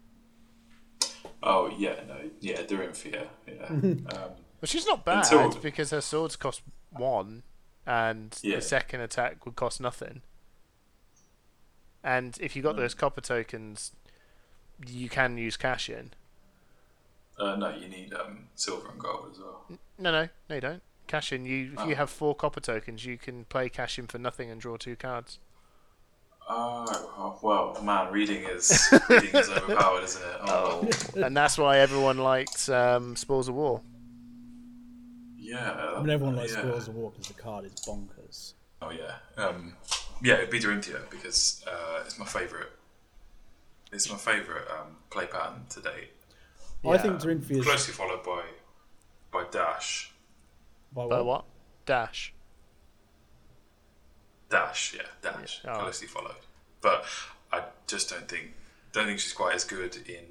Oh, 1.43 1.69
yeah, 1.77 1.97
no. 2.09 2.17
Yeah, 2.41 2.63
fear 2.93 3.29
yeah. 3.47 3.65
um, 3.69 4.05
Well, 4.07 4.65
she's 4.65 4.87
not 4.87 5.05
bad 5.05 5.25
Until- 5.25 5.61
because 5.61 5.91
her 5.91 6.01
swords 6.01 6.37
cost 6.37 6.63
one, 6.91 7.43
and 7.87 8.39
Yeah. 8.43 8.57
the 8.57 8.63
second 8.63 9.01
attack 9.01 9.45
would 9.47 9.57
cost 9.57 9.81
nothing. 9.81 10.23
And 12.03 12.39
if 12.41 12.55
you 12.55 12.63
got 12.63 12.77
those 12.77 12.95
copper 12.95 13.21
tokens, 13.21 13.93
you 14.87 15.09
can 15.09 15.37
use 15.39 15.57
cash 15.57 15.89
in. 15.89 16.13
uh, 17.39 17.55
no, 17.57 17.69
you 17.75 17.89
need 17.89 18.15
um, 18.15 18.49
silver 18.55 18.89
and 18.91 18.99
gold 19.01 19.29
as 19.33 19.39
well. 19.39 19.65
No, 19.99 20.11
no, 20.11 20.29
no, 20.49 20.55
you 20.55 20.61
don't. 20.61 20.83
Cash 21.07 21.33
in. 21.33 21.45
You 21.45 21.73
if 21.79 21.87
you 21.87 21.93
Oh. 21.93 21.97
have 21.97 22.11
four 22.11 22.35
copper 22.35 22.61
tokens, 22.61 23.05
you 23.05 23.19
can 23.19 23.45
play 23.45 23.69
cash 23.69 23.99
in 23.99 24.07
for 24.07 24.19
nothing 24.19 24.51
and 24.51 24.61
draw 24.61 24.77
two 24.77 24.97
cards. 24.97 25.39
Oh, 26.49 27.39
well, 27.43 27.77
man, 27.83 28.13
reading 28.13 28.45
is 28.45 28.89
reading 29.11 29.35
is 29.35 29.49
overpowered, 29.51 30.05
isn't 30.05 30.23
it? 30.23 30.37
Oh, 30.43 30.89
and 31.17 31.37
that's 31.37 31.59
why 31.59 31.79
everyone 31.79 32.19
likes 32.19 32.69
um, 32.69 33.17
Spores 33.17 33.49
of 33.49 33.55
War. 33.55 33.81
yeah. 35.37 35.73
I 35.97 36.01
mean, 36.01 36.11
everyone 36.11 36.37
likes 36.37 36.53
yeah. 36.53 36.61
Spoils 36.61 36.89
of 36.89 36.95
War 36.95 37.11
because 37.11 37.29
the 37.29 37.35
card 37.43 37.65
is 37.65 37.73
bonkers. 37.87 38.53
Oh 38.81 38.91
yeah, 38.91 39.15
um, 39.43 39.75
yeah, 40.23 40.35
it'd 40.35 40.51
be 40.51 40.61
Dorinthia 40.61 41.09
because 41.11 41.65
uh, 41.67 42.03
it's 42.05 42.19
my 42.19 42.27
favourite. 42.27 42.69
It's 43.93 44.11
my 44.11 44.17
favourite 44.17 44.67
um, 44.71 44.97
play 45.11 45.27
pattern 45.27 45.63
to 45.71 45.81
date. 45.81 46.11
I 46.89 46.99
think 46.99 47.21
Dorinthia 47.21 47.59
is 47.59 47.65
Closely 47.65 47.95
followed 47.95 48.23
by 48.23 48.43
by 49.33 49.45
Dash. 49.51 50.13
by 50.95 51.07
But 51.09 51.25
what? 51.25 51.27
what? 51.27 51.45
Dash. 51.87 52.33
Dash, 54.57 54.95
yeah, 54.97 55.03
Dash, 55.23 55.61
Yeah, 55.65 55.77
oh. 55.77 55.81
closely 55.81 56.09
followed. 56.09 56.37
But 56.81 57.05
I 57.53 57.65
just 57.87 58.11
don't 58.11 58.29
think 58.29 58.55
don't 58.93 59.07
think 59.07 59.19
she's 59.19 59.33
quite 59.33 59.55
as 59.55 59.65
good 59.65 59.97
in 60.09 60.25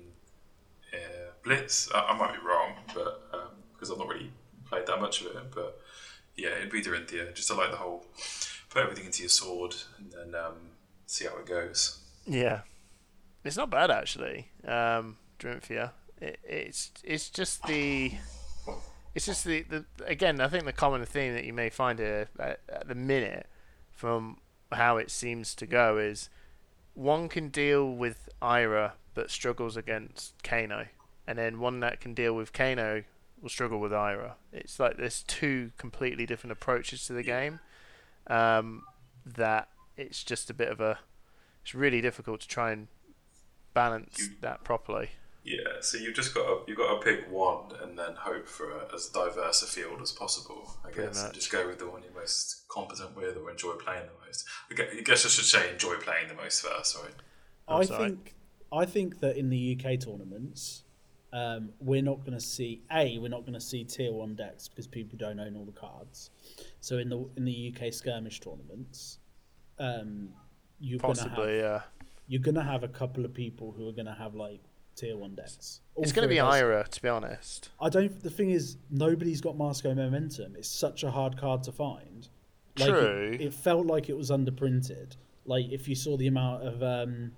uh, 0.93 1.29
Blitz. 1.43 1.89
I, 1.93 1.99
I 1.99 2.17
might 2.17 2.33
be 2.33 2.45
wrong, 2.45 2.73
but 2.93 3.21
because 3.73 3.91
I've 3.91 3.99
not 3.99 4.07
really 4.07 4.31
played 4.67 4.88
that 4.88 4.99
much 4.99 5.21
of 5.21 5.27
it. 5.27 5.51
But 5.53 5.79
yeah, 6.35 6.49
it'd 6.57 6.71
be 6.71 6.81
Dorinthia. 6.81 7.33
Just 7.35 7.49
to 7.49 7.53
like 7.53 7.71
the 7.71 7.77
whole 7.77 8.05
put 8.69 8.81
everything 8.81 9.05
into 9.05 9.21
your 9.21 9.29
sword 9.29 9.75
and 9.97 10.11
then 10.11 10.41
um, 10.41 10.55
see 11.05 11.25
how 11.25 11.38
it 11.38 11.45
goes. 11.45 11.99
Yeah, 12.25 12.61
it's 13.43 13.57
not 13.57 13.69
bad 13.69 13.91
actually. 13.91 14.49
Um. 14.67 15.17
It, 16.21 16.39
it's 16.43 16.91
it's 17.03 17.29
just 17.29 17.61
the 17.67 18.13
it's 19.13 19.25
just 19.25 19.43
the, 19.43 19.63
the 19.63 19.85
again. 20.05 20.41
I 20.41 20.47
think 20.47 20.65
the 20.65 20.73
common 20.73 21.05
theme 21.05 21.33
that 21.33 21.43
you 21.43 21.53
may 21.53 21.69
find 21.69 21.99
here 21.99 22.27
at, 22.39 22.59
at 22.69 22.88
the 22.88 22.95
minute 22.95 23.47
from 23.95 24.38
how 24.71 24.97
it 24.97 25.10
seems 25.10 25.55
to 25.55 25.65
go 25.65 25.97
is 25.97 26.29
one 26.93 27.29
can 27.29 27.49
deal 27.49 27.89
with 27.89 28.29
Ira 28.41 28.93
but 29.13 29.31
struggles 29.31 29.77
against 29.77 30.43
Kano, 30.43 30.88
and 31.25 31.38
then 31.38 31.60
one 31.60 31.79
that 31.79 32.01
can 32.01 32.13
deal 32.13 32.36
with 32.36 32.53
Kano 32.53 33.03
will 33.41 33.49
struggle 33.49 33.79
with 33.79 33.93
Ira. 33.93 34.36
It's 34.51 34.79
like 34.79 34.97
there's 34.97 35.23
two 35.23 35.71
completely 35.77 36.25
different 36.25 36.51
approaches 36.51 37.05
to 37.08 37.13
the 37.13 37.23
game. 37.23 37.60
Um, 38.27 38.84
that 39.25 39.69
it's 39.97 40.23
just 40.23 40.49
a 40.49 40.53
bit 40.53 40.69
of 40.69 40.79
a. 40.81 40.99
It's 41.63 41.73
really 41.73 42.01
difficult 42.01 42.41
to 42.41 42.47
try 42.47 42.71
and 42.71 42.88
balance 43.73 44.29
that 44.41 44.63
properly. 44.63 45.12
Yeah, 45.45 45.79
so 45.79 45.99
you've 45.99 46.15
just 46.15 46.34
got 46.34 46.45
to 46.45 46.60
you've 46.67 46.77
got 46.77 46.99
to 46.99 47.05
pick 47.05 47.31
one 47.31 47.65
and 47.84 47.97
then 47.97 48.15
hope 48.17 48.47
for 48.47 48.71
a, 48.71 48.95
as 48.95 49.10
diverse 49.10 49.62
a 49.62 49.67
field 49.67 50.01
as 50.01 50.12
possible. 50.12 50.75
I 50.84 50.89
guess 50.89 51.23
and 51.23 51.34
just 51.36 51.51
go 51.51 51.67
with 51.67 51.77
the 51.77 51.88
one 51.88 52.01
you're 52.01 52.19
most 52.19 52.67
competent 52.67 53.15
with 53.15 53.38
or 53.38 53.51
enjoy 53.51 53.73
playing 53.73 54.08
the 54.08 54.25
most. 54.25 54.45
I 54.71 55.01
guess 55.01 55.23
I 55.23 55.29
should 55.29 55.45
say 55.45 55.71
enjoy 55.71 55.97
playing 55.97 56.29
the 56.29 56.34
most 56.34 56.65
first, 56.65 56.97
right? 56.97 57.13
Oh, 57.67 57.77
I 57.77 57.86
sorry. 57.86 58.10
think 58.10 58.34
I 58.73 58.86
think 58.86 59.19
that 59.19 59.38
in 59.38 59.49
the 59.51 59.77
UK 59.79 59.99
tournaments, 59.99 60.81
um, 61.31 61.69
we're 61.79 62.01
not 62.01 62.21
going 62.21 62.38
to 62.38 62.43
see 62.43 62.81
a 62.91 63.19
we're 63.19 63.29
not 63.29 63.41
going 63.41 63.53
to 63.53 63.62
see 63.62 63.84
tier 63.84 64.13
one 64.13 64.34
decks 64.34 64.67
because 64.67 64.88
people 64.88 65.15
don't 65.15 65.39
own 65.39 65.55
all 65.55 65.65
the 65.65 65.71
cards. 65.71 66.31
So 66.81 66.97
in 66.97 67.08
the 67.08 67.23
in 67.38 67.45
the 67.45 67.71
UK 67.71 67.93
skirmish 67.93 68.39
tournaments, 68.39 69.19
um, 69.77 70.29
you're 70.79 70.97
going 70.97 71.13
to 71.13 71.21
have 71.21 71.31
Possibly, 71.34 71.58
yeah. 71.60 71.81
you're 72.27 72.41
going 72.41 72.55
to 72.55 72.63
have 72.63 72.84
a 72.84 72.88
couple 72.88 73.25
of 73.25 73.34
people 73.34 73.71
who 73.77 73.88
are 73.88 73.93
going 73.93 74.08
to 74.08 74.13
have 74.13 74.34
like 74.34 74.62
tier 74.95 75.17
one 75.17 75.36
decks. 75.36 75.81
All 75.95 76.03
It's 76.03 76.12
going 76.12 76.27
to 76.27 76.29
be 76.34 76.39
of 76.39 76.47
those- 76.47 76.55
Ira, 76.62 76.88
to 76.88 77.01
be 77.01 77.10
honest. 77.10 77.69
I 77.79 77.89
don't. 77.89 78.21
The 78.21 78.29
thing 78.29 78.49
is, 78.51 78.77
nobody's 78.89 79.41
got 79.41 79.58
Mask 79.58 79.86
of 79.86 79.95
Momentum. 79.97 80.55
It's 80.55 80.69
such 80.69 81.03
a 81.03 81.12
hard 81.12 81.38
card 81.38 81.63
to 81.63 81.71
find. 81.71 82.27
Like, 82.77 82.89
True. 82.89 83.31
It, 83.34 83.41
it 83.41 83.53
felt 83.53 83.86
like 83.86 84.10
it 84.10 84.17
was 84.17 84.31
underprinted. 84.31 85.15
Like 85.45 85.71
if 85.71 85.88
you 85.88 85.95
saw 85.95 86.17
the 86.17 86.27
amount 86.27 86.63
of 86.67 86.81
um, 86.84 87.31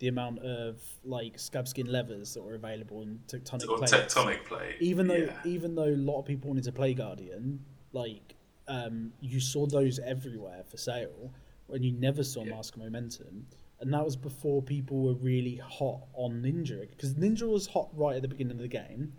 the 0.00 0.08
amount 0.08 0.40
of 0.40 0.82
like 1.04 1.36
Scabskin 1.38 1.86
Leathers 1.88 2.34
that 2.34 2.42
were 2.42 2.54
available 2.56 3.02
in 3.02 3.20
tectonic 3.28 3.68
Or 3.68 3.78
plates. 3.78 3.92
tectonic 3.92 4.44
plate. 4.44 4.74
Even 4.80 5.06
though, 5.06 5.14
yeah. 5.14 5.36
even 5.44 5.74
though 5.74 5.84
a 5.84 5.96
lot 5.96 6.18
of 6.18 6.26
people 6.26 6.48
wanted 6.50 6.64
to 6.64 6.72
play 6.72 6.92
Guardian, 6.92 7.60
like 7.92 8.34
um, 8.68 9.12
you 9.20 9.38
saw 9.40 9.64
those 9.66 9.98
everywhere 10.00 10.62
for 10.68 10.76
sale, 10.76 11.30
and 11.70 11.84
you 11.84 11.92
never 11.92 12.24
saw 12.24 12.42
Yeah. 12.44 12.54
Mask 12.56 12.74
of 12.76 12.82
Momentum, 12.82 13.46
and 13.84 13.92
that 13.92 14.02
was 14.02 14.16
before 14.16 14.62
people 14.62 15.02
were 15.02 15.12
really 15.12 15.56
hot 15.56 16.00
on 16.14 16.40
Ninja 16.42 16.88
because 16.88 17.12
Ninja 17.14 17.46
was 17.46 17.66
hot 17.66 17.90
right 17.92 18.16
at 18.16 18.22
the 18.22 18.28
beginning 18.28 18.52
of 18.52 18.62
the 18.62 18.68
game. 18.68 19.12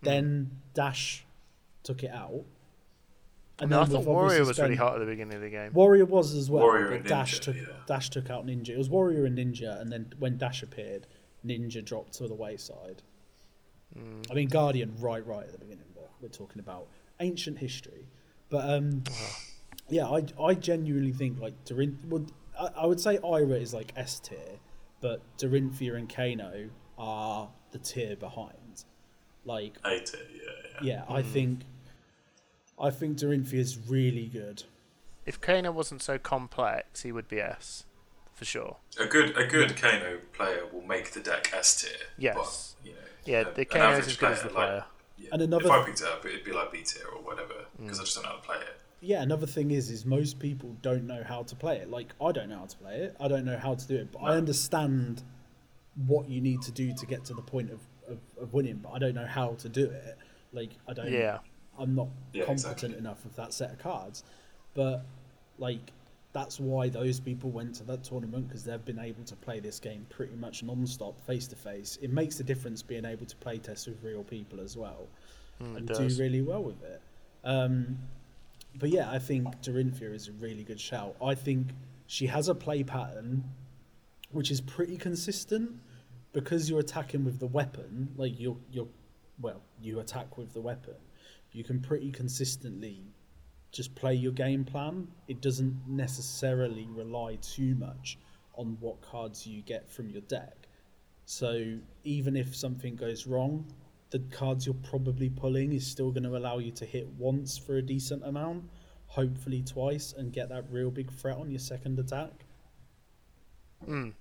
Hmm. 0.00 0.04
Then 0.04 0.50
Dash 0.72 1.26
took 1.82 2.04
it 2.04 2.12
out, 2.12 2.44
And 3.58 3.74
I 3.74 3.82
then 3.82 3.90
thought 3.90 4.04
Warrior 4.04 4.42
obviously 4.42 4.48
was 4.48 4.58
really 4.60 4.76
hot 4.76 4.94
at 4.94 5.00
the 5.00 5.06
beginning 5.06 5.34
of 5.34 5.40
the 5.42 5.50
game. 5.50 5.72
Warrior 5.72 6.04
was 6.04 6.32
as 6.32 6.48
well, 6.48 6.62
Warrior 6.62 6.90
but 6.90 6.94
and 6.98 7.06
Dash 7.06 7.40
Ninja, 7.40 7.42
took 7.42 7.56
yeah. 7.56 7.62
Dash 7.86 8.08
took 8.08 8.30
out 8.30 8.46
Ninja. 8.46 8.68
It 8.68 8.78
was 8.78 8.88
Warrior 8.88 9.24
and 9.24 9.36
Ninja, 9.36 9.80
and 9.80 9.90
then 9.90 10.12
when 10.20 10.38
Dash 10.38 10.62
appeared, 10.62 11.08
Ninja 11.44 11.84
dropped 11.84 12.12
to 12.14 12.28
the 12.28 12.34
wayside. 12.34 13.02
Mm. 13.98 14.30
I 14.30 14.34
mean, 14.34 14.48
Guardian 14.48 14.94
right, 15.00 15.26
right 15.26 15.44
at 15.44 15.52
the 15.52 15.58
beginning, 15.58 15.86
but 15.92 16.08
we're 16.20 16.28
talking 16.28 16.60
about 16.60 16.86
ancient 17.18 17.58
history. 17.58 18.06
But 18.48 18.70
um, 18.70 19.02
yeah, 19.88 20.06
I, 20.06 20.24
I 20.40 20.54
genuinely 20.54 21.12
think 21.12 21.40
like 21.40 21.64
Dorin. 21.64 21.96
Well, 22.08 22.26
I, 22.58 22.68
I 22.82 22.86
would 22.86 23.00
say 23.00 23.18
Ira 23.18 23.56
is 23.58 23.74
like 23.74 23.92
S 23.96 24.20
tier, 24.20 24.58
but 25.00 25.20
Dorinthia 25.38 25.96
and 25.96 26.08
Kano 26.08 26.70
are 26.98 27.48
the 27.72 27.78
tier 27.78 28.16
behind. 28.16 28.84
Like, 29.44 29.76
A 29.84 30.00
tier, 30.00 30.20
yeah, 30.32 30.50
yeah. 30.80 31.04
yeah, 31.08 31.14
I 31.14 31.22
hmm. 31.22 31.28
think, 31.28 31.60
I 32.78 32.90
think 32.90 33.18
Dorinthia 33.18 33.54
is 33.54 33.78
really 33.88 34.26
good. 34.26 34.62
If 35.26 35.40
Kano 35.40 35.72
wasn't 35.72 36.02
so 36.02 36.18
complex, 36.18 37.02
he 37.02 37.12
would 37.12 37.28
be 37.28 37.40
S, 37.40 37.84
for 38.34 38.44
sure. 38.44 38.76
A 38.98 39.06
good 39.06 39.36
a 39.36 39.46
good 39.46 39.76
Kano 39.76 40.18
player 40.32 40.62
will 40.72 40.82
make 40.82 41.12
the 41.12 41.20
deck 41.20 41.50
S 41.54 41.80
tier. 41.82 42.06
Yes. 42.18 42.76
But, 42.82 42.88
you 42.88 42.92
know, 42.94 42.98
Yeah, 43.24 43.40
a- 43.48 43.54
the 43.54 43.64
Kano 43.64 43.84
Kano's 43.84 43.98
average 43.98 44.06
as 44.12 44.16
good 44.16 44.32
as 44.32 44.38
the 44.40 44.46
like- 44.46 44.54
player. 44.54 44.84
yeah, 45.18 45.28
And 45.32 45.42
another- 45.42 45.64
if 45.66 45.70
I 45.70 45.84
picked 45.84 46.00
it 46.00 46.06
up, 46.06 46.24
it'd 46.24 46.44
be 46.44 46.52
like 46.52 46.72
B 46.72 46.82
tier 46.82 47.06
or 47.06 47.22
whatever 47.22 47.66
because 47.78 47.98
hmm. 47.98 48.02
I 48.02 48.04
just 48.04 48.14
don't 48.14 48.24
know 48.24 48.30
how 48.30 48.36
to 48.36 48.42
play 48.42 48.56
it. 48.56 48.80
Yeah, 49.04 49.22
another 49.22 49.46
thing 49.46 49.70
is, 49.70 49.90
is 49.90 50.04
most 50.04 50.38
people 50.38 50.76
don't 50.82 51.06
know 51.06 51.22
how 51.22 51.42
to 51.44 51.54
play 51.54 51.76
it. 51.78 51.90
Like 51.90 52.14
I 52.20 52.32
don't 52.32 52.48
know 52.48 52.58
how 52.58 52.66
to 52.66 52.76
play 52.76 52.96
it. 52.96 53.16
I 53.20 53.28
don't 53.28 53.44
know 53.44 53.58
how 53.58 53.74
to 53.74 53.86
do 53.86 53.96
it, 53.96 54.12
but 54.12 54.20
I 54.20 54.36
understand 54.36 55.22
what 56.06 56.28
you 56.28 56.40
need 56.40 56.62
to 56.62 56.72
do 56.72 56.92
to 56.94 57.06
get 57.06 57.24
to 57.26 57.34
the 57.34 57.42
point 57.42 57.70
of, 57.70 57.80
of, 58.08 58.18
of 58.40 58.52
winning. 58.52 58.76
But 58.76 58.90
I 58.90 58.98
don't 58.98 59.14
know 59.14 59.26
how 59.26 59.54
to 59.54 59.68
do 59.68 59.84
it. 59.84 60.16
Like 60.52 60.70
I 60.88 60.92
don't. 60.92 61.10
Yeah. 61.10 61.38
I'm 61.78 61.94
not 61.94 62.08
Yeah, 62.32 62.44
competent 62.44 62.74
exactly. 62.74 62.98
enough 62.98 63.24
with 63.24 63.36
that 63.36 63.52
set 63.52 63.70
of 63.72 63.78
cards. 63.78 64.24
But 64.74 65.04
like 65.58 65.92
that's 66.32 66.58
why 66.58 66.88
those 66.88 67.20
people 67.20 67.50
went 67.50 67.74
to 67.76 67.84
that 67.84 68.02
tournament 68.02 68.48
because 68.48 68.64
they've 68.64 68.84
been 68.84 68.98
able 68.98 69.22
to 69.24 69.36
play 69.36 69.60
this 69.60 69.78
game 69.78 70.04
pretty 70.10 70.34
much 70.34 70.62
non-stop 70.64 71.20
face 71.26 71.46
to 71.48 71.54
face. 71.56 71.96
It 72.02 72.10
makes 72.12 72.40
a 72.40 72.44
difference 72.44 72.82
being 72.82 73.04
able 73.04 73.26
to 73.26 73.36
play 73.36 73.58
test 73.58 73.86
with 73.86 74.02
real 74.02 74.24
people 74.24 74.60
as 74.60 74.76
well 74.76 75.06
Mm, 75.62 75.76
and 75.76 75.86
do 75.88 76.08
really 76.20 76.42
well 76.42 76.64
with 76.64 76.82
it. 76.82 77.00
Um, 77.44 77.96
but 78.78 78.90
yeah, 78.90 79.10
I 79.10 79.18
think 79.18 79.60
Dorinthia 79.62 80.14
is 80.14 80.28
a 80.28 80.32
really 80.32 80.64
good 80.64 80.80
shout. 80.80 81.16
I 81.22 81.34
think 81.34 81.68
she 82.06 82.26
has 82.26 82.48
a 82.48 82.54
play 82.54 82.82
pattern 82.82 83.44
which 84.34 84.50
is 84.50 84.60
pretty 84.60 84.96
consistent 84.96 85.70
because 86.32 86.68
you're 86.68 86.80
attacking 86.80 87.24
with 87.24 87.38
the 87.38 87.46
weapon. 87.46 88.10
Like 88.16 88.38
you're 88.38 88.56
you're 88.70 88.88
well, 89.40 89.62
you 89.80 90.00
attack 90.00 90.36
with 90.36 90.52
the 90.52 90.60
weapon. 90.60 90.94
You 91.52 91.64
can 91.64 91.80
pretty 91.80 92.10
consistently 92.10 93.04
just 93.70 93.94
play 93.94 94.14
your 94.14 94.32
game 94.32 94.64
plan. 94.64 95.08
It 95.28 95.40
doesn't 95.40 95.82
necessarily 95.86 96.86
rely 96.90 97.38
too 97.40 97.74
much 97.76 98.18
on 98.56 98.76
what 98.80 99.00
cards 99.00 99.46
you 99.46 99.62
get 99.62 99.90
from 99.90 100.10
your 100.10 100.22
deck. 100.22 100.68
So 101.26 101.78
even 102.02 102.36
if 102.36 102.54
something 102.54 102.96
goes 102.96 103.26
wrong, 103.26 103.64
the 104.14 104.20
cards 104.30 104.64
you're 104.64 104.76
probably 104.88 105.28
pulling 105.28 105.72
is 105.72 105.84
still 105.84 106.12
going 106.12 106.22
to 106.22 106.36
allow 106.36 106.58
you 106.58 106.70
to 106.70 106.84
hit 106.86 107.08
once 107.18 107.58
for 107.58 107.78
a 107.78 107.82
decent 107.82 108.24
amount, 108.24 108.62
hopefully 109.06 109.60
twice, 109.60 110.14
and 110.16 110.32
get 110.32 110.48
that 110.48 110.64
real 110.70 110.88
big 110.88 111.10
threat 111.10 111.36
on 111.36 111.50
your 111.50 111.58
second 111.58 111.98
attack. 111.98 112.30
Mm, 113.88 114.14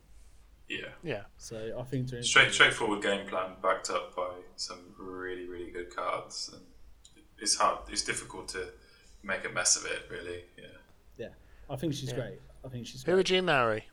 Yeah. 0.67 0.87
yeah. 1.03 1.21
So 1.37 1.77
I 1.79 1.83
think 1.83 2.07
doing 2.07 2.23
Straight, 2.23 2.51
straightforward 2.51 3.03
game 3.03 3.27
plan 3.27 3.51
backed 3.61 3.91
up 3.91 4.15
by 4.15 4.31
some 4.55 4.79
really, 4.97 5.45
really 5.47 5.69
good 5.69 5.95
cards. 5.95 6.49
And 6.51 6.63
it's 7.37 7.55
hard. 7.55 7.87
It's 7.89 8.03
difficult 8.03 8.47
to 8.49 8.69
make 9.21 9.45
a 9.45 9.49
mess 9.49 9.75
of 9.75 9.85
it, 9.85 10.07
really. 10.09 10.45
Yeah. 10.57 10.65
yeah, 11.19 11.29
I 11.69 11.75
think 11.75 11.93
she's 11.93 12.09
Yeah. 12.09 12.15
great. 12.15 12.39
I 12.65 12.69
think 12.69 12.87
she's 12.87 13.03
Who 13.03 13.11
great. 13.11 13.15
would 13.17 13.29
you 13.29 13.43
marry? 13.43 13.85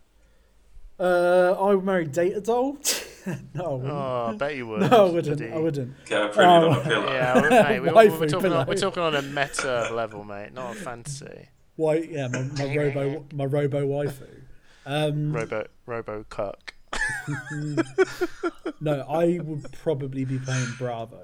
Uh, 1.01 1.57
I 1.59 1.75
would 1.75 1.85
marry 1.85 2.05
Data 2.07 2.41
Doll. 2.43 2.77
no, 3.55 3.65
I 3.65 3.69
wouldn't. 3.73 3.91
Oh, 3.91 4.27
I 4.29 4.33
bet 4.37 4.57
you 4.57 4.67
would. 4.67 4.81
no, 4.91 5.07
I 5.07 5.11
wouldn't. 5.11 5.39
Diddy. 5.39 5.53
I 5.53 5.59
wouldn't. 5.59 6.05
Get 6.07 6.23
a 6.23 6.29
pretty 6.29 6.49
Oh. 6.51 6.71
on 6.71 6.77
a 6.77 6.81
pillow. 6.83 7.13
Yeah, 7.13 7.43
we- 7.43 7.49
mate, 7.49 7.81
we, 7.81 7.89
Waifu 8.11 8.21
we're, 8.21 8.29
talking 8.29 8.53
on, 8.53 8.67
we're 8.67 8.75
talking 8.75 9.03
on 9.03 9.15
a 9.15 9.23
meta 9.23 9.89
level, 9.95 10.25
mate, 10.25 10.53
not 10.53 10.77
a 10.77 10.79
fantasy. 10.79 11.49
Why? 11.77 11.95
Yeah, 11.97 12.29
my, 12.29 12.43
my 12.43 12.75
robo, 12.77 13.27
my 13.33 13.45
robo 13.47 13.87
waifu. 13.87 14.43
Um, 14.85 15.33
Robo, 15.33 15.67
Robo 15.87 16.25
Cuck. 16.29 16.75
no, 18.81 19.01
I 19.09 19.39
would 19.43 19.71
probably 19.73 20.25
be 20.25 20.39
playing 20.39 20.67
Bravo. 20.79 21.23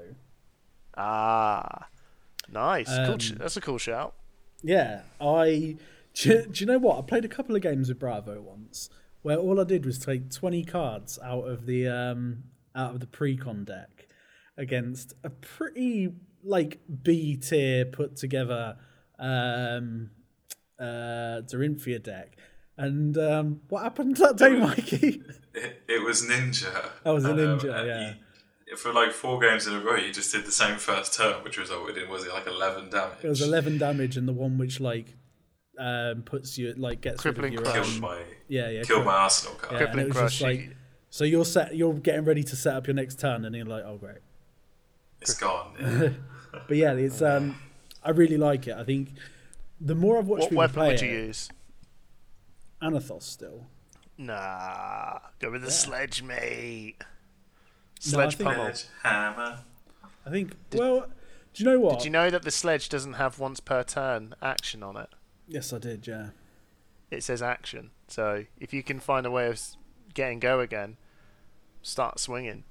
Ah, 0.96 1.88
nice. 2.50 2.86
cool 2.88 3.12
Um, 3.14 3.18
sh- 3.18 3.32
that's 3.36 3.56
a 3.56 3.60
cool 3.60 3.78
shout. 3.78 4.14
Yeah, 4.62 5.02
I. 5.20 5.76
Do, 6.14 6.28
you- 6.30 6.46
do 6.46 6.60
you 6.60 6.66
know 6.66 6.78
what? 6.78 6.98
I 6.98 7.02
played 7.02 7.24
a 7.24 7.28
couple 7.28 7.54
of 7.56 7.62
games 7.62 7.88
with 7.88 7.98
Bravo 7.98 8.40
once, 8.40 8.88
where 9.26 9.38
all 9.38 9.60
I 9.60 9.64
did 9.64 9.84
was 9.84 9.98
take 9.98 10.30
twenty 10.30 10.62
cards 10.64 11.18
out 11.22 11.44
of 11.48 11.66
the 11.66 11.88
um 11.88 12.44
out 12.74 12.94
of 12.94 13.00
the 13.00 13.06
precon 13.06 13.64
deck 13.64 14.06
against 14.56 15.14
a 15.24 15.30
pretty 15.30 16.12
like 16.44 16.78
B 17.02 17.36
tier 17.36 17.84
put 17.84 18.16
together 18.16 18.76
um 19.18 20.10
uh 20.78 21.42
Dorinthia 21.50 22.02
deck. 22.02 22.36
And 22.78 23.16
um, 23.16 23.60
what 23.70 23.82
happened 23.84 24.18
that 24.18 24.36
day, 24.36 24.50
Mikey? 24.66 25.22
It, 25.54 25.82
it 25.88 26.04
was 26.04 26.22
Ninja. 26.22 26.90
That 27.04 27.14
was 27.14 27.24
a 27.24 27.30
Um, 27.30 27.38
Ninja, 27.38 27.74
and 27.74 27.86
yeah. 27.88 28.08
you- 28.68 28.76
for 28.76 28.92
like 28.92 29.12
four 29.12 29.38
games 29.40 29.66
in 29.66 29.72
a 29.74 29.80
row, 29.80 29.96
you 29.96 30.12
just 30.12 30.30
did 30.32 30.44
the 30.44 30.52
same 30.52 30.76
first 30.76 31.14
turn, 31.14 31.42
which 31.44 31.56
resulted 31.56 31.96
in 31.96 32.10
was 32.10 32.24
it 32.24 32.32
like 32.34 32.46
eleven 32.46 32.90
damage? 32.90 33.18
It 33.22 33.28
was 33.28 33.40
eleven 33.40 33.78
damage, 33.78 34.16
and 34.18 34.28
the 34.28 34.32
one 34.34 34.58
which 34.58 34.78
like 34.80 35.14
um 35.78 36.22
puts 36.22 36.56
you 36.58 36.72
like 36.76 37.00
gets 37.00 37.24
rid 37.24 37.30
of 37.30 37.40
Crippling 37.40 37.52
your 37.52 37.62
crush. 37.62 37.94
um, 37.96 38.00
my 38.00 38.22
yeah 38.48 38.70
yeah 38.70 38.82
killed 38.82 39.00
cri- 39.02 39.06
my 39.06 39.14
Arsenal 39.16 39.54
card. 39.56 39.72
Yeah, 39.72 39.78
Crippling 39.78 39.98
and 39.98 40.06
it 40.06 40.08
was 40.08 40.16
Crush. 40.16 40.32
just 40.32 40.42
like 40.42 40.76
so 41.10 41.24
you're 41.24 41.44
set 41.44 41.76
you're 41.76 41.94
getting 41.94 42.24
ready 42.24 42.42
to 42.44 42.56
set 42.56 42.74
up 42.74 42.86
your 42.86 42.94
next 42.94 43.20
turn 43.20 43.44
and 43.44 43.54
you're 43.54 43.64
like 43.66 43.84
oh 43.84 43.96
great 43.96 44.18
It's 45.20 45.34
gone. 45.34 45.74
Yeah. 45.80 46.08
but 46.68 46.76
yeah 46.76 46.92
it's 46.92 47.20
um 47.22 47.56
I 48.02 48.10
really 48.10 48.36
like 48.38 48.66
it 48.66 48.74
I 48.76 48.84
think 48.84 49.10
the 49.80 49.94
more 49.94 50.18
I've 50.18 50.26
watched 50.26 50.44
what 50.44 50.50
people 50.50 50.58
weapon 50.58 50.74
play 50.74 50.88
would 50.88 51.00
you 51.02 51.08
it, 51.08 51.26
use? 51.26 51.48
Anothos 52.82 53.22
still 53.22 53.66
Nah, 54.18 55.18
go 55.40 55.50
with 55.50 55.60
the 55.60 55.70
sledge, 55.70 56.22
mate. 56.22 56.94
No, 56.98 57.04
Sledge 58.00 58.36
think- 58.36 58.48
pummel. 58.48 58.72
Hammer. 59.02 59.58
I 60.24 60.30
think 60.30 60.54
well 60.72 61.06
do 61.52 61.64
you 61.64 61.70
know 61.70 61.80
what 61.80 61.98
Did 61.98 62.04
you 62.06 62.10
know 62.10 62.30
that 62.30 62.42
the 62.42 62.50
sledge 62.50 62.88
doesn't 62.88 63.14
have 63.14 63.38
once 63.38 63.60
per 63.60 63.82
turn 63.82 64.34
action 64.42 64.82
on 64.82 64.96
it? 64.96 65.08
Yes 65.48 65.72
I 65.72 65.78
did 65.78 66.06
yeah 66.06 66.28
it 67.10 67.22
says 67.22 67.42
action. 67.42 67.90
So 68.08 68.44
if 68.58 68.72
you 68.72 68.82
can 68.82 69.00
find 69.00 69.26
a 69.26 69.30
way 69.30 69.48
of 69.48 69.60
getting 70.14 70.38
go 70.38 70.60
again, 70.60 70.96
start 71.82 72.18
swinging. 72.18 72.64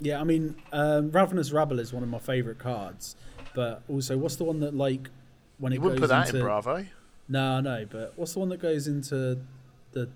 Yeah, 0.00 0.20
I 0.20 0.24
mean, 0.24 0.56
um, 0.72 1.10
Ravenous 1.10 1.52
Rabble 1.52 1.78
is 1.78 1.92
one 1.92 2.02
of 2.02 2.08
my 2.08 2.18
favourite 2.18 2.58
cards, 2.58 3.16
but 3.54 3.82
also, 3.88 4.16
what's 4.16 4.36
the 4.36 4.44
one 4.44 4.60
that 4.60 4.74
like 4.74 5.10
when 5.58 5.72
it 5.72 5.76
You 5.76 5.82
wouldn't 5.82 6.00
goes 6.00 6.08
put 6.08 6.14
that 6.14 6.26
into 6.26 6.38
in 6.38 6.44
Bravo. 6.44 6.86
No, 7.28 7.60
no, 7.60 7.86
but 7.88 8.12
what's 8.16 8.32
the 8.32 8.40
one 8.40 8.48
that 8.50 8.60
goes 8.60 8.88
into 8.88 9.38
the 9.92 10.08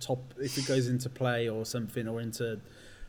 top 0.00 0.34
if 0.38 0.58
it 0.58 0.66
goes 0.66 0.88
into 0.88 1.08
play 1.08 1.48
or 1.48 1.64
something 1.64 2.08
or 2.08 2.20
into 2.20 2.60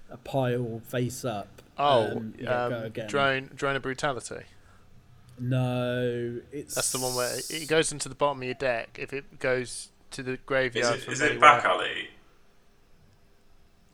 a 0.10 0.18
pile 0.18 0.82
face 0.86 1.26
up? 1.26 1.62
Oh, 1.78 2.12
um, 2.12 2.34
um, 2.46 2.74
again. 2.74 3.08
drone 3.08 3.50
drone 3.56 3.76
of 3.76 3.82
brutality. 3.82 4.46
No, 5.42 6.40
it's 6.52 6.76
That's 6.76 6.92
the 6.92 7.00
one 7.00 7.16
where 7.16 7.36
it 7.50 7.68
goes 7.68 7.92
into 7.92 8.08
the 8.10 8.16
bottom 8.16 8.38
of 8.40 8.44
your 8.44 8.54
deck. 8.54 8.98
If 9.02 9.12
it 9.12 9.40
goes 9.40 9.90
to 10.12 10.22
the 10.22 10.38
graveyard, 10.46 10.98
it, 10.98 11.02
from 11.04 11.14
is 11.14 11.22
it 11.22 11.40
back 11.40 11.66
alley? 11.66 12.10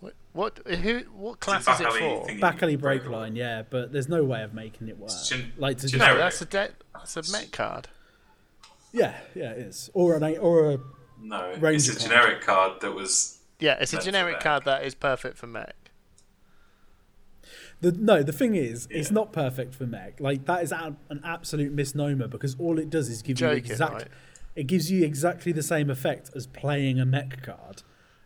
What, 0.01 0.13
what? 0.33 0.59
Who? 0.67 0.99
What 1.15 1.39
class 1.39 1.65
back 1.65 1.79
is 1.79 1.95
it 1.95 1.99
for? 1.99 2.39
Back 2.39 2.61
alley 2.61 2.75
Break 2.75 3.01
break 3.03 3.11
line. 3.11 3.21
line, 3.21 3.35
yeah, 3.37 3.63
but 3.69 3.91
there's 3.93 4.09
no 4.09 4.23
way 4.25 4.43
of 4.43 4.53
making 4.53 4.89
it 4.89 4.97
work. 4.99 5.11
Gen- 5.25 5.53
like 5.57 5.77
to 5.77 5.83
just, 5.83 5.93
generic. 5.93 6.17
No, 6.17 6.23
that's 6.23 6.41
a 6.41 6.45
deck. 6.45 6.71
That's 6.93 7.15
a 7.15 7.31
Met 7.31 7.51
card. 7.51 7.87
yeah, 8.91 9.15
yeah, 9.33 9.51
it 9.51 9.59
is, 9.59 9.89
or 9.93 10.15
an 10.17 10.37
or 10.37 10.71
a 10.73 10.79
No, 11.21 11.53
Ranger 11.59 11.93
it's 11.93 12.03
a 12.03 12.07
card. 12.09 12.11
generic 12.11 12.41
card 12.41 12.81
that 12.81 12.91
was. 12.93 13.39
Yeah, 13.59 13.77
it's 13.79 13.93
a 13.93 14.01
generic 14.01 14.39
card 14.41 14.65
that 14.65 14.83
is 14.83 14.93
perfect 14.95 15.37
for 15.37 15.47
Mech. 15.47 15.75
The, 17.81 17.91
no, 17.91 18.23
the 18.23 18.31
thing 18.33 18.55
is, 18.55 18.87
it's 18.89 19.11
not 19.11 19.31
perfect 19.31 19.75
for 19.75 19.85
mech. 19.85 20.19
Like 20.19 20.45
that 20.45 20.63
is 20.63 20.71
an 20.71 20.97
absolute 21.23 21.71
misnomer 21.71 22.27
because 22.27 22.55
all 22.59 22.79
it 22.79 22.89
does 22.89 23.07
is 23.09 23.21
give 23.21 23.39
you 23.39 23.47
Joking, 23.47 23.71
exact. 23.71 23.93
right? 23.93 24.07
It 24.55 24.63
gives 24.65 24.89
you 24.91 25.05
exactly 25.05 25.51
the 25.51 25.61
same 25.61 25.89
effect 25.91 26.31
as 26.35 26.47
playing 26.47 26.99
a 26.99 27.05
mech 27.05 27.43
card. 27.43 27.83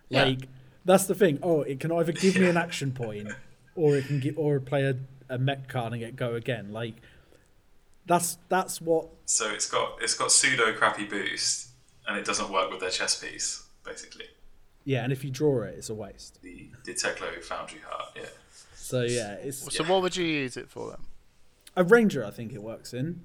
Yeah. 0.08 0.24
Like 0.24 0.48
that's 0.84 1.04
the 1.04 1.14
thing. 1.14 1.38
Oh, 1.42 1.60
it 1.62 1.80
can 1.80 1.92
either 1.92 2.12
give 2.12 2.36
me 2.36 2.46
an 2.48 2.56
action 2.66 2.92
point, 2.92 3.28
or 3.74 3.96
it 3.96 4.06
can 4.06 4.20
give, 4.20 4.38
or 4.38 4.58
play 4.58 4.84
a, 4.84 4.96
a 5.28 5.36
mech 5.38 5.68
card 5.68 5.92
and 5.92 6.00
get 6.00 6.16
go 6.16 6.34
again. 6.34 6.72
Like 6.72 6.94
that's 8.06 8.38
that's 8.48 8.80
what. 8.80 9.08
So 9.26 9.50
it's 9.50 9.68
got 9.70 9.98
it's 10.00 10.14
got 10.14 10.32
pseudo 10.32 10.72
crappy 10.72 11.04
boost, 11.04 11.68
and 12.08 12.16
it 12.16 12.24
doesn't 12.24 12.50
work 12.50 12.70
with 12.70 12.80
their 12.80 12.90
chess 12.90 13.22
piece. 13.22 13.66
Basically, 13.84 14.26
Yeah, 14.84 15.02
and 15.04 15.12
if 15.12 15.24
you 15.24 15.30
draw 15.30 15.62
it, 15.64 15.74
it's 15.76 15.90
a 15.90 15.94
waste. 15.94 16.40
the 16.42 16.70
the 16.84 16.94
Teklo 16.94 17.42
Foundry 17.44 17.80
Heart. 17.86 18.12
Yeah. 18.16 18.22
So 18.82 19.02
yeah, 19.02 19.34
it's 19.34 19.74
So 19.74 19.84
what 19.84 20.02
would 20.02 20.16
you 20.16 20.24
use 20.24 20.56
it 20.56 20.68
for 20.68 20.90
then? 20.90 20.98
a 21.76 21.84
ranger. 21.84 22.24
I 22.24 22.30
think 22.30 22.52
it 22.52 22.62
works 22.62 22.92
in 22.92 23.22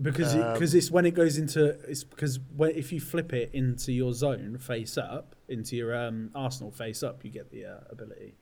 because 0.00 0.34
Um, 0.34 0.52
because 0.54 0.74
it's 0.74 0.90
when 0.90 1.04
it 1.06 1.14
goes 1.14 1.36
into 1.38 1.70
it's 1.90 2.04
because 2.04 2.38
when 2.56 2.70
if 2.70 2.92
you 2.92 3.00
flip 3.00 3.32
it 3.32 3.50
into 3.52 3.92
your 3.92 4.12
zone 4.12 4.56
face 4.58 4.96
up 4.96 5.34
into 5.48 5.76
your 5.76 5.94
um, 5.94 6.30
arsenal 6.34 6.70
face 6.70 7.02
up, 7.02 7.24
you 7.24 7.30
get 7.30 7.50
the 7.50 7.66
uh, 7.66 7.80
ability. 7.90 8.34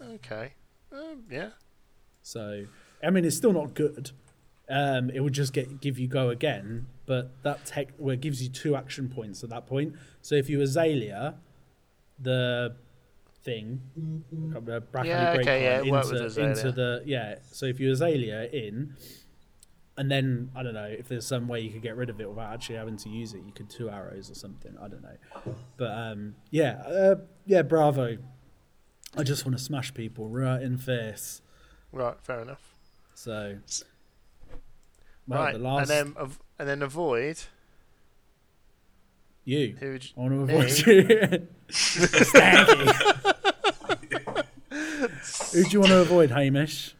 Okay. 0.00 0.54
Um, 0.92 1.24
yeah. 1.30 1.50
So 2.22 2.64
I 3.02 3.10
mean, 3.10 3.24
it's 3.24 3.36
still 3.36 3.52
not 3.52 3.74
good. 3.74 4.12
Um, 4.68 5.10
it 5.10 5.20
would 5.20 5.34
just 5.34 5.52
get 5.52 5.80
give 5.80 5.98
you 5.98 6.08
go 6.08 6.30
again, 6.30 6.86
but 7.04 7.32
that 7.42 7.66
tech 7.66 7.88
well, 7.98 8.14
it 8.14 8.20
gives 8.20 8.42
you 8.42 8.48
two 8.48 8.76
action 8.76 9.08
points 9.08 9.44
at 9.44 9.50
that 9.50 9.66
point. 9.66 9.94
So 10.22 10.36
if 10.36 10.48
you 10.48 10.60
Azalea, 10.62 11.34
the 12.18 12.76
thing, 13.44 13.80
Yeah, 15.04 15.36
okay, 15.38 15.62
yeah, 15.64 15.78
it 15.78 15.90
worked 15.90 16.10
with 16.10 16.22
into, 16.22 16.42
into 16.48 16.72
the 16.72 17.02
yeah. 17.04 17.36
So 17.52 17.66
if 17.66 17.78
you 17.78 17.92
Azalea 17.92 18.48
in, 18.50 18.96
and 19.96 20.10
then 20.10 20.50
I 20.56 20.62
don't 20.62 20.74
know 20.74 20.84
if 20.86 21.08
there's 21.08 21.26
some 21.26 21.46
way 21.46 21.60
you 21.60 21.70
could 21.70 21.82
get 21.82 21.96
rid 21.96 22.10
of 22.10 22.20
it 22.20 22.28
without 22.28 22.52
actually 22.52 22.76
having 22.76 22.96
to 22.98 23.08
use 23.08 23.34
it. 23.34 23.42
You 23.46 23.52
could 23.52 23.68
two 23.70 23.90
arrows 23.90 24.30
or 24.30 24.34
something. 24.34 24.74
I 24.80 24.88
don't 24.88 25.02
know, 25.02 25.54
but 25.76 25.90
um, 25.90 26.34
yeah, 26.50 26.82
uh, 26.86 27.14
yeah, 27.46 27.62
bravo. 27.62 28.18
I 29.16 29.22
just 29.22 29.44
want 29.46 29.56
to 29.56 29.62
smash 29.62 29.94
people 29.94 30.28
right 30.28 30.60
in 30.60 30.72
the 30.72 30.82
face. 30.82 31.40
Right. 31.92 32.16
Fair 32.22 32.40
enough. 32.40 32.74
So, 33.14 33.58
well, 35.28 35.40
right. 35.40 35.52
the 35.52 35.58
last 35.60 35.88
And 35.90 36.14
then 36.16 36.26
and 36.58 36.68
then 36.68 36.82
avoid. 36.82 37.38
you. 39.44 39.76
Who 39.78 39.92
would 39.92 40.04
you, 40.04 40.10
I 40.16 40.20
want 40.20 40.32
to 40.32 40.46
Me? 40.46 40.54
avoid 40.54 40.86
you. 40.86 41.48
Stanky. 41.68 43.30
Who 45.54 45.62
do 45.62 45.70
you 45.70 45.80
want 45.80 45.92
to 45.92 46.00
avoid, 46.00 46.32
Hamish? 46.32 46.96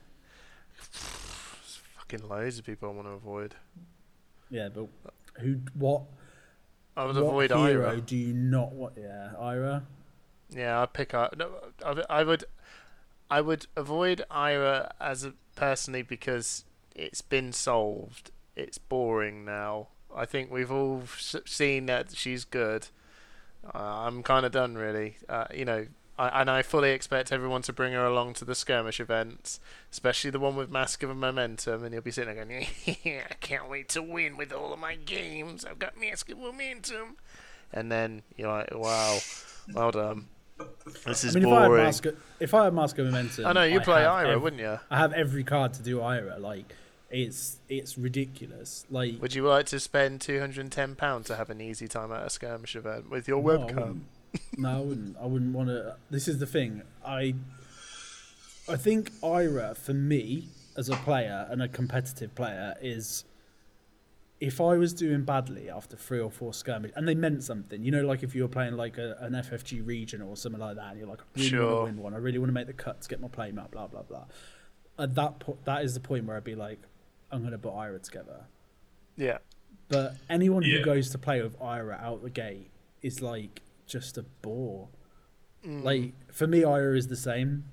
There's 0.76 1.80
fucking 1.96 2.28
loads 2.28 2.56
of 2.56 2.64
people 2.64 2.88
I 2.88 2.92
want 2.92 3.08
to 3.08 3.12
avoid. 3.14 3.56
Yeah, 4.48 4.68
but 4.68 4.86
who? 5.40 5.58
What? 5.76 6.02
I 6.96 7.04
would 7.04 7.16
what 7.16 7.22
avoid 7.24 7.50
hero 7.50 7.88
Ira. 7.88 8.00
do 8.00 8.16
you 8.16 8.32
not 8.32 8.70
want? 8.70 8.94
Yeah, 8.96 9.32
Ira. 9.40 9.82
Yeah, 10.50 10.82
I'd 10.82 10.92
pick 10.92 11.14
up. 11.14 11.36
No, 11.36 11.50
I, 11.84 12.04
I 12.08 12.22
would, 12.22 12.44
I 13.28 13.40
would 13.40 13.66
avoid 13.74 14.24
Ira 14.30 14.94
as 15.00 15.24
a 15.24 15.34
personally 15.56 16.02
because 16.02 16.64
it's 16.94 17.22
been 17.22 17.52
solved. 17.52 18.30
It's 18.54 18.78
boring 18.78 19.44
now. 19.44 19.88
I 20.14 20.26
think 20.26 20.52
we've 20.52 20.70
all 20.70 21.02
seen 21.44 21.86
that 21.86 22.14
she's 22.14 22.44
good. 22.44 22.86
Uh, 23.74 23.78
I'm 24.06 24.22
kind 24.22 24.46
of 24.46 24.52
done, 24.52 24.76
really. 24.76 25.16
Uh, 25.28 25.46
you 25.52 25.64
know, 25.64 25.88
I, 26.18 26.40
and 26.42 26.48
I 26.50 26.62
fully 26.62 26.90
expect 26.92 27.32
everyone 27.32 27.62
to 27.62 27.72
bring 27.72 27.92
her 27.92 28.04
along 28.06 28.34
to 28.34 28.44
the 28.44 28.54
skirmish 28.54 29.00
events, 29.00 29.58
especially 29.90 30.30
the 30.30 30.38
one 30.38 30.54
with 30.54 30.70
Mask 30.70 31.02
of 31.02 31.16
Momentum, 31.16 31.82
and 31.84 31.92
you'll 31.92 32.02
be 32.02 32.10
sitting 32.12 32.34
there 32.34 32.44
going, 32.44 32.66
"I 33.30 33.34
can't 33.40 33.68
wait 33.68 33.88
to 33.90 34.02
win 34.02 34.36
with 34.36 34.52
all 34.52 34.72
of 34.72 34.78
my 34.78 34.94
games. 34.94 35.64
I've 35.64 35.78
got 35.80 35.98
Mask 35.98 36.30
of 36.30 36.38
Momentum," 36.38 37.16
and 37.72 37.90
then 37.90 38.22
you're 38.36 38.48
like, 38.48 38.68
"Wow, 38.72 39.18
well 39.72 39.90
done." 39.90 40.26
This 41.04 41.24
I 41.24 41.28
is 41.28 41.34
mean, 41.34 41.44
if 41.46 41.50
I 41.52 41.60
had 41.62 41.66
boring. 41.68 41.84
mask, 41.84 42.06
if 42.38 42.54
I 42.54 42.64
had 42.64 42.74
mask 42.74 42.98
of 42.98 43.06
momentum, 43.06 43.44
I 43.46 43.52
know 43.52 43.64
you 43.64 43.80
I 43.80 43.82
play 43.84 44.04
Ira, 44.04 44.34
ev- 44.34 44.42
wouldn't 44.42 44.62
you? 44.62 44.78
I 44.88 44.98
have 44.98 45.12
every 45.12 45.42
card 45.42 45.74
to 45.74 45.82
do 45.82 46.00
Ira. 46.00 46.38
Like, 46.38 46.72
it's 47.10 47.58
it's 47.68 47.98
ridiculous. 47.98 48.86
Like, 48.88 49.20
Would 49.20 49.34
you 49.34 49.42
like 49.48 49.66
to 49.66 49.80
spend 49.80 50.20
two 50.20 50.38
hundred 50.38 50.60
and 50.60 50.70
ten 50.70 50.94
pounds 50.94 51.26
to 51.26 51.34
have 51.36 51.50
an 51.50 51.60
easy 51.60 51.88
time 51.88 52.12
at 52.12 52.24
a 52.24 52.30
skirmish 52.30 52.76
event 52.76 53.10
with 53.10 53.26
your 53.26 53.42
No, 53.42 53.50
I 53.50 53.56
webcam? 53.72 54.00
Wouldn't. 54.34 54.58
no, 54.58 54.68
I 54.70 54.80
wouldn't. 54.80 55.16
I 55.22 55.26
wouldn't 55.26 55.54
want 55.54 55.68
to. 55.68 55.96
This 56.10 56.28
is 56.28 56.38
the 56.38 56.46
thing. 56.46 56.82
I 57.04 57.34
I 58.68 58.76
think 58.76 59.10
Ira 59.22 59.74
for 59.74 59.94
me 59.94 60.48
as 60.76 60.88
a 60.88 60.96
player 60.96 61.46
and 61.50 61.62
a 61.62 61.68
competitive 61.68 62.34
player 62.34 62.74
is 62.80 63.24
if 64.40 64.60
I 64.60 64.76
was 64.76 64.92
doing 64.92 65.22
badly 65.22 65.70
after 65.70 65.96
three 65.96 66.18
or 66.20 66.30
four 66.30 66.52
skirmish 66.52 66.90
and 66.96 67.06
they 67.06 67.14
meant 67.14 67.44
something, 67.44 67.82
you 67.84 67.90
know, 67.92 68.02
like 68.04 68.22
if 68.22 68.34
you 68.34 68.42
were 68.42 68.48
playing 68.48 68.76
like 68.76 68.98
a, 68.98 69.16
an 69.20 69.32
FFG 69.32 69.86
region 69.86 70.20
or 70.20 70.36
something 70.36 70.60
like 70.60 70.76
that, 70.76 70.90
and 70.90 70.98
you're 70.98 71.08
like, 71.08 71.20
I 71.20 71.24
really 71.40 71.50
want 71.58 71.70
Sure. 71.70 71.78
to 71.78 71.84
win 71.84 71.96
one, 71.98 72.14
I 72.14 72.18
really 72.18 72.38
want 72.38 72.48
to 72.48 72.52
make 72.52 72.66
the 72.66 72.72
cuts, 72.72 73.06
get 73.06 73.20
my 73.20 73.28
play 73.28 73.52
map, 73.52 73.70
blah 73.70 73.86
blah 73.86 74.02
blah. 74.02 74.24
At 74.98 75.14
that 75.14 75.38
point, 75.38 75.64
that 75.64 75.84
is 75.84 75.94
the 75.94 76.00
point 76.00 76.24
where 76.26 76.36
I'd 76.36 76.44
be 76.44 76.54
like, 76.56 76.80
I'm 77.30 77.40
going 77.40 77.52
to 77.52 77.58
put 77.58 77.74
Ira 77.74 77.98
together. 78.00 78.44
Yeah, 79.16 79.38
But 79.88 80.16
anyone 80.28 80.62
Yeah. 80.62 80.78
who 80.78 80.84
goes 80.84 81.10
to 81.10 81.18
play 81.18 81.40
with 81.42 81.60
Ira 81.62 81.98
out 82.02 82.22
the 82.22 82.30
gate 82.30 82.70
is 83.02 83.22
like 83.22 83.60
just 83.86 84.18
a 84.18 84.22
bore. 84.42 84.88
Like 85.66 86.12
for 86.30 86.46
me, 86.46 86.62
Ira 86.62 86.94
is 86.96 87.08
the 87.08 87.16
same. 87.16 87.64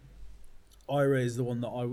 Ira 0.89 1.19
is 1.19 1.35
the 1.35 1.43
one 1.43 1.59
that 1.61 1.67
I 1.67 1.89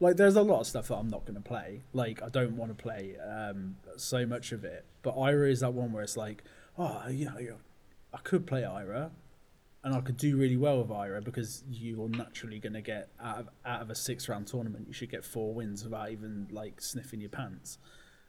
like. 0.00 0.16
There's 0.16 0.36
a 0.36 0.42
lot 0.42 0.60
of 0.60 0.66
stuff 0.66 0.88
that 0.88 0.96
I'm 0.96 1.08
not 1.08 1.26
going 1.26 1.34
to 1.36 1.42
play. 1.42 1.82
Like 1.92 2.22
I 2.22 2.30
don't 2.30 2.56
want 2.56 2.76
to 2.76 2.82
play 2.82 3.16
um, 3.18 3.76
so 3.98 4.24
much 4.24 4.52
of 4.52 4.64
it. 4.64 4.86
But 5.02 5.10
Ira 5.18 5.50
is 5.50 5.60
that 5.60 5.74
one 5.74 5.92
where 5.92 6.02
it's 6.02 6.16
like, 6.16 6.44
oh, 6.78 7.08
you 7.10 7.26
know, 7.26 7.36
I 8.14 8.18
could 8.22 8.46
play 8.46 8.64
Ira, 8.64 9.10
and 9.82 9.94
I 9.94 10.00
could 10.00 10.16
do 10.16 10.34
really 10.38 10.56
well 10.56 10.80
with 10.80 10.90
Ira 10.90 11.20
because 11.20 11.62
you're 11.70 12.08
naturally 12.08 12.58
going 12.58 12.72
to 12.72 12.80
get 12.80 13.10
out 13.22 13.38
of 13.40 13.48
out 13.66 13.82
of 13.82 13.90
a 13.90 13.94
six 13.94 14.26
round 14.30 14.46
tournament, 14.46 14.86
you 14.88 14.94
should 14.94 15.10
get 15.10 15.26
four 15.26 15.52
wins 15.52 15.84
without 15.84 16.10
even 16.10 16.46
like 16.50 16.80
sniffing 16.80 17.20
your 17.20 17.28
pants. 17.28 17.76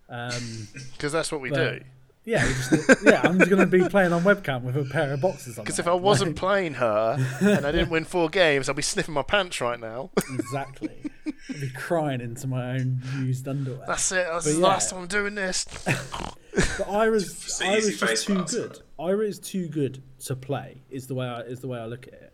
Um, 0.09 0.67
because 0.91 1.13
that's 1.13 1.31
what 1.31 1.39
we 1.39 1.49
But- 1.49 1.79
do. 1.79 1.85
Yeah, 2.25 2.45
just, 2.45 3.03
yeah, 3.03 3.21
I'm 3.23 3.37
just 3.37 3.49
going 3.49 3.61
to 3.61 3.65
be 3.67 3.87
playing 3.87 4.11
on 4.13 4.23
webcam 4.23 4.63
with 4.63 4.75
a 4.75 4.83
pair 4.85 5.13
of 5.13 5.21
boxes 5.21 5.57
on. 5.57 5.63
Because 5.65 5.79
if 5.79 5.87
I 5.87 5.93
wasn't 5.93 6.31
Like, 6.31 6.35
playing 6.37 6.73
her 6.75 7.17
and 7.41 7.65
I 7.65 7.71
didn't 7.71 7.89
win 7.91 8.03
four 8.05 8.29
games, 8.29 8.67
I'd 8.67 8.75
be 8.75 8.81
sniffing 8.81 9.13
my 9.13 9.21
pants 9.21 9.61
right 9.61 9.79
now. 9.79 10.09
exactly, 10.33 11.11
I'd 11.49 11.61
be 11.61 11.69
crying 11.69 12.21
into 12.21 12.47
my 12.47 12.71
own 12.73 13.01
used 13.19 13.47
underwear. 13.47 13.85
That's 13.87 14.11
it. 14.11 14.25
That's 14.29 14.45
But 14.45 14.53
the 14.53 14.59
yeah. 14.59 14.65
last 14.67 14.89
time 14.89 14.99
I'm 15.01 15.07
doing 15.07 15.35
this. 15.35 15.65
But 16.77 16.87
Ira's, 16.87 17.61
Ira's 17.61 17.99
just 17.99 18.25
too 18.27 18.35
mask, 18.35 18.53
good. 18.53 18.79
Ira 18.97 19.25
is 19.27 19.39
too 19.39 19.67
good 19.67 20.01
to 20.23 20.37
play. 20.37 20.77
Is 20.89 21.05
the 21.07 21.13
way 21.13 21.27
I 21.27 21.41
is 21.41 21.59
the 21.59 21.67
way 21.67 21.79
I 21.79 21.85
look 21.85 22.07
at 22.07 22.13
it. 22.13 22.33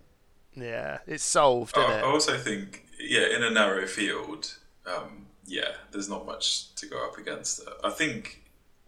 yeah, 0.53 0.99
it's 1.07 1.23
solved, 1.23 1.75
I, 1.75 1.81
isn't 1.81 1.91
I 1.95 1.97
it? 1.97 2.03
also 2.03 2.37
think, 2.37 2.85
yeah, 2.99 3.35
in 3.35 3.41
a 3.41 3.49
narrow 3.49 3.87
field, 3.87 4.59
um, 4.85 5.25
yeah, 5.47 5.69
there's 5.91 6.07
not 6.07 6.27
much 6.27 6.75
to 6.75 6.85
go 6.85 7.03
up 7.03 7.17
against. 7.17 7.61
I 7.83 7.89
think 7.89 8.40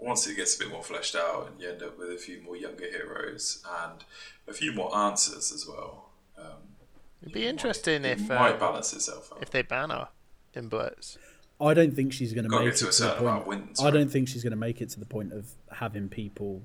once 0.04 0.28
it 0.28 0.36
gets 0.36 0.56
a 0.56 0.60
bit 0.60 0.70
more 0.72 0.84
fleshed 0.84 1.16
out 1.16 1.47
and 1.51 1.60
you 1.62 1.70
end 1.70 1.82
up 1.84 1.97
with 1.97 2.12
a 2.12 2.18
few 2.18 2.41
more 2.41 2.56
younger 2.56 2.86
heroes 2.89 3.64
and 3.86 4.04
a 4.47 4.54
few 4.54 4.72
more 4.74 4.95
answers 4.95 5.51
as 5.51 5.66
well. 5.68 6.10
Um, 6.38 6.45
It'd 7.22 7.34
be 7.34 7.47
interesting 7.47 8.04
it 8.06 8.20
if 8.20 8.30
might 8.30 8.56
uh, 8.56 8.58
balance 8.58 8.93
itself 8.93 9.32
out. 9.34 9.41
if 9.41 9.49
they 9.49 9.62
ban 9.62 9.89
her 9.91 10.10
in 10.54 10.68
Blitz. 10.68 11.18
I 11.62 11.74
don't 11.74 11.95
think 11.95 12.12
she's 12.12 12.34
going 12.34 12.49
to 12.49 12.49
make 12.60 12.68
it 12.68 12.72
to 12.74 12.78
to 12.80 12.84
a 12.86 12.88
the 12.88 12.93
certain 12.93 13.12
point. 13.18 13.22
amount 13.30 13.41
of 13.41 13.47
wins, 13.47 13.80
I 13.80 13.86
right? 13.86 13.93
don't 13.93 14.12
think 14.12 14.28
she's 14.28 14.43
going 14.43 14.51
to 14.51 14.58
make 14.58 14.82
it 14.82 14.89
to 14.89 14.99
the 14.99 15.06
point 15.06 15.32
of 15.32 15.51
having 15.72 16.10
people 16.10 16.62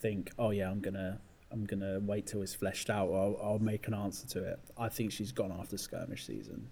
think, 0.00 0.30
"Oh 0.38 0.50
yeah, 0.50 0.70
I'm 0.70 0.80
gonna, 0.80 1.20
I'm 1.50 1.64
gonna 1.64 2.00
wait 2.00 2.26
till 2.26 2.42
it's 2.42 2.54
fleshed 2.54 2.90
out, 2.90 3.08
or 3.08 3.18
I'll, 3.18 3.40
I'll 3.52 3.58
make 3.58 3.86
an 3.88 3.94
answer 3.94 4.26
to 4.28 4.44
it." 4.44 4.58
I 4.76 4.88
think 4.90 5.12
she's 5.12 5.32
gone 5.32 5.52
after 5.58 5.78
skirmish 5.78 6.26
season. 6.26 6.68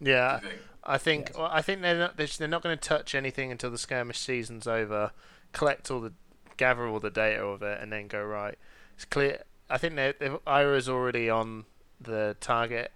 Yeah, 0.00 0.34
I 0.36 0.38
think. 0.40 0.60
I 0.82 0.98
think 0.98 1.30
well, 1.36 1.48
I 1.52 1.62
think 1.62 1.82
they're 1.82 1.98
not 1.98 2.16
they're, 2.16 2.26
they're 2.26 2.48
not 2.48 2.62
going 2.62 2.76
to 2.76 2.88
touch 2.88 3.14
anything 3.14 3.50
until 3.52 3.70
the 3.70 3.78
skirmish 3.78 4.18
season's 4.18 4.66
over. 4.66 5.12
Collect 5.52 5.90
all 5.90 6.00
the, 6.00 6.12
gather 6.56 6.86
all 6.86 7.00
the 7.00 7.10
data 7.10 7.42
of 7.44 7.62
it, 7.62 7.80
and 7.82 7.92
then 7.92 8.06
go 8.08 8.22
right. 8.22 8.56
It's 8.96 9.04
clear. 9.04 9.42
I 9.68 9.78
think 9.78 9.96
they 9.96 10.14
they've 10.18 10.38
Ira's 10.46 10.88
already 10.88 11.28
on 11.28 11.64
the 12.00 12.36
target 12.40 12.92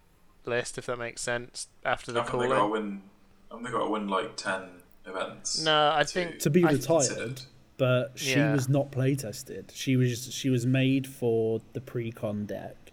list, 0.47 0.79
if 0.79 0.87
that 0.87 0.99
makes 0.99 1.21
sense. 1.21 1.69
After 1.85 2.11
the 2.13 2.21
I 2.23 2.25
think 2.25 2.43
they 2.43 2.49
got 2.49 2.63
to 2.63 2.69
win. 2.69 3.03
I 3.51 3.55
think 3.55 3.67
they 3.67 3.73
got 3.73 3.85
to 3.85 3.91
win 3.91 4.09
like 4.09 4.37
ten 4.37 4.63
events. 5.07 5.63
No, 5.63 5.93
I 5.95 6.03
to- 6.05 6.09
think 6.09 6.39
To 6.41 6.51
be 6.51 6.65
retired, 6.65 7.43
but 7.77 8.13
she 8.15 8.31
Yeah. 8.33 8.53
was 8.55 8.69
not 8.69 8.91
play 8.93 9.15
tested. 9.15 9.73
She 9.75 9.97
was 9.97 10.33
she 10.33 10.49
was 10.49 10.65
made 10.65 11.07
for 11.07 11.61
the 11.75 11.81
pre-con 11.81 12.47
deck 12.47 12.84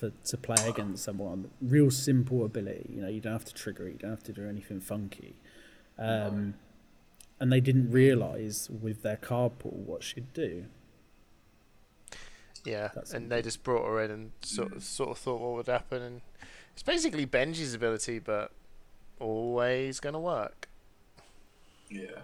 for 0.00 0.10
to 0.10 0.36
play 0.38 0.68
against 0.68 1.04
someone. 1.04 1.50
Real 1.60 1.90
simple 1.90 2.44
ability. 2.44 2.86
You 2.88 3.02
know, 3.02 3.08
you 3.08 3.20
don't 3.20 3.34
have 3.34 3.44
to 3.44 3.54
trigger 3.54 3.86
it. 3.86 3.92
You 3.92 3.98
don't 3.98 4.10
have 4.10 4.22
to 4.24 4.32
do 4.32 4.48
anything 4.48 4.80
funky. 4.80 5.34
Um, 5.98 6.54
and 7.38 7.52
they 7.52 7.60
didn't 7.60 7.90
realize 7.90 8.70
with 8.70 9.02
their 9.02 9.16
card 9.16 9.58
pool 9.58 9.82
what 9.84 10.02
she'd 10.02 10.32
do. 10.32 10.64
Yeah, 12.64 12.88
That's 12.94 13.12
and 13.12 13.30
they 13.30 13.42
just 13.42 13.62
brought 13.62 13.86
her 13.86 14.02
in 14.02 14.10
and 14.10 14.32
sort 14.42 14.72
of, 14.72 14.82
sort 14.82 15.10
of 15.10 15.18
thought 15.18 15.40
what 15.40 15.52
would 15.52 15.66
happen, 15.66 16.02
and 16.02 16.20
it's 16.74 16.82
basically 16.82 17.26
Benji's 17.26 17.72
ability, 17.72 18.18
but 18.18 18.52
always 19.18 19.98
gonna 19.98 20.20
work. 20.20 20.68
Yeah. 21.88 22.20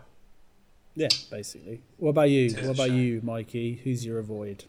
Yeah, 0.95 1.09
basically. 1.31 1.83
What 1.97 2.11
about 2.11 2.31
you? 2.31 2.55
What 2.55 2.75
about 2.75 2.89
shame. 2.89 2.99
you, 2.99 3.21
Mikey? 3.23 3.81
Who's 3.85 4.05
your 4.05 4.19
avoid? 4.19 4.65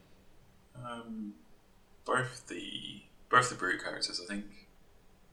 Um, 0.76 1.34
both 2.08 2.48
the 2.48 3.02
both 3.30 3.50
the 3.50 3.56
brute 3.56 3.84
characters, 3.84 4.20
I 4.24 4.26
think. 4.34 4.46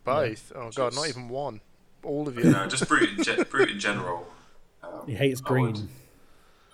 Both. 0.04 0.52
Oh 0.54 0.70
god, 0.74 0.94
not 0.94 1.08
even 1.08 1.28
one. 1.28 1.60
All 2.02 2.28
of 2.28 2.36
you. 2.36 2.44
No, 2.44 2.66
just 2.66 2.86
brute 2.88 3.08
in, 3.18 3.24
ge- 3.24 3.48
brute 3.48 3.70
in 3.70 3.80
general. 3.80 4.26
Um, 4.82 5.06
He 5.06 5.14
hates 5.14 5.40
I 5.46 5.50
would- 5.52 5.74
green. 5.74 5.88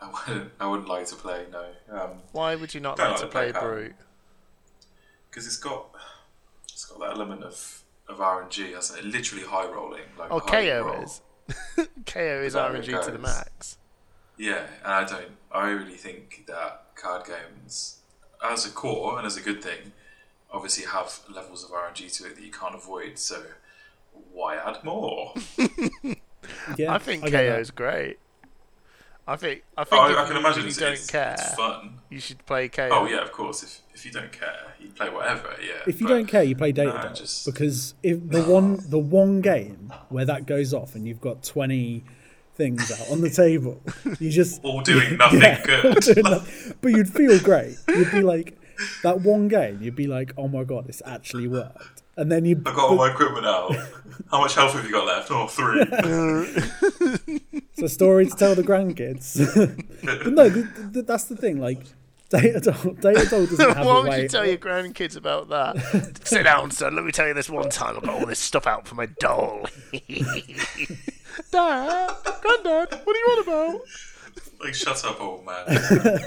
I 0.03 0.11
wouldn't, 0.11 0.51
I 0.59 0.67
wouldn't 0.67 0.89
like 0.89 1.07
to 1.09 1.15
play. 1.15 1.45
No, 1.53 1.67
um, 1.91 2.11
Why 2.33 2.57
would 2.57 2.73
you 2.75 2.81
not 2.81 2.97
Don't 2.97 3.11
like 3.11 3.17
to 3.19 3.23
like 3.25 3.31
play 3.33 3.51
Black 3.53 3.63
Brute? 3.63 3.95
because 5.31 5.47
it's 5.47 5.59
got 5.59 5.91
it's 6.73 6.87
got 6.87 6.99
that 7.01 7.11
element 7.11 7.45
of 7.45 7.83
of 8.09 8.17
RNG, 8.19 8.75
hasn't 8.75 8.99
it? 8.99 9.05
Literally 9.05 9.45
high 9.45 9.67
rolling. 9.71 10.03
Like 10.19 10.31
Oh, 10.33 10.41
Kayo 10.41 10.85
roll. 10.87 11.03
is. 11.03 11.21
Kayo 12.05 12.43
is 12.45 12.55
There 12.55 12.75
it 12.75 12.83
RNG 12.85 13.05
to 13.05 13.11
the 13.11 13.19
max. 13.19 13.77
Yeah, 14.39 14.67
and 14.83 14.93
I 14.93 15.05
don't. 15.05 15.31
I 15.53 15.69
really 15.69 15.97
think 15.97 16.45
that 16.49 16.87
card 16.97 17.27
games, 17.27 17.99
as 18.45 18.67
a 18.67 18.71
core 18.71 19.19
and 19.19 19.27
as 19.27 19.37
a 19.37 19.41
good 19.41 19.63
thing, 19.63 19.93
obviously 20.53 20.85
have 20.87 21.21
levels 21.33 21.65
of 21.65 21.71
RNG 21.71 22.13
to 22.19 22.27
it 22.27 22.37
that 22.37 22.45
you 22.45 22.51
can't 22.53 22.75
avoid. 22.75 23.19
So 23.19 23.43
why 24.33 24.57
add 24.57 24.83
more? 24.85 25.35
Yeah, 26.77 26.95
I 26.95 26.99
think 26.99 27.23
get 27.25 27.33
Kayo 27.33 27.61
is 27.61 27.71
great. 27.71 28.19
I 29.29 29.37
think 29.37 29.63
I 29.77 29.85
think 29.85 30.01
Oh, 30.03 30.11
if 30.11 30.17
I, 30.17 30.23
I 30.23 30.25
can 30.25 30.33
you 30.35 30.41
imagine 30.41 30.57
really 30.61 30.69
it's, 30.71 30.79
don't 30.79 30.93
it's, 30.95 31.11
care, 31.11 31.35
it's 31.39 31.55
fun. 31.55 31.99
you 32.09 32.19
should 32.19 32.45
play 32.47 32.69
Kayo. 32.69 32.89
Oh 32.91 33.07
yeah, 33.07 33.21
of 33.23 33.31
course. 33.31 33.63
If 33.63 33.81
if 33.95 34.05
you 34.07 34.11
don't 34.11 34.33
care, 34.33 34.75
you 34.81 34.89
play 34.89 35.11
whatever. 35.11 35.55
Yeah. 35.61 35.75
If 35.87 36.01
you 36.01 36.07
but- 36.09 36.15
don't 36.15 36.27
care, 36.27 36.43
you 36.43 36.57
play 36.57 36.73
Data 36.73 36.93
no, 36.97 37.03
Dog. 37.03 37.15
just- 37.15 37.45
because 37.47 37.95
if 38.03 38.27
the 38.31 38.43
one 38.57 38.79
the 38.89 38.99
one 38.99 39.43
game 39.43 39.93
where 40.09 40.25
that 40.25 40.47
goes 40.47 40.73
off 40.75 40.95
and 40.95 41.07
you've 41.07 41.21
got 41.21 41.43
twenty 41.45 42.03
things 42.61 42.93
out 42.93 43.11
on 43.11 43.23
the 43.23 43.31
table, 43.31 43.81
you 44.19 44.29
just 44.31 44.61
all 44.65 44.83
doing 44.83 45.17
nothing 45.23 45.41
Yeah, 45.41 45.63
good. 45.65 45.97
doing 46.03 46.23
nothing. 46.25 46.75
but 46.83 46.89
you'd 46.93 47.09
feel 47.09 47.39
great. 47.41 47.77
You'd 47.89 48.11
be 48.13 48.21
like 48.21 48.59
that 49.03 49.23
one 49.23 49.49
game. 49.49 49.79
You'd 49.81 49.97
be 49.97 50.07
like, 50.07 50.33
oh 50.37 50.47
my 50.49 50.65
god, 50.65 50.87
this 50.87 51.01
actually 51.07 51.49
worked. 51.49 52.03
And 52.17 52.31
then 52.31 52.45
you 52.45 52.61
I 52.67 52.75
got 52.75 52.91
all 52.91 52.97
my 52.97 53.11
equipment 53.11 53.47
out. 53.47 53.75
How 54.31 54.41
much 54.43 54.55
health 54.55 54.75
have 54.75 54.85
you 54.85 54.93
got 54.93 55.07
left? 55.07 55.31
Oh, 55.31 55.47
three. 55.47 55.81
it's 57.73 57.83
a 57.83 57.89
story 57.89 58.27
to 58.27 58.37
tell 58.37 58.55
the 58.55 58.63
grandkids. 58.63 59.39
but 60.05 60.33
no, 60.33 60.51
th- 60.51 60.67
th- 60.93 61.07
that's 61.07 61.25
the 61.25 61.37
thing. 61.37 61.61
Like 61.61 61.81
Data 62.29 62.61
Dog, 62.61 63.01
Data 63.01 63.27
Dog 63.31 63.49
doesn't 63.49 63.75
have 63.77 63.87
Why 63.87 64.01
a 64.01 64.03
would 64.03 64.23
you 64.23 64.29
tell 64.29 64.47
your 64.47 64.59
grandkids 64.59 65.17
about 65.17 65.49
that? 65.49 66.21
Sit 66.25 66.43
down, 66.43 66.71
son. 66.73 66.95
Let 66.95 67.05
me 67.07 67.13
tell 67.13 67.27
you 67.27 67.33
this 67.35 67.49
one 67.49 67.71
time 67.71 67.97
I 67.97 68.01
got 68.01 68.15
all 68.21 68.27
this 68.27 68.39
stuff 68.39 68.67
out 68.67 68.87
for 68.87 68.97
my 68.97 69.07
doll. 69.19 69.67
Dad, 71.51 72.11
Granddad, 72.43 73.01
what 73.05 73.17
are 73.17 73.19
you 73.19 73.27
on 73.39 73.43
about? 73.43 73.81
like, 74.65 74.75
shut 74.75 75.05
up, 75.05 75.21
old 75.21 75.45
man. 75.45 75.65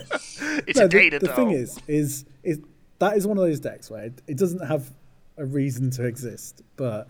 It's 0.67 0.77
No, 0.77 0.85
a 0.85 0.87
the, 0.87 0.89
data 0.89 1.19
the 1.19 1.27
doll. 1.27 1.35
thing 1.35 1.51
is, 1.51 1.77
is 1.87 2.25
is 2.43 2.59
that 2.99 3.15
is 3.17 3.25
one 3.27 3.37
of 3.37 3.43
those 3.43 3.59
decks 3.59 3.89
where 3.89 4.05
it, 4.05 4.21
it 4.27 4.37
doesn't 4.37 4.65
have 4.65 4.91
a 5.37 5.45
reason 5.45 5.89
to 5.91 6.05
exist, 6.05 6.61
but 6.75 7.07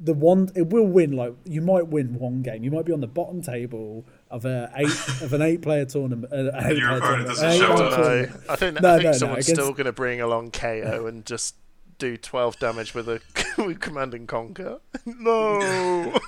the 0.00 0.14
one 0.14 0.50
it 0.54 0.68
will 0.68 0.86
win. 0.86 1.12
Like 1.12 1.34
you 1.44 1.60
might 1.60 1.86
win 1.88 2.18
one 2.18 2.42
game, 2.42 2.64
you 2.64 2.70
might 2.70 2.84
be 2.84 2.92
on 2.92 3.00
the 3.00 3.06
bottom 3.06 3.42
table 3.42 4.04
of 4.30 4.44
a 4.44 4.70
eight 4.76 5.22
of 5.22 5.32
an 5.32 5.42
eight 5.42 5.62
player 5.62 5.84
tournament. 5.84 6.32
Uh, 6.32 6.50
an 6.52 6.66
eight 6.72 6.76
your 6.78 6.88
player 6.88 6.98
opponent 6.98 7.02
tournament, 7.02 7.28
doesn't 7.28 7.50
an 7.50 7.58
show 7.58 7.72
up. 7.72 7.98
no. 7.98 8.52
I 8.52 8.56
think 8.56 8.80
No, 8.80 8.88
I 8.88 8.92
think 8.94 9.04
no, 9.04 9.10
no, 9.10 9.12
someone's 9.12 9.46
against- 9.48 9.60
still 9.60 9.72
going 9.72 9.86
to 9.86 9.92
bring 9.92 10.20
along 10.20 10.50
Kayo 10.52 11.08
and 11.08 11.24
just 11.26 11.56
do 11.98 12.16
12 12.16 12.58
damage 12.58 12.94
with 12.94 13.08
a 13.08 13.20
with 13.62 13.80
command 13.80 14.14
and 14.14 14.26
conquer. 14.26 14.80
No. 15.06 16.18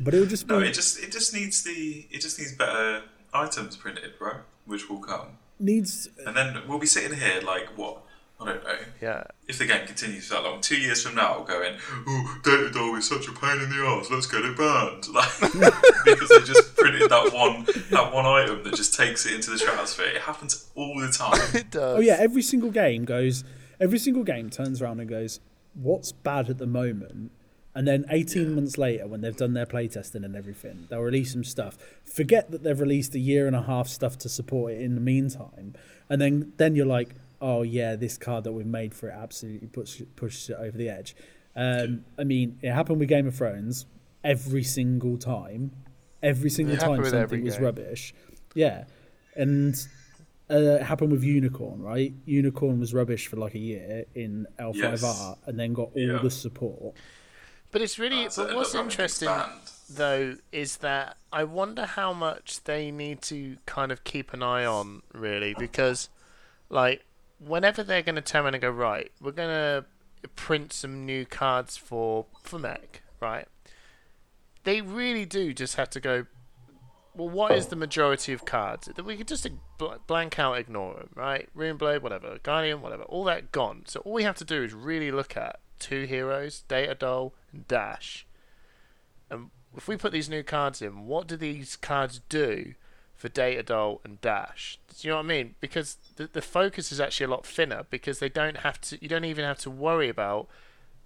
But 0.00 0.14
it 0.14 0.20
would 0.20 0.30
just 0.30 0.46
be 0.48 0.54
No, 0.54 0.60
it 0.60 0.72
just 0.74 0.98
it 1.02 1.12
just 1.12 1.34
needs 1.34 1.62
the 1.62 2.06
it 2.10 2.20
just 2.20 2.38
needs 2.38 2.54
better 2.56 3.02
items 3.32 3.76
printed, 3.76 4.12
right? 4.20 4.40
Which 4.66 4.88
will 4.88 5.00
come, 5.00 5.38
needs. 5.58 6.08
and 6.26 6.36
then 6.36 6.56
we'll 6.68 6.78
be 6.78 6.86
sitting 6.86 7.18
here 7.18 7.40
like 7.44 7.76
what 7.76 8.02
I 8.40 8.46
don't 8.46 8.64
know. 8.64 8.78
yeah. 9.02 9.24
If 9.48 9.58
the 9.58 9.66
game 9.66 9.86
continues 9.86 10.28
for 10.28 10.34
that 10.34 10.44
long, 10.44 10.62
two 10.62 10.80
years 10.80 11.02
from 11.04 11.14
now, 11.16 11.40
going, 11.40 11.76
"Oh, 12.06 12.40
Data 12.42 12.70
Dog 12.70 12.96
is 12.98 13.06
such 13.06 13.28
a 13.28 13.32
pain 13.32 13.60
in 13.60 13.68
the 13.68 13.76
ass. 13.84 14.08
Let's 14.10 14.26
get 14.26 14.42
it 14.44 14.56
banned." 14.56 15.06
Like 15.12 15.74
because 16.04 16.28
they 16.30 16.40
just 16.44 16.74
printed 16.76 17.10
that 17.10 17.32
one 17.34 17.66
that 17.90 18.12
one 18.14 18.24
item 18.24 18.62
that 18.64 18.74
just 18.74 18.94
takes 18.94 19.26
it 19.26 19.34
into 19.34 19.50
the 19.50 19.58
stratosphere. 19.58 20.06
It 20.06 20.22
happens 20.22 20.70
all 20.74 20.98
the 20.98 21.08
time. 21.12 21.38
It 21.54 21.70
does. 21.70 21.98
Oh 21.98 22.00
yeah, 22.00 22.16
every 22.18 22.42
single 22.42 22.70
game 22.70 23.04
goes. 23.04 23.44
Every 23.78 23.98
single 23.98 24.24
game 24.24 24.48
turns 24.48 24.80
around 24.80 25.00
and 25.00 25.08
goes, 25.10 25.40
"What's 25.74 26.12
bad 26.12 26.48
at 26.48 26.56
the 26.58 26.66
moment?" 26.66 27.32
And 27.74 27.86
then 27.86 28.04
18 28.10 28.54
months 28.54 28.78
later, 28.78 29.06
when 29.06 29.20
they've 29.20 29.36
done 29.36 29.52
their 29.52 29.66
playtesting 29.66 30.24
and 30.24 30.34
everything, 30.34 30.86
they'll 30.90 31.00
release 31.00 31.32
some 31.32 31.44
stuff. 31.44 31.78
Forget 32.04 32.50
that 32.50 32.64
they've 32.64 32.78
released 32.80 33.14
a 33.14 33.20
year 33.20 33.46
and 33.46 33.54
a 33.54 33.62
half 33.62 33.86
stuff 33.86 34.18
to 34.18 34.28
support 34.28 34.72
it 34.72 34.80
in 34.80 34.96
the 34.96 35.00
meantime, 35.00 35.74
and 36.08 36.20
then 36.20 36.52
then 36.56 36.74
you're 36.74 36.84
like, 36.86 37.14
"Oh 37.40 37.62
yeah, 37.62 37.94
this 37.94 38.18
card 38.18 38.42
that 38.44 38.52
we've 38.52 38.66
made 38.66 38.92
for 38.92 39.08
it 39.08 39.14
absolutely 39.14 39.68
push, 39.68 40.02
pushes 40.16 40.50
it 40.50 40.56
over 40.58 40.76
the 40.76 40.88
edge." 40.88 41.14
Um, 41.54 42.04
I 42.18 42.24
mean, 42.24 42.58
it 42.60 42.72
happened 42.72 42.98
with 42.98 43.08
Game 43.08 43.28
of 43.28 43.36
Thrones 43.36 43.86
every 44.24 44.64
single 44.64 45.16
time. 45.16 45.70
Every 46.22 46.50
single 46.50 46.74
It 46.74 46.80
time 46.80 47.04
something 47.04 47.44
was 47.44 47.58
rubbish. 47.60 48.12
Yeah, 48.54 48.84
and 49.36 49.74
uh, 50.50 50.56
it 50.56 50.82
happened 50.82 51.12
with 51.12 51.22
Unicorn, 51.22 51.80
right? 51.80 52.12
Unicorn 52.26 52.80
was 52.80 52.92
rubbish 52.92 53.28
for 53.28 53.36
like 53.36 53.54
a 53.54 53.58
year 53.60 54.06
in 54.16 54.46
L5R 54.58 54.74
Yes. 54.74 55.36
and 55.46 55.58
then 55.58 55.72
got 55.72 55.90
all 55.94 56.00
Yeah. 56.00 56.18
the 56.20 56.30
support. 56.32 56.96
But 57.70 57.82
it's 57.82 57.98
really. 57.98 58.28
So 58.30 58.46
but 58.46 58.56
what's 58.56 58.74
ended 58.74 58.90
up 58.90 58.92
having 58.92 59.08
to 59.16 59.24
interesting 59.24 59.28
expand. 59.28 59.60
though 59.90 60.36
is 60.52 60.78
that 60.78 61.16
I 61.32 61.44
wonder 61.44 61.86
how 61.86 62.12
much 62.12 62.64
they 62.64 62.90
need 62.90 63.22
to 63.22 63.56
kind 63.66 63.92
of 63.92 64.04
keep 64.04 64.32
an 64.32 64.42
eye 64.42 64.64
on, 64.64 65.02
really, 65.12 65.54
because 65.58 66.08
like 66.68 67.04
whenever 67.38 67.82
they're 67.82 68.02
going 68.02 68.16
to 68.16 68.22
turn 68.22 68.44
around 68.44 68.54
and 68.54 68.62
go 68.62 68.70
right, 68.70 69.10
we're 69.20 69.32
going 69.32 69.48
to 69.48 69.84
print 70.36 70.72
some 70.72 71.06
new 71.06 71.24
cards 71.24 71.76
for 71.76 72.26
for 72.42 72.58
Mech, 72.58 73.02
right? 73.20 73.46
They 74.64 74.80
really 74.80 75.24
do 75.24 75.52
just 75.54 75.76
have 75.76 75.90
to 75.90 76.00
go. 76.00 76.26
Well, 77.14 77.28
what 77.28 77.52
is 77.52 77.66
the 77.66 77.76
majority 77.76 78.32
of 78.32 78.44
cards? 78.44 78.88
That 78.94 79.04
we 79.04 79.16
could 79.16 79.26
just 79.26 79.46
bl- 79.78 79.94
blank 80.06 80.38
out, 80.38 80.58
ignore 80.58 80.94
them, 80.94 81.08
right? 81.14 81.48
Runeblade, 81.56 82.02
whatever, 82.02 82.38
Guardian, 82.42 82.82
whatever, 82.82 83.02
all 83.02 83.24
that 83.24 83.50
gone. 83.50 83.82
So 83.86 84.00
all 84.00 84.12
we 84.12 84.22
have 84.22 84.36
to 84.36 84.44
do 84.44 84.62
is 84.62 84.72
really 84.72 85.10
look 85.10 85.36
at 85.36 85.58
two 85.80 86.04
heroes, 86.04 86.62
Data 86.68 86.94
Doll 86.94 87.34
and 87.52 87.66
Dash. 87.68 88.26
And 89.30 89.50
if 89.76 89.88
we 89.88 89.96
put 89.96 90.12
these 90.12 90.28
new 90.28 90.42
cards 90.42 90.82
in, 90.82 91.06
what 91.06 91.26
do 91.26 91.36
these 91.36 91.76
cards 91.76 92.20
do 92.28 92.74
for 93.14 93.28
Data 93.28 93.62
Doll 93.62 94.00
and 94.04 94.20
Dash? 94.20 94.78
Do 94.98 95.06
you 95.06 95.12
know 95.12 95.18
what 95.18 95.24
I 95.26 95.28
mean? 95.28 95.54
Because 95.60 95.96
the 96.16 96.26
the 96.26 96.42
focus 96.42 96.90
is 96.92 97.00
actually 97.00 97.26
a 97.26 97.30
lot 97.30 97.46
thinner 97.46 97.84
because 97.90 98.18
they 98.18 98.28
don't 98.28 98.58
have 98.58 98.80
to. 98.82 98.98
You 99.02 99.08
don't 99.08 99.24
even 99.24 99.44
have 99.44 99.58
to 99.60 99.70
worry 99.70 100.08
about 100.08 100.48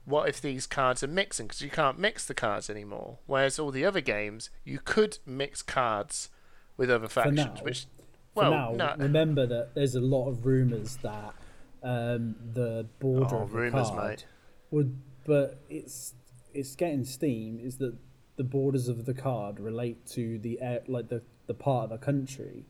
what 0.07 0.29
if 0.29 0.41
these 0.41 0.67
cards 0.67 1.03
are 1.03 1.09
mixing 1.09 1.47
because 1.47 1.63
you 1.63 1.71
can't 1.71 1.99
mix 1.99 2.27
the 2.27 2.35
cards 2.35 2.69
anymore. 2.69 3.19
Whereas 3.27 3.59
all 3.59 3.71
the 3.71 3.85
other 3.85 4.01
games, 4.03 4.51
you 4.65 4.79
could 4.79 5.19
mix 5.27 5.63
cards 5.63 6.29
with 6.77 6.91
other 6.91 7.09
factions, 7.09 7.37
now, 7.37 7.55
which 7.63 7.87
For 8.35 8.51
well, 8.51 8.51
now, 8.51 8.73
no, 8.73 8.95
remember 8.99 9.47
that 9.47 9.75
there's 9.75 9.95
a 9.95 10.01
lot 10.01 10.29
of 10.29 10.45
rumours 10.45 10.97
that 11.03 11.35
um, 11.83 12.35
the 12.53 12.87
border 12.99 13.37
Oh, 13.37 13.43
of 13.43 13.51
the 13.53 13.57
rumours, 13.59 13.89
card 13.91 14.11
mate. 14.11 14.27
would, 14.71 14.99
but 15.25 15.59
it's 15.71 16.15
it's 16.55 16.75
getting 16.77 17.05
steam. 17.05 17.59
Is 17.63 17.77
that 17.79 17.95
the 18.37 18.45
borders 18.45 18.89
of 18.89 19.05
the 19.07 19.15
card 19.15 19.61
relate 19.61 20.07
to 20.09 20.39
the 20.39 20.61
air, 20.61 20.83
like 20.89 21.09
the 21.09 21.23
the 21.47 21.55
part 21.55 21.85
of 21.85 21.91
the 21.91 21.99
country. 22.05 22.65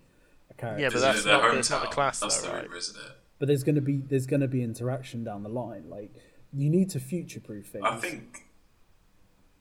A 0.50 0.54
character. 0.54 0.82
Yeah, 0.82 0.88
but 0.90 1.00
that's 1.00 1.20
it 1.20 1.24
their 1.24 1.38
not- 1.38 1.54
it's 1.56 1.70
not 1.70 1.82
the 1.82 1.88
class 1.88 2.20
That's 2.20 2.40
though, 2.42 2.48
the 2.48 2.54
right? 2.54 2.64
rumor, 2.64 2.76
isn't 2.76 2.96
it? 2.96 3.12
but 3.38 3.46
there's 3.48 3.64
gonna 3.64 3.80
be 3.80 3.96
there's 3.98 4.26
gonna 4.26 4.48
be 4.48 4.62
interaction 4.62 5.24
down 5.24 5.42
the 5.42 5.48
line. 5.48 5.88
Like 5.88 6.12
you 6.52 6.70
need 6.70 6.90
to 6.90 7.00
future 7.00 7.40
proof 7.40 7.66
things. 7.68 7.84
I 7.86 7.96
think 7.96 8.46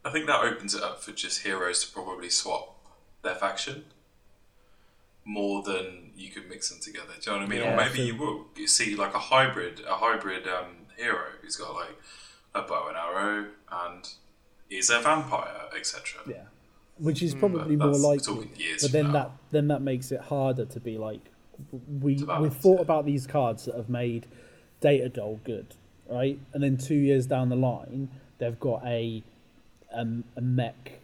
I 0.05 0.11
think 0.11 0.27
that 0.27 0.41
opens 0.43 0.75
it 0.75 0.83
up 0.83 1.01
for 1.01 1.11
just 1.11 1.43
heroes 1.43 1.83
to 1.85 1.91
probably 1.93 2.29
swap 2.29 2.75
their 3.23 3.35
faction 3.35 3.85
more 5.25 5.63
than 5.63 6.11
you 6.17 6.29
could 6.29 6.49
mix 6.49 6.69
them 6.69 6.79
together. 6.81 7.13
Do 7.19 7.31
you 7.31 7.37
know 7.37 7.43
what 7.43 7.45
I 7.45 7.49
mean? 7.49 7.61
Yeah, 7.61 7.75
or 7.75 7.79
I 7.79 7.87
maybe 7.87 8.01
you 8.03 8.15
will 8.17 8.45
you 8.57 8.67
see 8.67 8.95
like 8.95 9.13
a 9.13 9.19
hybrid 9.19 9.81
a 9.87 9.95
hybrid 9.95 10.47
um, 10.47 10.87
hero 10.97 11.27
who's 11.41 11.55
got 11.55 11.73
like 11.73 11.97
a 12.55 12.61
bow 12.61 12.87
and 12.87 12.97
arrow 12.97 13.47
and 13.71 14.09
is 14.69 14.89
a 14.89 14.99
vampire, 14.99 15.61
etc. 15.77 16.21
Yeah, 16.27 16.35
which 16.97 17.21
is 17.21 17.33
probably 17.35 17.75
but 17.75 17.87
more 17.89 17.97
likely. 17.97 18.35
talking 18.35 18.51
years 18.55 18.81
But 18.83 18.91
from 18.91 18.99
then 19.01 19.05
now. 19.07 19.11
that 19.13 19.31
then 19.51 19.67
that 19.69 19.81
makes 19.81 20.11
it 20.11 20.21
harder 20.21 20.65
to 20.65 20.79
be 20.79 20.97
like 20.97 21.21
we 22.01 22.15
To 22.17 22.37
we've 22.41 22.53
thought 22.55 22.79
it. 22.79 22.81
about 22.81 23.05
these 23.05 23.27
cards 23.27 23.65
that 23.65 23.75
have 23.75 23.89
made 23.89 24.25
Data 24.81 25.09
Doll 25.09 25.39
good, 25.43 25.75
right? 26.09 26.39
And 26.53 26.63
then 26.63 26.77
two 26.77 26.95
years 26.95 27.25
down 27.27 27.49
the 27.49 27.55
line, 27.55 28.09
they've 28.39 28.59
got 28.59 28.83
a 28.85 29.23
um, 29.91 30.23
a 30.35 30.41
mech 30.41 30.99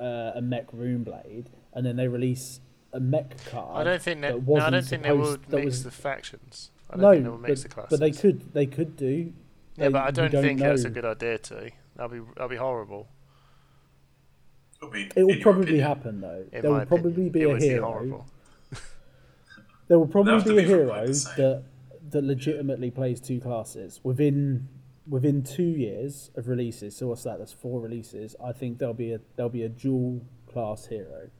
uh, 0.00 0.32
a 0.34 0.40
mech 0.42 0.66
rune 0.72 1.02
blade, 1.04 1.48
and 1.72 1.84
then 1.84 1.96
they 1.96 2.08
release 2.08 2.60
a 2.92 3.00
mech 3.00 3.36
card. 3.50 3.76
I 3.86 3.90
don't 3.90 4.02
think 4.02 4.20
that. 4.22 4.32
that 4.34 4.46
no, 4.46 4.52
I 4.54 4.70
wasn't 4.70 4.72
don't 4.72 4.84
think 4.84 5.02
they 5.02 5.08
supposed- 5.10 5.40
would 5.40 5.52
mix 5.52 5.64
was- 5.66 5.84
the 5.84 5.90
factions. 5.90 6.70
I 6.90 6.94
don't 6.96 7.02
no, 7.02 7.10
think 7.12 7.24
they 7.24 7.30
will 7.30 7.38
mix 7.38 7.62
but, 7.62 7.68
the 7.70 7.74
classes. 7.74 7.90
but 7.90 8.00
they 8.04 8.10
could 8.10 8.52
they 8.52 8.66
could 8.66 8.96
do. 8.96 9.32
Yeah, 9.80 9.88
but 9.90 10.02
I 10.02 10.06
we 10.24 10.28
don't, 10.28 10.42
think 10.42 10.60
that's 10.60 10.84
a 10.84 10.90
good 10.90 11.04
idea. 11.04 11.38
To 11.38 11.70
that'd 11.96 12.12
be 12.12 12.20
that'd 12.36 12.50
be 12.50 12.56
horrible. 12.56 13.08
I 14.82 14.88
mean, 14.90 15.10
It 15.14 15.24
will 15.24 15.36
probably 15.40 15.62
opinion, 15.64 15.86
happen 15.86 16.20
though. 16.20 16.44
In 16.52 16.62
there 16.62 16.70
will 16.70 16.86
probably 16.86 17.10
opinion, 17.28 17.32
be 17.32 17.40
it 17.42 17.44
a 17.44 17.48
would 17.48 17.60
be 17.60 17.66
hero. 17.68 17.86
horrible. 17.86 18.26
There 19.88 19.98
will 19.98 20.06
probably 20.06 20.54
be 20.54 20.58
a 20.62 20.66
hero 20.66 20.86
like, 20.86 21.06
the 21.06 21.14
same- 21.14 21.34
that 21.36 21.62
that 22.10 22.24
legitimately 22.24 22.90
plays 22.90 23.20
two 23.20 23.40
classes 23.40 24.00
within 24.04 24.68
within 25.08 25.42
two 25.42 25.62
years 25.64 26.30
of 26.36 26.46
releases. 26.48 26.96
So 26.96 27.08
what's 27.08 27.24
that? 27.24 27.38
That's 27.38 27.52
four 27.52 27.80
releases. 27.80 28.36
I 28.44 28.52
think 28.52 28.78
there'll 28.78 28.94
be 28.94 29.12
a 29.12 29.20
there'll 29.36 29.50
be 29.50 29.64
a 29.64 29.68
dual 29.68 30.22
class 30.52 30.86
hero. 30.86 31.30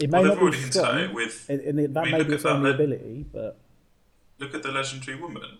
It 0.00 0.10
may 0.10 0.18
Well, 0.18 0.28
not 0.28 0.34
be 0.34 0.40
already 0.42 0.56
hinted 0.58 0.72
strong, 0.74 0.98
it 0.98 1.14
with. 1.14 1.46
and, 1.48 1.60
and 1.60 1.80
it- 1.80 1.94
that 1.94 2.00
I 2.00 2.02
mean, 2.04 2.12
may 2.12 2.18
look 2.18 2.28
be 2.28 2.32
at 2.34 2.36
its 2.40 2.44
only 2.44 2.68
le- 2.70 2.74
ability, 2.74 3.26
but 3.32 3.58
Look 4.38 4.54
at 4.54 4.62
the 4.62 4.72
legendary 4.72 5.18
woman. 5.20 5.58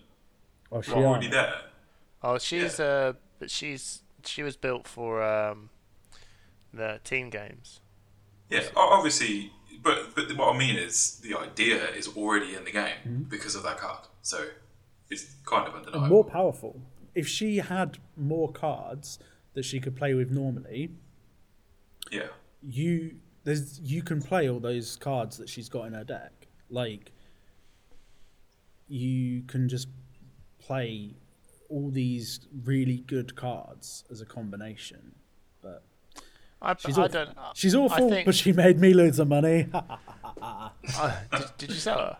oh, 0.71 0.81
she 0.81 0.91
Well, 0.91 1.05
already 1.05 1.27
there. 1.29 1.53
Oh, 2.27 2.37
she's 2.39 2.79
Yeah. 2.79 2.85
uh, 2.85 3.13
but 3.39 3.49
she's 3.51 4.01
she 4.23 4.41
was 4.43 4.55
built 4.57 4.87
for 4.87 5.21
um, 5.23 5.69
the 6.73 6.99
team 7.03 7.29
games. 7.29 7.79
Yeah, 8.49 8.63
obviously, 8.75 9.51
but 9.83 10.15
but 10.15 10.35
what 10.37 10.55
I 10.55 10.57
mean 10.57 10.75
is 10.75 11.19
the 11.21 11.35
idea 11.37 11.87
is 11.91 12.07
already 12.17 12.55
in 12.55 12.63
the 12.65 12.71
game 12.71 13.01
Mm-hmm. 13.07 13.23
because 13.35 13.55
of 13.55 13.63
that 13.63 13.77
card. 13.77 14.07
So 14.21 14.37
it's 15.11 15.35
kind 15.45 15.67
of 15.67 15.73
undeniable. 15.75 16.01
and 16.01 16.09
more 16.09 16.23
powerful. 16.25 16.81
If 17.13 17.27
she 17.27 17.57
had 17.57 17.99
more 18.17 18.51
cards 18.51 19.19
that 19.53 19.63
she 19.63 19.79
could 19.79 19.95
play 19.95 20.13
with 20.15 20.31
normally, 20.31 20.89
yeah, 22.11 22.29
you 22.61 23.15
there's 23.43 23.79
you 23.79 24.01
can 24.01 24.21
play 24.21 24.49
all 24.49 24.59
those 24.59 24.95
cards 24.97 25.37
that 25.37 25.47
she's 25.49 25.69
got 25.69 25.83
in 25.85 25.93
her 25.93 26.03
deck. 26.03 26.47
Like 26.71 27.11
you 28.87 29.43
can 29.43 29.69
just 29.69 29.87
play 30.59 31.13
all 31.69 31.89
these 31.89 32.39
really 32.63 32.97
good 33.07 33.35
cards 33.35 34.03
as 34.11 34.21
a 34.21 34.25
combination. 34.25 35.13
But 35.61 35.83
I, 36.61 36.75
she's 36.77 36.97
I 36.97 37.03
awful. 37.03 37.13
don't. 37.25 37.37
uh, 37.37 37.51
she's 37.53 37.75
awful, 37.75 38.09
think- 38.09 38.25
but 38.25 38.35
she 38.35 38.51
made 38.53 38.79
me 38.79 38.93
loads 38.93 39.19
of 39.19 39.27
money. 39.27 39.67
uh, 40.41 40.69
did, 41.31 41.45
did 41.57 41.69
you 41.69 41.75
sell 41.75 41.97
her? 41.99 42.17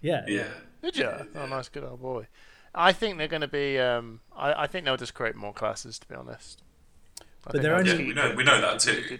yeah. 0.00 0.24
yeah. 0.26 0.48
Did 0.82 0.96
you? 0.96 1.10
Oh, 1.34 1.46
nice, 1.46 1.68
good 1.68 1.84
old 1.84 2.00
boy. 2.00 2.26
I 2.74 2.92
think 2.92 3.18
they're 3.18 3.28
going 3.28 3.42
to 3.42 3.48
be. 3.48 3.78
Um, 3.78 4.20
I, 4.34 4.62
I 4.62 4.66
think 4.66 4.84
they'll 4.86 4.96
just 4.96 5.12
create 5.14 5.36
more 5.36 5.52
classes. 5.52 5.98
To 5.98 6.08
be 6.08 6.14
honest. 6.14 6.62
I 7.20 7.24
But 7.44 7.52
think 7.52 7.62
they're 7.62 7.74
only- 7.76 7.90
Yeah, 7.90 7.96
we 7.98 8.12
know- 8.14 8.22
doing- 8.26 8.36
we 8.36 8.44
know 8.44 8.60
that 8.60 8.80
too. 8.80 9.18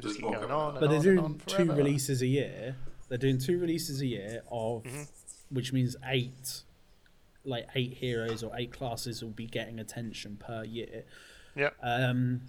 There's 0.00 0.20
more 0.20 0.32
going 0.32 0.50
on 0.50 0.78
But 0.80 0.90
they're 0.90 1.00
doing 1.00 1.40
two 1.46 1.72
releases 1.72 2.22
a 2.22 2.26
year. 2.26 2.76
They're 3.08 3.18
doing 3.18 3.38
two 3.38 3.58
releases 3.58 4.00
a 4.00 4.06
year 4.06 4.42
of, 4.50 4.82
Mm-hmm. 4.84 5.02
which 5.50 5.72
means 5.72 5.96
eight, 6.06 6.62
like 7.48 7.66
eight 7.74 7.94
heroes 7.94 8.42
or 8.42 8.52
eight 8.56 8.72
classes 8.72 9.22
will 9.22 9.30
be 9.30 9.46
getting 9.46 9.78
attention 9.80 10.36
per 10.36 10.64
year. 10.64 11.04
Yep. 11.56 11.74
um, 11.82 12.42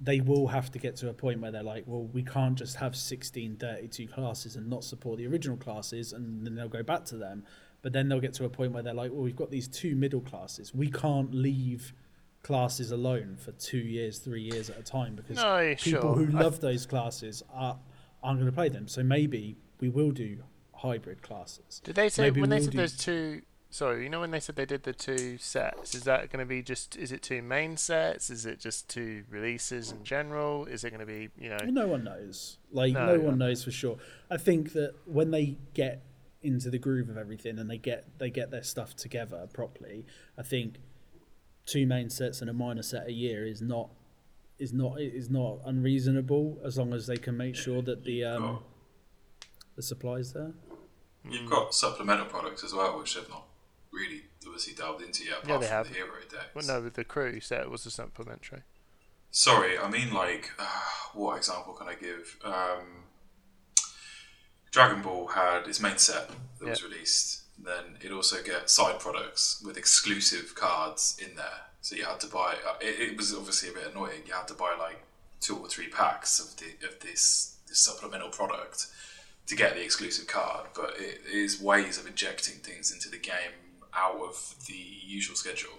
they 0.00 0.20
will 0.20 0.48
have 0.48 0.72
to 0.72 0.78
get 0.78 0.96
to 0.96 1.08
a 1.08 1.12
point 1.14 1.40
where 1.40 1.52
they're 1.52 1.62
like, 1.62 1.84
well, 1.86 2.02
we 2.12 2.22
can't 2.24 2.56
just 2.58 2.76
have 2.76 2.96
16, 2.96 3.56
32 3.56 4.08
classes 4.08 4.56
and 4.56 4.68
not 4.68 4.82
support 4.82 5.18
the 5.18 5.26
original 5.26 5.56
classes, 5.56 6.12
and 6.12 6.44
then 6.44 6.54
they'll 6.56 6.68
go 6.68 6.82
back 6.82 7.04
to 7.06 7.16
them. 7.16 7.44
But 7.80 7.92
then 7.92 8.08
they'll 8.08 8.20
get 8.20 8.34
to 8.34 8.44
a 8.44 8.48
point 8.48 8.72
where 8.72 8.82
they're 8.82 8.92
like, 8.92 9.12
well, 9.12 9.22
we've 9.22 9.36
got 9.36 9.50
these 9.50 9.68
two 9.68 9.94
middle 9.94 10.20
classes. 10.20 10.74
We 10.74 10.90
can't 10.90 11.32
leave 11.32 11.92
classes 12.42 12.90
alone 12.90 13.36
for 13.38 13.52
two 13.52 13.78
years, 13.78 14.18
three 14.18 14.42
years 14.42 14.68
at 14.68 14.78
a 14.78 14.82
time 14.82 15.14
because 15.14 15.36
No, 15.36 15.74
people 15.78 16.14
sure. 16.14 16.14
who 16.14 16.26
love 16.26 16.60
those 16.60 16.86
classes 16.86 17.42
are 17.52 17.78
aren't 18.22 18.38
going 18.40 18.50
to 18.50 18.54
play 18.54 18.68
them. 18.70 18.88
So 18.88 19.02
maybe 19.02 19.56
we 19.80 19.88
will 19.90 20.10
do 20.10 20.38
hybrid 20.74 21.22
classes. 21.22 21.80
Did 21.84 21.94
they 21.94 22.08
say 22.08 22.24
Maybe 22.24 22.40
when 22.40 22.50
they 22.50 22.56
we'll 22.56 22.64
said 22.64 22.72
do- 22.72 22.78
there's 22.78 22.96
two? 22.96 23.42
Sorry, 23.74 24.04
you 24.04 24.08
know 24.08 24.20
when 24.20 24.30
they 24.30 24.38
said 24.38 24.54
they 24.54 24.66
did 24.66 24.84
the 24.84 24.92
two 24.92 25.36
sets, 25.36 25.96
is 25.96 26.04
that 26.04 26.30
going 26.30 26.38
to 26.38 26.48
be 26.48 26.62
just? 26.62 26.94
Is 26.94 27.10
it 27.10 27.22
two 27.22 27.42
main 27.42 27.76
sets? 27.76 28.30
Is 28.30 28.46
it 28.46 28.60
just 28.60 28.88
two 28.88 29.24
releases 29.28 29.90
in 29.90 30.04
general? 30.04 30.64
Is 30.66 30.84
it 30.84 30.90
going 30.90 31.00
to 31.00 31.06
be 31.06 31.28
you 31.36 31.50
know? 31.50 31.56
Well, 31.60 31.72
no 31.72 31.88
one 31.88 32.04
knows. 32.04 32.58
Like 32.70 32.92
No, 32.92 33.06
no, 33.06 33.14
yeah. 33.14 33.18
one 33.18 33.38
knows 33.38 33.64
for 33.64 33.72
sure. 33.72 33.96
I 34.30 34.36
think 34.36 34.74
that 34.74 34.94
when 35.06 35.32
they 35.32 35.56
get 35.74 36.04
into 36.40 36.70
the 36.70 36.78
groove 36.78 37.08
of 37.08 37.18
everything 37.18 37.58
and 37.58 37.68
they 37.68 37.76
get 37.76 38.16
they 38.20 38.30
get 38.30 38.52
their 38.52 38.62
stuff 38.62 38.94
together 38.94 39.48
properly, 39.52 40.06
I 40.38 40.44
think 40.44 40.76
two 41.66 41.84
main 41.84 42.10
sets 42.10 42.40
and 42.40 42.48
a 42.48 42.52
minor 42.52 42.82
set 42.82 43.08
a 43.08 43.12
year 43.12 43.44
is 43.44 43.60
not 43.60 43.90
is 44.56 44.72
not 44.72 45.00
is 45.00 45.30
not 45.30 45.58
unreasonable 45.66 46.60
as 46.64 46.78
long 46.78 46.94
as 46.94 47.08
they 47.08 47.16
can 47.16 47.36
make 47.36 47.56
sure 47.56 47.82
that 47.82 48.04
the 48.04 48.22
um 48.22 48.60
the 49.74 49.82
supplies 49.82 50.32
there. 50.32 50.52
You've 51.28 51.50
got 51.50 51.74
supplemental 51.74 52.26
products 52.26 52.62
as 52.62 52.72
well, 52.72 52.96
which 53.00 53.16
they've 53.16 53.28
not 53.28 53.46
really 53.94 54.22
obviously 54.46 54.74
delved 54.74 55.02
into 55.02 55.24
yet, 55.24 55.42
apart 55.44 55.48
Yeah, 55.48 55.58
they 55.58 55.66
from 55.66 55.76
have. 55.76 55.88
the 55.88 55.94
hero 55.94 56.08
decks. 56.30 56.54
Well, 56.54 56.66
no, 56.66 56.82
with 56.84 56.94
the 56.94 57.04
crew 57.04 57.40
set 57.40 57.70
was 57.70 57.86
a 57.86 57.90
supplementary. 57.90 58.62
Sorry, 59.30 59.78
I 59.78 59.88
mean 59.88 60.12
like, 60.12 60.50
what 61.12 61.36
example 61.36 61.72
can 61.74 61.88
I 61.88 61.94
give? 61.94 62.36
Um, 62.44 63.04
Dragon 64.70 65.02
Ball 65.02 65.28
had 65.28 65.66
its 65.68 65.80
main 65.80 65.98
set 65.98 66.28
that 66.58 66.68
was 66.68 66.80
Yeah. 66.82 66.88
released. 66.88 67.42
Then 67.58 67.98
it 68.02 68.10
also 68.10 68.42
get 68.42 68.68
side 68.68 68.98
products 68.98 69.62
with 69.64 69.76
exclusive 69.76 70.54
cards 70.56 71.16
in 71.20 71.36
there. 71.36 71.66
So 71.80 71.94
you 71.94 72.04
had 72.04 72.18
to 72.20 72.26
buy. 72.26 72.56
uh, 72.66 72.76
It, 72.80 72.98
it 73.12 73.16
was 73.16 73.32
obviously 73.32 73.68
a 73.68 73.72
bit 73.72 73.86
annoying. 73.86 74.22
You 74.26 74.32
had 74.34 74.48
to 74.48 74.54
buy 74.54 74.74
like 74.74 75.04
two 75.40 75.56
or 75.56 75.68
three 75.68 75.88
packs 75.88 76.40
of 76.40 76.56
the 76.56 76.86
of 76.86 76.98
this, 77.00 77.56
this 77.68 77.78
supplemental 77.78 78.30
product 78.30 78.86
to 79.46 79.54
get 79.54 79.74
the 79.74 79.84
exclusive 79.84 80.26
card. 80.26 80.66
But 80.74 80.98
it 80.98 81.20
is 81.30 81.60
ways 81.60 81.98
of 81.98 82.06
injecting 82.06 82.54
things 82.60 82.90
into 82.90 83.08
the 83.08 83.18
game 83.18 83.52
out 83.96 84.16
of 84.16 84.54
the 84.66 84.74
usual 85.06 85.36
schedule. 85.36 85.70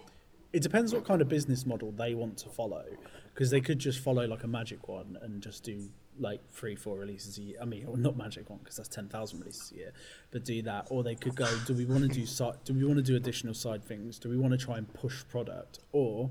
It 0.53 0.61
depends 0.61 0.93
what 0.93 1.05
kind 1.05 1.21
of 1.21 1.27
business 1.27 1.65
model 1.65 1.91
they 1.91 2.13
want 2.13 2.37
to 2.39 2.49
follow, 2.49 2.85
because 3.33 3.49
they 3.51 3.61
could 3.61 3.79
just 3.79 3.99
follow 3.99 4.25
like 4.25 4.43
a 4.43 4.47
Magic 4.47 4.87
one 4.87 5.17
and 5.21 5.41
just 5.41 5.63
do 5.63 5.89
like 6.17 6.39
three, 6.49 6.75
four 6.75 6.97
releases 6.97 7.37
a 7.37 7.41
year. 7.41 7.57
I 7.61 7.65
mean, 7.65 7.85
well, 7.85 7.97
not 7.97 8.15
Magic 8.15 8.49
one 8.49 8.59
because 8.59 8.77
that's 8.77 8.89
ten 8.89 9.09
thousand 9.09 9.39
releases 9.39 9.71
a 9.73 9.75
year, 9.75 9.91
but 10.31 10.45
do 10.45 10.61
that. 10.61 10.87
Or 10.89 11.03
they 11.03 11.15
could 11.15 11.35
go, 11.35 11.47
do 11.65 11.73
we 11.73 11.85
want 11.85 12.03
to 12.03 12.07
do 12.07 12.25
side? 12.25 12.55
Do 12.63 12.73
we 12.73 12.85
want 12.85 12.97
to 12.97 13.03
do 13.03 13.15
additional 13.15 13.53
side 13.53 13.83
things? 13.83 14.17
Do 14.17 14.29
we 14.29 14.37
want 14.37 14.51
to 14.51 14.57
try 14.57 14.77
and 14.77 14.91
push 14.93 15.23
product? 15.29 15.79
Or, 15.91 16.29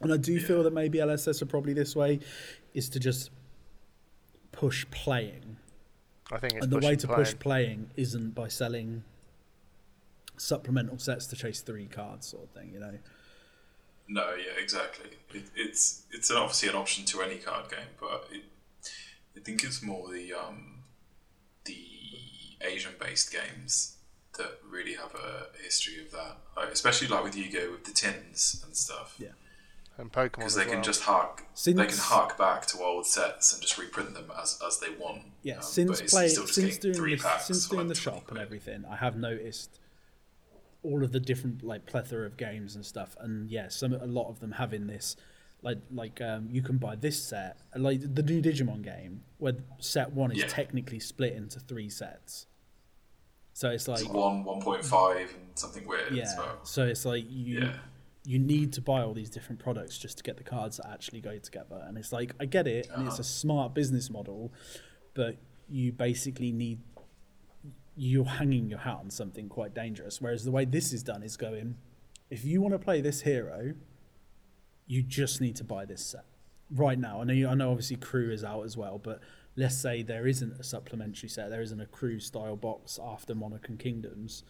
and 0.00 0.12
I 0.12 0.18
do 0.18 0.38
feel 0.38 0.62
that 0.62 0.72
maybe 0.72 0.98
LSS 0.98 1.40
are 1.40 1.46
probably 1.46 1.72
this 1.72 1.96
way, 1.96 2.20
is 2.74 2.88
to 2.90 3.00
just 3.00 3.30
push 4.52 4.84
playing. 4.90 5.56
I 6.30 6.38
think 6.38 6.54
it's 6.54 6.64
and 6.64 6.72
the 6.72 6.78
way 6.78 6.96
to 6.96 7.06
playing. 7.06 7.24
push 7.24 7.38
playing 7.38 7.90
isn't 7.96 8.34
by 8.34 8.48
selling 8.48 9.04
supplemental 10.36 10.98
sets 10.98 11.26
to 11.28 11.36
chase 11.36 11.60
three 11.60 11.86
cards, 11.86 12.26
sort 12.26 12.44
of 12.44 12.50
thing. 12.50 12.70
You 12.72 12.80
know. 12.80 12.98
No, 14.08 14.34
yeah, 14.34 14.60
exactly. 14.62 15.10
It, 15.32 15.44
it's 15.56 16.02
it's 16.10 16.30
obviously 16.30 16.68
an 16.68 16.74
option 16.76 17.04
to 17.06 17.22
any 17.22 17.36
card 17.36 17.70
game, 17.70 17.88
but 18.00 18.28
it, 18.30 18.42
I 19.36 19.40
think 19.40 19.64
it's 19.64 19.82
more 19.82 20.10
the 20.12 20.32
um, 20.34 20.82
the 21.64 21.76
Asian-based 22.60 23.32
games 23.32 23.96
that 24.36 24.58
really 24.68 24.94
have 24.94 25.14
a 25.14 25.46
history 25.62 26.04
of 26.04 26.10
that, 26.10 26.36
like, 26.56 26.68
especially 26.70 27.06
like 27.08 27.22
with 27.22 27.36
Yu-Gi-Oh 27.36 27.70
with 27.70 27.84
the 27.84 27.92
tins 27.92 28.62
and 28.66 28.76
stuff. 28.76 29.14
Yeah. 29.18 29.28
and 29.96 30.10
Pokemon 30.12 30.32
Because 30.32 30.44
as 30.46 30.54
they 30.56 30.64
can 30.64 30.74
well. 30.74 30.82
just 30.82 31.02
hark, 31.02 31.44
they 31.64 31.72
can 31.72 31.88
hark 31.96 32.36
back 32.36 32.66
to 32.66 32.78
old 32.82 33.06
sets 33.06 33.52
and 33.52 33.62
just 33.62 33.78
reprint 33.78 34.12
them 34.14 34.32
as, 34.42 34.58
as 34.66 34.80
they 34.80 34.90
want. 34.90 35.22
Yeah, 35.42 35.56
Um, 35.58 35.62
since 35.62 35.90
but 35.92 36.00
it's 36.02 36.12
play, 36.12 36.28
still 36.28 36.46
since 36.48 36.78
doing 36.78 36.94
three 36.94 37.14
the, 37.14 37.22
packs 37.22 37.46
since 37.46 37.68
doing 37.68 37.86
like 37.86 37.94
the 37.94 38.00
shop 38.00 38.28
and 38.30 38.38
everything, 38.38 38.84
I 38.90 38.96
have 38.96 39.16
noticed 39.16 39.78
all 40.84 41.02
of 41.02 41.10
the 41.12 41.20
different 41.20 41.62
like 41.64 41.86
plethora 41.86 42.26
of 42.26 42.36
games 42.36 42.76
and 42.76 42.84
stuff, 42.84 43.16
and 43.20 43.50
yeah, 43.50 43.68
some 43.68 43.92
a 43.94 44.06
lot 44.06 44.28
of 44.28 44.40
them 44.40 44.52
have 44.52 44.72
in 44.74 44.86
this 44.86 45.16
like 45.62 45.78
like 45.90 46.20
um, 46.20 46.46
you 46.50 46.62
can 46.62 46.76
buy 46.78 46.94
this 46.94 47.20
set, 47.22 47.56
like 47.74 48.00
the 48.14 48.22
new 48.22 48.40
Digimon 48.42 48.82
game, 48.82 49.22
where 49.38 49.54
set 49.78 50.12
one 50.12 50.30
is 50.30 50.38
Yeah. 50.38 50.46
technically 50.48 51.00
split 51.00 51.32
into 51.32 51.58
three 51.58 51.88
sets. 51.88 52.46
So 53.54 53.70
it's 53.70 53.86
like 53.88 54.00
It's 54.00 54.08
one, 54.10 54.44
one 54.44 54.60
point 54.60 54.84
five, 54.84 55.32
and 55.32 55.58
something 55.58 55.86
weird 55.86 56.12
yeah, 56.12 56.34
well. 56.36 56.58
so 56.64 56.84
it's 56.86 57.04
like 57.04 57.24
you 57.28 57.60
Yeah. 57.60 57.72
you 58.26 58.38
need 58.38 58.72
to 58.74 58.80
buy 58.80 59.02
all 59.02 59.14
these 59.14 59.30
different 59.30 59.60
products 59.60 59.96
just 59.98 60.18
to 60.18 60.22
get 60.24 60.36
the 60.36 60.44
cards 60.44 60.76
that 60.78 60.88
actually 60.90 61.20
go 61.20 61.38
together. 61.38 61.82
And 61.86 61.96
it's 61.96 62.12
like 62.12 62.34
I 62.40 62.44
get 62.46 62.66
it, 62.66 62.86
and 62.88 62.96
Uh-huh. 62.98 63.06
it's 63.06 63.18
a 63.18 63.24
smart 63.24 63.74
business 63.74 64.10
model, 64.10 64.52
but 65.14 65.36
you 65.68 65.92
basically 65.92 66.52
need 66.52 66.80
you're 67.96 68.24
hanging 68.24 68.68
your 68.68 68.80
hat 68.80 68.96
on 69.00 69.10
something 69.10 69.48
quite 69.48 69.74
dangerous. 69.74 70.20
Whereas 70.20 70.44
the 70.44 70.50
way 70.50 70.64
this 70.64 70.92
is 70.92 71.02
done 71.02 71.22
is 71.22 71.36
going, 71.36 71.76
if 72.30 72.44
you 72.44 72.60
want 72.60 72.72
to 72.74 72.78
play 72.78 73.00
this 73.00 73.22
hero, 73.22 73.74
you 74.86 75.02
just 75.02 75.40
need 75.40 75.56
to 75.56 75.64
buy 75.64 75.84
this 75.84 76.04
set 76.04 76.24
right 76.70 76.98
now. 76.98 77.20
I 77.20 77.24
know, 77.24 77.32
you, 77.32 77.48
I 77.48 77.54
know, 77.54 77.70
obviously 77.70 77.96
crew 77.96 78.30
is 78.30 78.44
out 78.44 78.64
as 78.64 78.76
well, 78.76 78.98
but 78.98 79.20
let's 79.56 79.76
say 79.76 80.02
there 80.02 80.26
isn't 80.26 80.58
a 80.58 80.64
supplementary 80.64 81.28
set, 81.28 81.50
there 81.50 81.62
isn't 81.62 81.80
a 81.80 81.86
crew 81.86 82.18
style 82.20 82.56
box 82.56 82.98
after 83.02 83.34
Monarch 83.34 83.68
and 83.68 83.78
Kingdoms. 83.78 84.42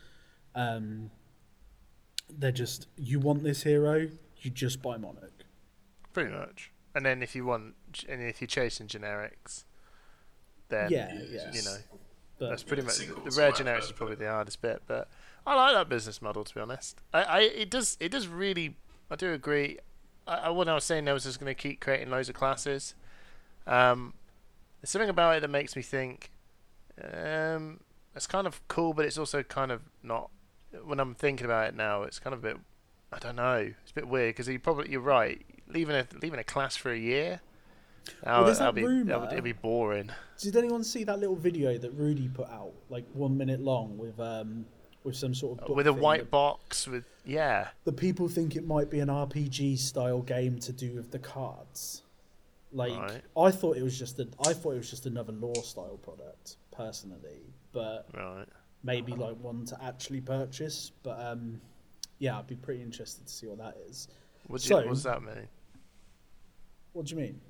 Um, 0.54 1.10
they're 2.30 2.52
just 2.52 2.86
you 2.96 3.20
want 3.20 3.42
this 3.42 3.62
hero, 3.62 4.08
you 4.38 4.50
just 4.50 4.80
buy 4.80 4.96
Monarch. 4.96 5.44
Pretty 6.12 6.30
much. 6.30 6.72
And 6.94 7.04
then 7.04 7.22
if 7.22 7.34
you 7.34 7.44
want, 7.44 7.74
and 8.08 8.22
if 8.22 8.40
you're 8.40 8.48
chasing 8.48 8.86
generics, 8.86 9.64
then 10.68 10.90
yeah, 10.90 11.12
yeah, 11.12 11.24
yeah. 11.28 11.52
You 11.52 11.62
know, 11.62 11.76
but 12.38 12.50
that's 12.50 12.62
pretty 12.62 12.82
the 12.82 12.86
much 12.86 12.98
the 12.98 13.04
singles 13.04 13.38
rare 13.38 13.52
generics 13.52 13.84
is 13.84 13.92
probably 13.92 14.16
the 14.16 14.28
hardest 14.28 14.60
bit. 14.60 14.82
But 14.86 15.08
I 15.46 15.54
like 15.54 15.74
that 15.74 15.88
business 15.88 16.20
model 16.22 16.44
to 16.44 16.54
be 16.54 16.60
honest. 16.60 17.00
I, 17.12 17.22
I 17.22 17.40
it 17.40 17.70
does 17.70 17.96
it 18.00 18.10
does 18.10 18.28
really. 18.28 18.76
I 19.10 19.16
do 19.16 19.32
agree. 19.32 19.78
I, 20.26 20.34
I 20.34 20.50
when 20.50 20.68
I 20.68 20.74
was 20.74 20.84
saying 20.84 21.08
I 21.08 21.12
was 21.12 21.24
just 21.24 21.38
going 21.38 21.54
to 21.54 21.60
keep 21.60 21.80
creating 21.80 22.10
loads 22.10 22.28
of 22.28 22.34
classes. 22.34 22.94
Um, 23.66 24.14
there's 24.80 24.90
something 24.90 25.08
about 25.10 25.36
it 25.36 25.40
that 25.40 25.50
makes 25.50 25.76
me 25.76 25.82
think. 25.82 26.30
Um, 27.02 27.80
it's 28.14 28.26
kind 28.26 28.46
of 28.46 28.66
cool, 28.68 28.94
but 28.94 29.04
it's 29.04 29.18
also 29.18 29.42
kind 29.42 29.72
of 29.72 29.82
not. 30.02 30.30
When 30.84 30.98
I'm 30.98 31.14
thinking 31.14 31.44
about 31.44 31.68
it 31.68 31.74
now, 31.74 32.02
it's 32.02 32.18
kind 32.18 32.34
of 32.34 32.40
a 32.44 32.48
bit. 32.48 32.56
I 33.12 33.18
don't 33.18 33.36
know. 33.36 33.72
It's 33.82 33.92
a 33.92 33.94
bit 33.94 34.08
weird 34.08 34.34
because 34.34 34.48
you 34.48 34.58
probably 34.58 34.90
you're 34.90 35.00
right. 35.00 35.44
Leaving 35.68 35.96
a 35.96 36.06
leaving 36.20 36.40
a 36.40 36.44
class 36.44 36.76
for 36.76 36.92
a 36.92 36.98
year. 36.98 37.40
That 38.22 38.44
there's 38.44 38.58
that 38.58 38.74
be, 38.74 38.82
that 38.82 38.88
rumour- 38.88 39.18
would, 39.20 39.32
it'd 39.32 39.44
be 39.44 39.52
boring. 39.52 40.10
did 40.38 40.56
anyone 40.56 40.84
see 40.84 41.04
that 41.04 41.18
little 41.20 41.36
video 41.36 41.78
that 41.78 41.90
Rudy 41.92 42.28
put 42.28 42.48
out, 42.48 42.72
like 42.90 43.04
one 43.14 43.36
minute 43.36 43.60
long, 43.60 43.96
with 43.98 44.18
um 44.20 44.66
with 45.04 45.16
some 45.16 45.34
sort 45.34 45.60
of 45.60 45.68
with 45.68 45.86
a 45.86 45.92
white 45.92 46.30
box 46.30 46.86
with 46.88 47.04
yeah 47.26 47.68
the 47.84 47.92
people 47.92 48.26
think 48.26 48.56
it 48.56 48.66
might 48.66 48.88
be 48.90 49.00
an 49.00 49.08
RPG 49.08 49.78
style 49.78 50.22
game 50.22 50.58
to 50.60 50.72
do 50.72 50.92
with 50.94 51.10
the 51.10 51.18
cards. 51.18 52.02
Like 52.72 52.98
Right. 52.98 53.22
I 53.36 53.50
thought 53.50 53.76
it 53.76 53.82
was 53.82 53.98
just 53.98 54.18
a, 54.18 54.26
I 54.46 54.52
thought 54.52 54.72
it 54.72 54.78
was 54.78 54.90
just 54.90 55.06
another 55.06 55.32
law 55.32 55.54
style 55.62 55.98
product 56.02 56.56
personally, 56.72 57.42
but 57.72 58.08
right 58.14 58.46
maybe 58.82 59.12
like 59.12 59.36
one 59.40 59.64
to 59.66 59.82
actually 59.82 60.20
purchase. 60.20 60.90
But 61.02 61.18
um, 61.24 61.60
yeah, 62.18 62.38
I'd 62.38 62.46
be 62.46 62.56
pretty 62.56 62.82
interested 62.82 63.26
to 63.26 63.32
see 63.32 63.46
what 63.46 63.58
that 63.58 63.76
is. 63.88 64.08
what, 64.48 64.60
So- 64.60 64.80
you, 64.80 64.86
what 64.86 64.94
does 64.94 65.02
that 65.04 65.22
mean 65.22 65.48
What 66.92 67.06
do 67.06 67.14
you 67.14 67.20
mean? 67.20 67.40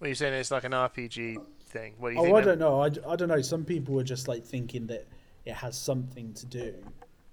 Well 0.00 0.08
you're 0.08 0.14
saying 0.14 0.34
it's 0.34 0.50
like 0.50 0.64
an 0.64 0.72
rpg 0.72 1.36
thing 1.66 1.94
what 1.98 2.10
do 2.10 2.14
you 2.14 2.20
Oh, 2.20 2.24
think 2.24 2.36
I 2.36 2.40
don't 2.42 2.58
know. 2.58 2.80
I, 2.80 2.86
I 2.86 3.16
don't 3.16 3.28
know. 3.28 3.40
Some 3.42 3.64
people 3.64 3.94
were 3.94 4.04
just 4.04 4.28
like 4.28 4.44
thinking 4.44 4.86
that 4.86 5.06
it 5.44 5.54
has 5.54 5.76
something 5.76 6.32
to 6.34 6.46
do 6.46 6.74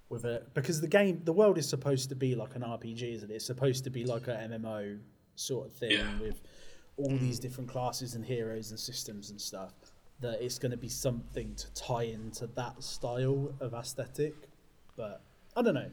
with 0.10 0.26
it 0.26 0.48
because 0.54 0.82
the 0.82 0.88
game, 0.88 1.22
the 1.24 1.34
world 1.34 1.58
is 1.58 1.68
supposed 1.70 2.10
to 2.10 2.16
be 2.16 2.36
like 2.36 2.56
an 2.56 2.62
RPG, 2.64 3.16
isn't 3.16 3.32
it? 3.32 3.36
It's 3.36 3.46
supposed 3.46 3.84
to 3.84 3.90
be 3.90 4.06
like 4.06 4.28
a 4.28 4.32
MMO 4.52 5.00
sort 5.36 5.68
of 5.68 5.74
thing 5.74 5.92
Yeah. 5.92 6.20
with 6.20 6.42
all 6.98 7.10
these 7.10 7.38
hmm. 7.38 7.44
different 7.44 7.70
classes 7.70 8.16
and 8.16 8.26
heroes 8.26 8.72
and 8.72 8.80
systems 8.80 9.30
and 9.30 9.40
stuff. 9.40 9.74
That 10.20 10.42
it's 10.42 10.58
going 10.60 10.72
to 10.72 10.78
be 10.78 10.90
something 10.90 11.54
to 11.56 11.74
tie 11.74 12.04
into 12.04 12.48
that 12.48 12.82
style 12.84 13.54
of 13.60 13.74
aesthetic, 13.74 14.34
but 14.96 15.22
I 15.56 15.62
don't 15.62 15.74
know. 15.76 15.90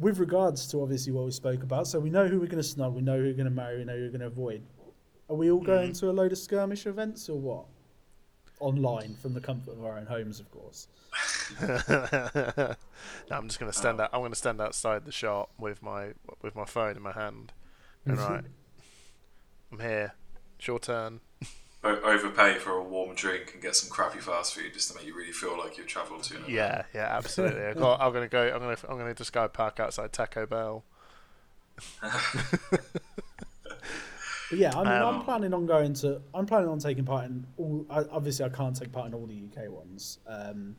With 0.00 0.18
regards 0.18 0.66
to 0.68 0.82
obviously 0.82 1.12
what 1.12 1.24
we 1.24 1.30
spoke 1.30 1.62
about, 1.62 1.86
so 1.86 1.98
we 1.98 2.10
know 2.10 2.26
who 2.26 2.40
we're 2.40 2.46
going 2.46 2.62
to 2.62 2.68
snug, 2.68 2.94
we 2.94 3.02
know 3.02 3.16
who 3.16 3.24
we're 3.24 3.32
going 3.32 3.44
to 3.44 3.50
marry, 3.50 3.78
we 3.78 3.84
know 3.84 3.96
who 3.96 4.02
we're 4.02 4.08
going 4.10 4.20
to 4.20 4.26
avoid. 4.26 4.62
Are 5.28 5.36
we 5.36 5.50
all 5.50 5.60
going 5.60 5.90
mm. 5.90 6.00
to 6.00 6.10
a 6.10 6.12
load 6.12 6.32
of 6.32 6.38
skirmish 6.38 6.86
events 6.86 7.28
or 7.28 7.38
what? 7.38 7.64
Online 8.60 9.14
from 9.14 9.34
the 9.34 9.40
comfort 9.40 9.72
of 9.72 9.84
our 9.84 9.98
own 9.98 10.06
homes, 10.06 10.40
of 10.40 10.50
course. 10.50 10.88
no, 11.62 12.76
i'm 13.30 13.48
just 13.48 13.58
going 13.58 13.70
to 13.72 13.76
stand 13.76 14.00
oh. 14.00 14.04
out 14.04 14.10
i'm 14.12 14.20
going 14.20 14.30
to 14.30 14.36
stand 14.36 14.60
outside 14.60 15.04
the 15.04 15.12
shop 15.12 15.50
with 15.58 15.82
my 15.82 16.08
with 16.42 16.54
my 16.54 16.64
phone 16.64 16.96
in 16.96 17.02
my 17.02 17.12
hand 17.12 17.52
and 18.04 18.18
right 18.18 18.44
i'm 19.72 19.80
here 19.80 20.12
it's 20.58 20.66
your 20.66 20.78
turn 20.78 21.20
O- 21.82 22.00
overpay 22.00 22.58
for 22.58 22.72
a 22.72 22.82
warm 22.82 23.14
drink 23.14 23.52
and 23.54 23.62
get 23.62 23.76
some 23.76 23.88
crappy 23.88 24.18
fast 24.18 24.54
food 24.54 24.74
just 24.74 24.90
to 24.90 24.96
make 24.96 25.06
you 25.06 25.16
really 25.16 25.32
feel 25.32 25.56
like 25.56 25.78
you've 25.78 25.86
travelled 25.86 26.22
to 26.24 26.34
an 26.34 26.40
event. 26.42 26.54
yeah 26.54 26.82
yeah 26.94 27.06
absolutely 27.16 27.64
I 27.64 27.72
got, 27.72 28.00
i'm 28.00 28.12
going 28.12 28.24
to 28.24 28.30
go 28.30 28.52
i'm 28.52 28.60
going 28.60 28.76
to 28.76 28.90
i'm 28.90 28.98
going 28.98 29.08
to 29.08 29.14
just 29.14 29.32
go 29.32 29.48
park 29.48 29.80
outside 29.80 30.12
taco 30.12 30.46
bell 30.46 30.84
But 34.50 34.58
yeah, 34.58 34.72
I 34.74 34.78
mean, 34.78 34.86
I'm 34.86 35.16
Um, 35.16 35.24
planning 35.24 35.52
on 35.52 35.66
going 35.66 35.94
to. 35.94 36.22
I'm 36.32 36.46
planning 36.46 36.68
on 36.68 36.78
taking 36.78 37.04
part 37.04 37.26
in 37.26 37.46
all. 37.56 37.86
I, 37.90 38.04
obviously, 38.10 38.44
I 38.44 38.48
can't 38.48 38.74
take 38.74 38.92
part 38.92 39.06
in 39.06 39.14
all 39.14 39.26
the 39.26 39.48
UK 39.48 39.70
ones. 39.70 40.18
Um, 40.26 40.76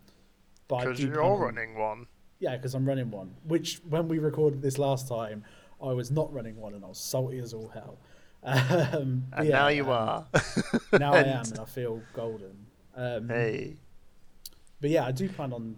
but 0.68 0.80
because 0.86 1.02
you're 1.02 1.14
plan 1.14 1.40
running 1.40 1.78
one 1.78 2.08
Yeah, 2.40 2.56
because 2.56 2.74
I'm 2.74 2.88
running 2.88 3.12
one. 3.12 3.36
Which, 3.44 3.82
when 3.90 4.08
we 4.08 4.18
recorded 4.20 4.62
this 4.62 4.78
last 4.78 5.08
time, 5.08 5.44
I 5.82 5.94
was 5.94 6.10
not 6.10 6.32
running 6.34 6.56
one, 6.56 6.74
and 6.74 6.84
I 6.84 6.88
was 6.88 7.00
salty 7.00 7.40
as 7.40 7.54
all 7.54 7.70
hell. 7.70 7.98
Um, 8.42 9.26
and 9.34 9.50
yeah, 9.50 9.58
now 9.58 9.68
you 9.68 9.84
um, 9.84 9.90
are 9.90 10.28
Now 11.00 11.12
I 11.14 11.24
am, 11.24 11.46
and 11.46 11.60
I 11.60 11.66
feel 11.66 12.02
golden. 12.14 12.66
Um, 12.96 13.28
hey 13.28 13.76
But 14.80 14.92
yeah, 14.92 15.06
I 15.06 15.12
do 15.12 15.28
plan 15.28 15.52
on 15.52 15.76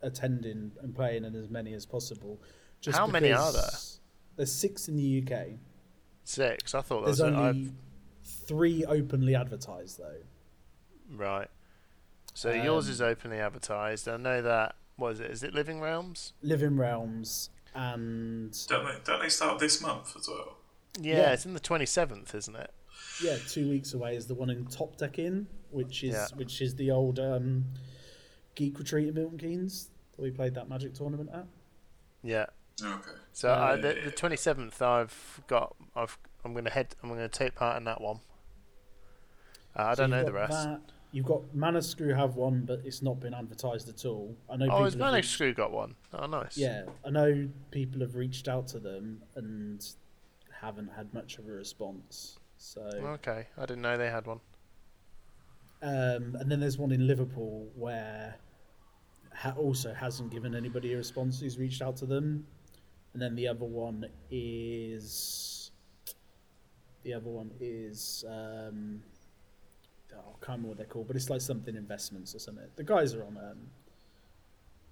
attending 0.00 0.70
and 0.80 0.94
playing 0.94 1.24
in 1.24 1.34
as 1.34 1.50
many 1.50 1.74
as 1.74 1.84
possible. 1.84 2.40
Just 2.80 2.96
How 2.96 3.08
many 3.08 3.32
are 3.32 3.50
because 3.50 3.98
There's 4.36 4.52
six 4.52 4.86
in 4.86 4.96
the 4.96 5.24
UK. 5.26 5.58
Six 6.28 6.74
i 6.74 6.80
thought 6.80 7.00
that 7.00 7.06
There's 7.06 7.20
was 7.20 7.32
a- 7.32 7.36
only 7.40 7.72
three 8.24 8.84
openly 8.84 9.34
advertised 9.34 9.98
though. 9.98 10.22
right 11.16 11.48
so 12.34 12.52
yours 12.52 12.86
Um, 12.86 12.92
is 12.92 13.00
openly 13.00 13.38
advertised 13.38 14.08
i 14.08 14.16
know 14.16 14.42
that 14.42 14.76
what 14.96 15.12
is 15.12 15.20
it 15.20 15.30
is 15.30 15.42
it 15.42 15.54
living 15.54 15.80
realms 15.80 16.32
Living 16.42 16.76
Realms 16.76 17.50
and 17.74 18.56
Don't 18.68 18.84
they, 18.86 18.94
don't 19.04 19.20
they 19.22 19.28
start 19.28 19.58
this 19.58 19.80
month 19.80 20.16
as 20.16 20.26
well? 20.28 20.56
yeah, 21.00 21.16
Yeah. 21.18 21.32
it's 21.32 21.44
in 21.46 21.54
the 21.54 21.60
27th 21.60 22.34
isn't 22.34 22.56
it 22.56 22.72
yeah, 23.22 23.36
two 23.48 23.68
weeks 23.68 23.94
away 23.94 24.16
is 24.16 24.26
the 24.26 24.34
one 24.34 24.50
in 24.50 24.66
Top 24.66 24.96
Deck 24.96 25.18
Inn, 25.20 25.46
which 25.70 26.02
is 26.02 26.14
Yeah. 26.14 26.26
which 26.34 26.60
is 26.60 26.74
the 26.74 26.90
old 26.90 27.18
um, 27.20 27.64
Geek 28.56 28.76
Retreat 28.78 29.06
in 29.08 29.14
Milton 29.14 29.38
Keynes 29.38 29.88
that 30.16 30.22
we 30.22 30.30
played 30.32 30.54
that 30.54 30.68
Magic 30.68 30.94
tournament 30.94 31.30
at. 31.32 31.46
yeah 32.24 32.46
Okay. 32.82 33.10
So 33.38 33.50
uh, 33.50 33.76
the 33.76 33.96
the 34.06 34.10
twenty 34.10 34.34
seventh, 34.34 34.82
I've 34.82 35.40
got. 35.46 35.76
I've. 35.94 36.18
I'm 36.44 36.54
gonna 36.54 36.70
head. 36.70 36.96
I'm 37.04 37.08
gonna 37.08 37.28
take 37.28 37.54
part 37.54 37.76
in 37.76 37.84
that 37.84 38.00
one. 38.00 38.18
Uh, 39.76 39.82
I 39.84 39.94
So 39.94 40.02
don't 40.02 40.10
know 40.10 40.24
the 40.24 40.32
rest. 40.32 40.50
That. 40.50 40.80
You've 41.12 41.26
got 41.26 41.54
Mana 41.54 41.80
Screw 41.80 42.12
have 42.14 42.34
one, 42.34 42.62
but 42.66 42.80
it's 42.84 43.00
not 43.00 43.20
been 43.20 43.34
advertised 43.34 43.88
at 43.88 44.04
all. 44.04 44.36
I 44.50 44.56
know. 44.56 44.64
Oh, 44.64 44.68
people 44.70 44.84
has 44.86 44.94
have 44.94 45.14
reached- 45.14 45.28
Screw 45.30 45.54
got 45.54 45.70
one? 45.70 45.94
Oh, 46.12 46.26
nice. 46.26 46.56
Yeah, 46.58 46.82
I 47.06 47.10
know 47.10 47.48
people 47.70 48.00
have 48.00 48.16
reached 48.16 48.48
out 48.48 48.66
to 48.68 48.80
them 48.80 49.22
and 49.36 49.88
haven't 50.60 50.88
had 50.88 51.14
much 51.14 51.38
of 51.38 51.46
a 51.46 51.52
response. 51.52 52.40
So, 52.56 52.82
Okay, 52.82 53.46
I 53.56 53.60
didn't 53.66 53.82
know 53.82 53.96
they 53.96 54.10
had 54.10 54.26
one. 54.26 54.40
um, 55.80 56.34
and 56.40 56.50
then 56.50 56.58
there's 56.58 56.76
one 56.76 56.90
in 56.90 57.06
Liverpool 57.06 57.68
where 57.76 58.34
ha- 59.32 59.54
also 59.56 59.94
hasn't 59.94 60.32
given 60.32 60.56
anybody 60.56 60.92
a 60.92 60.96
response 60.96 61.38
who's 61.40 61.56
reached 61.56 61.80
out 61.82 61.96
to 61.98 62.06
them, 62.06 62.44
and 63.18 63.22
then 63.24 63.34
the 63.34 63.48
other 63.48 63.64
one 63.64 64.06
is 64.30 65.72
the 67.02 67.12
other 67.12 67.28
one 67.28 67.50
is 67.58 68.24
um, 68.28 69.02
oh, 70.14 70.18
I 70.18 70.22
can't 70.22 70.46
remember 70.46 70.68
what 70.68 70.76
they're 70.76 70.86
called, 70.86 71.08
but 71.08 71.16
it's 71.16 71.28
like 71.28 71.40
something 71.40 71.74
investments 71.74 72.32
or 72.32 72.38
something. 72.38 72.66
The 72.76 72.84
guys 72.84 73.14
are 73.14 73.24
on 73.24 73.36
um, 73.36 73.58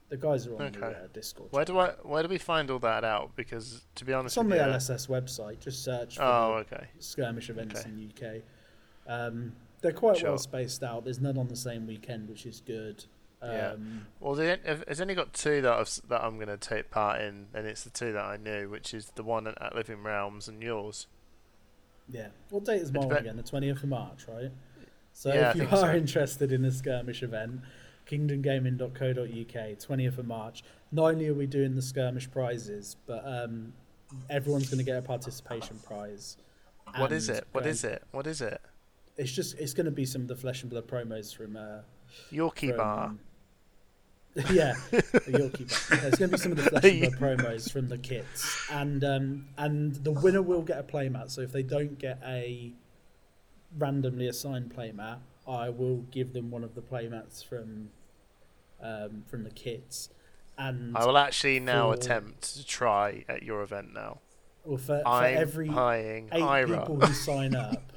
the 0.08 0.16
guys 0.16 0.48
are 0.48 0.60
on 0.60 0.72
the 0.72 0.84
uh, 0.86 0.94
Discord. 1.12 1.52
Where 1.52 1.64
do 1.64 1.78
I? 1.78 1.90
Where 2.02 2.24
do 2.24 2.28
we 2.28 2.38
find 2.38 2.68
all 2.68 2.80
that 2.80 3.04
out? 3.04 3.30
Because 3.36 3.84
to 3.94 4.04
be 4.04 4.12
honest 4.12 4.32
It's 4.32 4.38
on 4.38 4.48
the 4.48 4.56
you, 4.56 4.62
LSS 4.62 5.06
website. 5.08 5.60
Just 5.60 5.84
search 5.84 6.16
for 6.16 6.24
oh, 6.24 6.54
okay. 6.62 6.88
skirmish 6.98 7.48
events 7.48 7.78
Okay. 7.82 7.88
in 7.90 8.10
UK. 8.10 8.42
Um, 9.06 9.52
they're 9.82 9.92
quite 9.92 10.16
Sure. 10.16 10.30
well 10.30 10.38
spaced 10.38 10.82
out. 10.82 11.04
There's 11.04 11.20
none 11.20 11.38
on 11.38 11.46
the 11.46 11.54
same 11.54 11.86
weekend, 11.86 12.28
which 12.28 12.44
is 12.44 12.60
good. 12.60 13.04
Um, 13.42 13.50
Yeah. 13.50 13.74
Well, 14.20 14.38
it's 14.40 15.00
only 15.00 15.14
got 15.14 15.32
two 15.32 15.60
that 15.62 15.72
I've, 15.72 16.00
that 16.08 16.22
I'm 16.24 16.38
gonna 16.38 16.56
take 16.56 16.90
part 16.90 17.20
in, 17.20 17.46
and 17.54 17.66
it's 17.66 17.84
the 17.84 17.90
two 17.90 18.12
that 18.12 18.24
I 18.24 18.36
knew, 18.36 18.68
which 18.70 18.94
is 18.94 19.06
the 19.14 19.22
one 19.22 19.46
at, 19.46 19.60
at 19.60 19.74
Living 19.74 20.02
Realms 20.02 20.48
and 20.48 20.62
yours. 20.62 21.06
yeah. 22.08 22.28
What 22.50 22.64
date 22.64 22.80
is 22.82 22.90
It's 22.94 23.04
again? 23.04 23.36
The 23.36 23.42
20th 23.42 23.82
of 23.82 23.88
March, 23.88 24.26
right? 24.28 24.50
So 25.12 25.32
Yeah, 25.32 25.50
if 25.50 25.56
you 25.56 25.62
are 25.64 25.76
so. 25.76 25.92
interested 25.94 26.52
in 26.52 26.64
a 26.64 26.70
skirmish 26.70 27.22
event, 27.22 27.60
kingdomgaming.co.uk, 28.06 29.78
20th 29.78 30.18
of 30.18 30.26
March. 30.26 30.62
Not 30.92 31.06
only 31.12 31.28
are 31.28 31.34
we 31.34 31.46
doing 31.46 31.74
the 31.74 31.82
skirmish 31.82 32.30
prizes, 32.30 32.96
but 33.06 33.22
um, 33.26 33.72
everyone's 34.30 34.68
going 34.68 34.78
to 34.78 34.84
get 34.84 34.96
a 34.96 35.02
participation 35.02 35.78
prize. 35.84 36.36
What 36.96 37.12
is 37.12 37.28
it? 37.28 37.46
What 37.52 37.62
going- 37.64 37.72
is 37.72 37.84
it? 37.84 38.02
What 38.12 38.26
is 38.26 38.40
it? 38.40 38.60
It's 39.16 39.32
just 39.32 39.58
it's 39.58 39.72
going 39.72 39.86
to 39.86 39.90
be 39.90 40.04
some 40.04 40.22
of 40.22 40.28
the 40.28 40.36
Flesh 40.36 40.62
and 40.62 40.70
Blood 40.70 40.86
promos 40.86 41.34
from. 41.34 41.56
Uh, 41.56 41.78
Yorkie 42.32 42.68
from 42.68 42.76
bar. 42.76 43.14
yeah, 44.52 44.74
the 44.90 45.00
Yorkie 45.32 45.90
bar. 45.90 45.98
There's 45.98 46.14
going 46.16 46.30
to 46.30 46.36
be 46.36 46.38
some 46.38 46.52
of 46.52 46.58
the 46.58 46.64
Flesh 46.70 46.84
and 46.84 47.18
Blood 47.18 47.38
promos 47.38 47.72
from 47.72 47.88
the 47.88 47.98
kits, 47.98 48.66
and 48.70 49.02
um, 49.02 49.48
and 49.56 49.94
the 49.96 50.12
winner 50.12 50.42
will 50.42 50.62
get 50.62 50.78
a 50.78 50.82
playmat. 50.82 51.30
So 51.30 51.40
if 51.40 51.52
they 51.52 51.62
don't 51.62 51.98
get 51.98 52.20
a 52.24 52.72
randomly 53.78 54.28
assigned 54.28 54.74
playmat, 54.74 55.18
I 55.48 55.70
will 55.70 55.98
give 56.10 56.32
them 56.32 56.50
one 56.50 56.64
of 56.64 56.74
the 56.74 56.82
playmats 56.82 57.44
from 57.44 57.90
um, 58.82 59.24
from 59.26 59.44
the 59.44 59.50
kits. 59.50 60.10
And 60.58 60.96
I 60.96 61.04
will 61.06 61.18
actually 61.18 61.60
now 61.60 61.90
for- 61.90 61.98
attempt 61.98 62.54
to 62.56 62.66
try 62.66 63.24
at 63.28 63.42
your 63.42 63.62
event 63.62 63.92
now. 63.94 64.20
well, 64.64 64.78
for, 64.78 65.00
for 65.00 65.08
I'm 65.08 65.36
every 65.36 65.68
eight 65.68 66.32
Ira. 66.32 66.80
people 66.80 67.00
who 67.00 67.12
sign 67.12 67.54
up, 67.54 67.92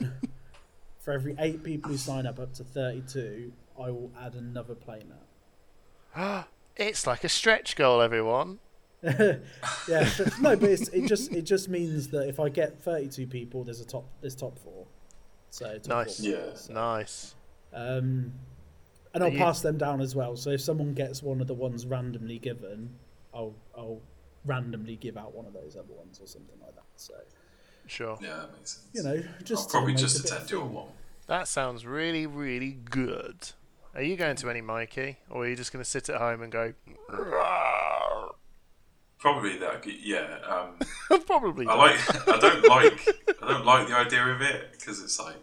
for 0.99 1.13
every 1.13 1.35
eight 1.39 1.63
people 1.63 1.91
who 1.91 1.97
sign 1.97 2.25
up 2.25 2.39
up 2.39 2.53
to 2.55 2.63
thirty-two, 2.63 3.51
I 3.81 3.89
will 3.91 4.11
add 4.19 4.33
another 4.35 4.75
playmat. 4.75 5.25
It's 6.77 7.05
like 7.05 7.25
a 7.25 7.29
stretch 7.29 7.75
goal, 7.75 8.01
everyone. 8.01 8.59
yeah, 9.03 10.05
so- 10.05 10.25
no, 10.39 10.55
but 10.55 10.69
it's, 10.69 10.87
it 10.89 11.07
just 11.07 11.29
it 11.33 11.41
just 11.41 11.67
means 11.67 12.07
that 12.09 12.27
if 12.29 12.39
I 12.39 12.47
get 12.47 12.81
thirty-two 12.81 13.27
people, 13.27 13.65
there's 13.65 13.81
a 13.81 13.85
top 13.85 14.05
there's 14.21 14.35
top 14.35 14.57
four. 14.59 14.85
So 15.49 15.77
top 15.77 15.87
Nice. 16.07 16.19
four. 16.21 16.29
Yeah. 16.29 16.53
So, 16.53 16.73
Nice. 16.73 17.35
um, 17.73 18.31
and 19.13 19.23
I'll 19.23 19.29
You- 19.29 19.37
pass 19.39 19.61
them 19.61 19.77
down 19.77 19.99
as 19.99 20.15
well. 20.15 20.37
So 20.37 20.51
if 20.51 20.61
someone 20.61 20.93
gets 20.93 21.21
one 21.21 21.41
of 21.41 21.47
the 21.47 21.53
ones 21.53 21.85
randomly 21.85 22.39
given, 22.39 22.91
I'll 23.33 23.55
I'll 23.77 23.99
randomly 24.45 24.95
give 24.95 25.17
out 25.17 25.33
one 25.35 25.45
of 25.47 25.53
those 25.53 25.75
other 25.75 25.93
ones 25.93 26.19
or 26.21 26.27
something 26.27 26.57
like 26.61 26.75
that. 26.75 26.85
So 26.95 27.13
Sure. 27.87 28.17
Yeah, 28.21 28.35
that 28.37 28.53
makes 28.53 28.71
sense. 28.77 28.87
you 28.93 29.03
know, 29.03 29.21
just 29.43 29.67
I'll 29.67 29.81
probably 29.81 29.95
just 29.95 30.29
a 30.29 30.33
attend 30.33 30.49
your 30.51 30.63
one. 30.65 30.87
That 31.27 31.47
sounds 31.49 31.85
really, 31.85 32.25
really 32.25 32.71
good. 32.71 33.51
Are 33.99 34.03
you 34.03 34.15
going 34.15 34.37
to 34.37 34.49
any, 34.49 34.61
Mikey? 34.61 35.17
Or 35.29 35.43
are 35.43 35.49
you 35.49 35.57
just 35.57 35.73
going 35.73 35.83
to 35.83 35.89
sit 35.89 36.07
at 36.07 36.21
home 36.21 36.41
and 36.41 36.49
go, 36.49 36.71
"Rawr"? 37.09 38.29
Probably 39.17 39.57
that. 39.57 39.85
Yeah. 39.85 40.37
Um, 40.47 41.19
Probably 41.25 41.67
I 41.67 41.75
not. 41.75 41.77
like. 41.79 42.29
I 42.29 42.39
don't 42.39 42.65
like. 42.69 43.09
I 43.43 43.51
don't 43.51 43.65
like 43.65 43.89
the 43.89 43.95
idea 43.95 44.25
of 44.27 44.41
it 44.41 44.71
because 44.71 45.03
it's 45.03 45.19
like, 45.19 45.35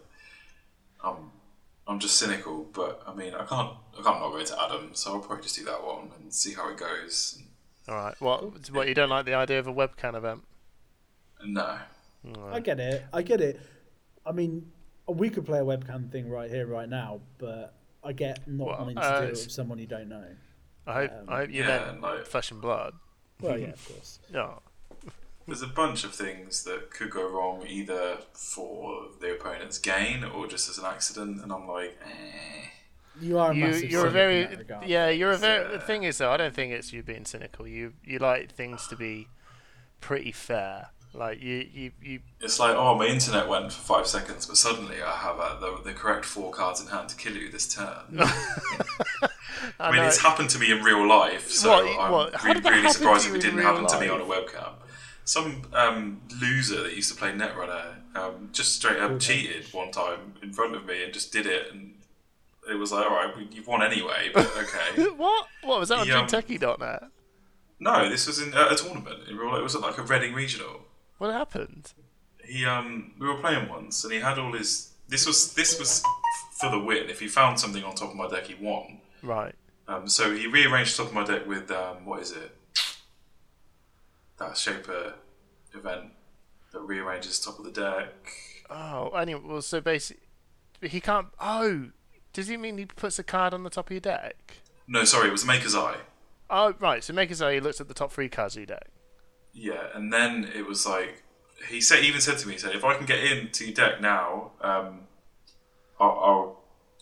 um, 1.03 1.31
I'm 1.87 1.99
just 1.99 2.17
cynical. 2.17 2.65
But 2.73 3.03
I 3.05 3.13
mean, 3.13 3.35
I 3.35 3.45
can't. 3.45 3.73
I 3.93 4.01
can't 4.01 4.19
not 4.19 4.31
go 4.31 4.43
to 4.43 4.63
Adam, 4.63 4.89
so 4.93 5.13
I'll 5.13 5.19
probably 5.19 5.43
just 5.43 5.55
do 5.55 5.63
that 5.65 5.85
one 5.85 6.09
and 6.19 6.33
see 6.33 6.55
how 6.55 6.67
it 6.71 6.77
goes. 6.77 7.39
All 7.87 7.93
right. 7.93 8.15
What, 8.19 8.71
what, 8.71 8.87
you 8.87 8.95
don't 8.95 9.09
like 9.09 9.25
the 9.25 9.35
idea 9.35 9.59
of 9.59 9.67
a 9.67 9.73
webcam 9.73 10.15
event? 10.15 10.41
No. 11.45 11.77
I 12.51 12.59
get 12.59 12.79
it. 12.79 13.05
I 13.13 13.21
get 13.21 13.39
it. 13.39 13.61
I 14.25 14.31
mean, 14.31 14.71
we 15.07 15.29
could 15.29 15.45
play 15.45 15.59
a 15.59 15.63
webcam 15.63 16.11
thing 16.11 16.27
right 16.27 16.49
here, 16.49 16.65
right 16.65 16.89
now, 16.89 17.21
but 17.37 17.76
I 18.07 18.13
get 18.13 18.47
not 18.47 18.67
Well, 18.67 18.77
wanting 18.79 18.95
to 18.95 19.01
uh, 19.01 19.21
do 19.21 19.27
with 19.29 19.51
someone 19.51 19.77
you 19.79 19.87
don't 19.87 20.07
know. 20.09 20.25
I 20.87 20.93
hope, 20.93 21.11
Um, 21.11 21.29
I 21.29 21.37
hope 21.41 21.49
you 21.49 21.61
yeah, 21.63 21.67
meant 21.67 22.01
like- 22.01 22.25
flesh 22.25 22.51
and 22.51 22.61
blood. 22.61 22.93
Well, 23.41 23.57
yeah, 23.57 23.67
of 23.67 23.87
course. 23.87 24.19
Yeah. 24.33 24.53
There's 25.45 25.61
a 25.61 25.67
bunch 25.67 26.03
of 26.03 26.13
things 26.13 26.63
that 26.65 26.89
could 26.91 27.09
go 27.09 27.29
wrong 27.29 27.65
either 27.67 28.17
for 28.33 29.05
the 29.21 29.33
opponent's 29.33 29.77
gain 29.79 30.23
or 30.25 30.45
just 30.45 30.67
as 30.69 30.77
an 30.77 30.83
accident, 30.85 31.41
and 31.41 31.53
I'm 31.53 31.65
like, 31.67 31.97
eh. 32.03 32.67
You 33.21 33.39
are 33.39 33.51
a 33.51 33.55
You, 33.55 33.65
massive 33.67 33.89
you're 33.89 34.07
a 34.07 34.11
cynic 34.11 34.49
in 34.51 34.57
very 34.57 34.63
that 34.65 34.87
yeah. 34.89 35.07
You're 35.09 35.31
a 35.31 35.37
very. 35.37 35.71
The 35.71 35.79
thing 35.79 36.03
is, 36.03 36.17
though, 36.17 36.31
I 36.31 36.37
don't 36.37 36.53
think 36.53 36.73
it's 36.73 36.91
you 36.93 37.01
being 37.01 37.23
cynical. 37.25 37.65
You 37.67 37.93
you 38.03 38.19
like 38.19 38.51
things 38.51 38.87
to 38.89 38.95
be 38.97 39.27
pretty 40.01 40.31
fair. 40.33 40.89
Like 41.17 41.41
you 41.41 41.67
you 41.73 41.91
you. 42.01 42.19
It's 42.41 42.59
like, 42.59 42.75
oh, 42.75 42.95
my 42.95 43.07
internet 43.07 43.47
went 43.47 43.73
for 43.73 43.81
five 43.81 44.07
seconds, 44.07 44.45
but 44.45 44.55
suddenly 44.55 45.01
I 45.01 45.15
have 45.17 45.39
uh, 45.39 45.59
the, 45.59 45.81
the 45.83 45.93
correct 45.93 46.25
four 46.25 46.51
cards 46.51 46.79
in 46.79 46.87
hand 46.87 47.09
to 47.09 47.15
kill 47.15 47.33
you 47.35 47.49
this 47.49 47.73
turn. 47.73 48.19
I 49.79 49.91
mean, 49.91 50.01
know. 50.01 50.07
it's 50.07 50.21
happened 50.21 50.49
to 50.51 50.59
me 50.59 50.71
in 50.71 50.83
real 50.83 51.07
life, 51.07 51.49
so 51.49 51.69
What- 51.69 51.99
I'm 51.99 52.11
what- 52.11 52.35
how 52.35 52.53
re- 52.53 52.59
really 52.63 52.89
surprised 52.91 53.27
if 53.27 53.33
it 53.35 53.41
didn't 53.41 53.57
real 53.57 53.65
happen 53.67 53.87
to 53.87 53.99
me 53.99 54.07
on 54.09 54.21
a 54.21 54.23
webcam. 54.23 54.73
Some 55.25 55.63
um, 55.73 56.21
loser 56.39 56.83
that 56.83 56.93
used 56.95 57.11
to 57.11 57.17
play 57.17 57.31
Netrunner 57.33 57.95
um, 58.15 58.49
just 58.53 58.75
straight 58.75 58.99
up 58.99 59.19
cheated 59.19 59.65
one 59.73 59.91
time 59.91 60.33
in 60.41 60.53
front 60.53 60.75
of 60.75 60.85
me 60.85 61.03
and 61.03 61.11
just 61.13 61.33
did 61.33 61.45
it, 61.47 61.71
and 61.73 61.95
it 62.69 62.75
was 62.75 62.91
like, 62.91 63.05
all 63.05 63.15
right, 63.15 63.33
you've 63.51 63.67
won 63.67 63.81
anyway, 63.81 64.29
but 64.33 64.45
okay. 64.57 65.09
What? 65.17 65.47
What 65.63 65.79
was 65.79 65.89
that 65.89 65.99
on 65.99 66.07
Yeah. 66.07 66.25
Jinteki.net? 66.25 67.03
no, 67.79 68.09
this 68.09 68.25
was 68.27 68.39
in 68.39 68.53
uh, 68.53 68.69
a 68.71 68.75
tournament 68.75 69.27
in 69.29 69.35
real 69.37 69.49
life. 69.51 69.59
It 69.59 69.63
was 69.63 69.75
at 69.75 69.81
like 69.81 69.97
a 69.97 70.03
Reading 70.03 70.33
regional. 70.33 70.81
What 71.17 71.31
happened? 71.33 71.93
he 72.45 72.63
um 72.65 73.11
we 73.19 73.27
were 73.27 73.35
playing 73.41 73.67
once 73.67 74.03
and 74.05 74.13
he 74.13 74.19
had 74.21 74.39
all 74.39 74.53
his 74.53 74.91
this 75.09 75.25
was 75.27 75.53
this 75.55 75.77
was 75.77 76.01
for 76.59 76.69
the 76.71 76.79
win 76.79 77.09
if 77.09 77.19
he 77.19 77.27
found 77.27 77.59
something 77.59 77.83
on 77.83 77.93
top 77.93 78.09
of 78.11 78.15
my 78.15 78.25
deck 78.29 78.45
he 78.47 78.55
won 78.55 78.99
Right. 79.21 79.53
um 79.89 80.07
so 80.07 80.33
he 80.33 80.47
rearranged 80.47 80.95
top 80.95 81.07
of 81.07 81.13
my 81.13 81.25
deck 81.25 81.45
with 81.45 81.69
um 81.71 82.05
what 82.05 82.21
is 82.21 82.31
it 82.31 82.55
that 84.39 84.57
shaper 84.57 85.13
event 85.73 86.11
that 86.71 86.79
rearranges 86.81 87.39
top 87.39 87.59
of 87.59 87.65
the 87.65 87.71
deck 87.71 88.13
Oh, 88.69 89.09
anyway. 89.11 89.41
Well, 89.45 89.61
so 89.61 89.79
basically, 89.79 90.21
he 90.81 90.99
can't. 90.99 91.27
Oh, 91.39 91.85
does 92.33 92.47
he 92.49 92.57
mean 92.57 92.77
he 92.77 92.85
puts 92.85 93.17
a 93.17 93.23
card 93.23 93.53
on 93.53 93.63
the 93.63 93.69
top 93.69 93.87
of 93.87 93.91
your 93.91 94.01
deck? 94.01 94.57
no 94.87 95.03
sorry 95.05 95.29
it 95.29 95.31
was 95.31 95.45
maker's 95.45 95.75
eye 95.75 95.95
Oh, 96.49 96.73
right. 96.79 97.03
So 97.03 97.11
Maker's 97.13 97.41
Eye, 97.41 97.55
he 97.55 97.59
looks 97.59 97.81
at 97.81 97.89
the 97.89 97.93
top 97.93 98.09
three 98.09 98.29
cards 98.29 98.55
of 98.55 98.59
your 98.61 98.67
deck. 98.67 98.87
Yeah 99.59 99.87
and 99.95 100.13
then 100.13 100.49
it 100.55 100.65
was 100.65 100.85
like 100.85 101.23
he 101.67 101.81
said 101.81 101.99
he 102.03 102.07
even 102.07 102.21
said 102.21 102.37
to 102.37 102.47
me 102.47 102.53
he 102.53 102.59
said 102.59 102.75
if 102.75 102.83
I 102.85 102.95
can 102.95 103.05
get 103.05 103.19
into 103.23 103.65
your 103.65 103.73
deck 103.73 103.99
now 104.01 104.51
um 104.61 104.99
I'll, 105.99 106.19
I'll 106.27 106.57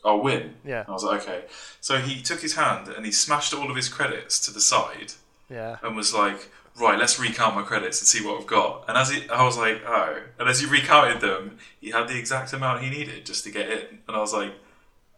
I'll 0.06 0.22
win. 0.22 0.54
Yeah. 0.64 0.82
And 0.82 0.90
I 0.90 0.92
was 0.92 1.04
like, 1.04 1.24
okay. 1.24 1.46
So 1.82 1.98
he 1.98 2.22
took 2.22 2.40
his 2.40 2.54
hand 2.56 2.88
and 2.90 3.06
he 3.08 3.12
smashed 3.12 3.56
all 3.56 3.72
of 3.72 3.76
his 3.76 3.90
credits 3.90 4.40
to 4.46 4.52
the 4.54 4.62
side 4.62 5.14
Yeah. 5.50 5.78
and 5.82 5.96
was 5.96 6.14
like, 6.14 6.52
right, 6.80 6.98
let's 7.00 7.20
recount 7.20 7.56
my 7.56 7.64
credits 7.64 8.00
and 8.02 8.08
see 8.08 8.24
what 8.24 8.40
I've 8.40 8.46
got. 8.46 8.86
And 8.88 8.98
as 9.00 9.10
he, 9.10 9.28
I 9.32 9.44
was 9.44 9.58
like, 9.58 9.82
oh. 9.86 10.22
And 10.38 10.48
as 10.48 10.60
he 10.60 10.68
recounted 10.68 11.22
them, 11.22 11.58
he 11.82 11.90
had 11.90 12.08
the 12.08 12.18
exact 12.20 12.54
amount 12.54 12.84
he 12.84 12.90
needed 12.92 13.26
just 13.26 13.44
to 13.46 13.52
get 13.52 13.68
in. 13.68 13.86
And 14.08 14.16
I 14.16 14.20
was 14.20 14.32
like, 14.32 14.54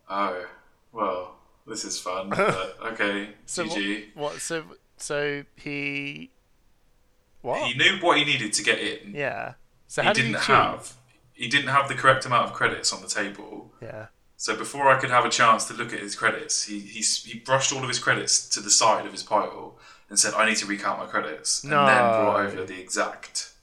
oh, 0.10 0.46
well, 0.94 1.36
this 1.68 1.84
is 1.84 2.00
fun. 2.00 2.30
But 2.36 2.78
okay, 2.94 3.32
So 3.46 3.66
GG. 3.66 4.16
what, 4.16 4.32
what? 4.34 4.42
So 4.42 4.64
so 4.96 5.44
he. 5.58 6.32
What? 7.42 7.68
He 7.68 7.78
knew 7.78 7.98
what 8.02 8.18
he 8.18 8.26
needed 8.26 8.54
to 8.54 8.64
get 8.64 8.80
in. 8.80 9.14
yeah. 9.16 9.54
So 9.88 10.02
he 10.02 10.10
did 10.10 10.16
didn't 10.24 10.42
he 10.42 10.52
have. 10.54 10.94
He 11.34 11.48
didn't 11.48 11.70
have 11.70 11.88
the 11.88 11.96
correct 11.96 12.26
amount 12.26 12.46
of 12.48 12.54
credits 12.54 12.92
on 12.92 13.02
the 13.02 13.08
table. 13.08 13.72
Yeah. 13.82 14.08
So 14.36 14.56
before 14.56 14.90
I 14.90 15.00
could 15.00 15.10
have 15.12 15.24
a 15.26 15.30
chance 15.30 15.66
to 15.68 15.74
look 15.74 15.94
at 15.94 16.00
his 16.00 16.14
credits, 16.16 16.64
he, 16.64 16.80
he 16.80 17.00
he 17.02 17.40
brushed 17.40 17.72
all 17.74 17.82
of 17.82 17.88
his 17.88 18.00
credits 18.00 18.48
to 18.50 18.60
the 18.60 18.70
side 18.70 19.06
of 19.06 19.12
his 19.12 19.24
pile 19.24 19.78
and 20.10 20.20
said, 20.20 20.34
"I 20.34 20.46
need 20.48 20.58
to 20.58 20.66
recount 20.66 21.00
my 21.00 21.06
credits," 21.06 21.64
and 21.64 21.72
then 21.72 21.78
brought 21.80 22.40
over 22.46 22.64
the 22.66 22.80
exact 22.80 23.54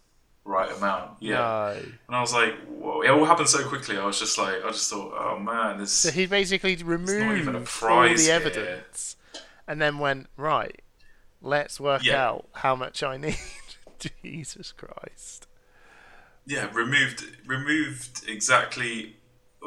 right 0.44 0.70
amount. 0.76 1.10
Yeah, 1.20 1.34
No. 1.36 1.76
and 2.08 2.16
I 2.16 2.20
was 2.20 2.32
like, 2.32 2.54
"Whoa!" 2.66 3.02
It 3.02 3.10
all 3.10 3.24
happened 3.24 3.48
so 3.48 3.66
quickly. 3.68 3.96
I 3.98 4.04
was 4.06 4.18
just 4.18 4.36
like, 4.38 4.64
I 4.64 4.70
just 4.70 4.88
thought, 4.90 5.12
"Oh 5.16 5.38
man, 5.38 5.78
this." 5.78 5.92
So 5.92 6.10
he 6.10 6.26
basically 6.26 6.74
removed 6.76 7.10
all 7.44 8.02
the 8.08 8.14
here. 8.22 8.34
evidence, 8.34 9.16
and 9.68 9.80
then 9.80 9.98
went 9.98 10.26
right. 10.36 10.80
Let's 11.42 11.78
work 11.78 12.02
Yeah. 12.04 12.24
out 12.28 12.48
how 12.54 12.74
much 12.74 13.02
I 13.02 13.16
need. 13.18 13.36
Jesus 14.22 14.72
Christ. 14.72 15.46
yeah, 16.46 16.70
removed 16.72 17.24
removed 17.46 18.24
exactly 18.28 19.16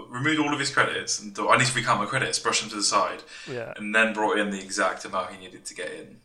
removed 0.10 0.40
all 0.40 0.54
of 0.54 0.60
his 0.60 0.70
credits 0.70 1.20
and 1.20 1.36
thought, 1.36 1.50
"I 1.54 1.58
need 1.58 1.68
to 1.68 1.74
recount 1.74 2.00
my 2.00 2.06
credits." 2.06 2.38
Brush 2.40 2.62
them 2.62 2.70
to 2.70 2.76
the 2.76 2.84
side. 2.84 3.24
Yeah. 3.52 3.74
and 3.78 3.94
then 3.96 4.14
brought 4.14 4.38
in 4.38 4.52
the 4.52 4.62
exact 4.62 5.04
amount 5.06 5.32
he 5.34 5.40
needed 5.40 5.66
to 5.66 5.74
get 5.74 5.92
in. 5.92 6.20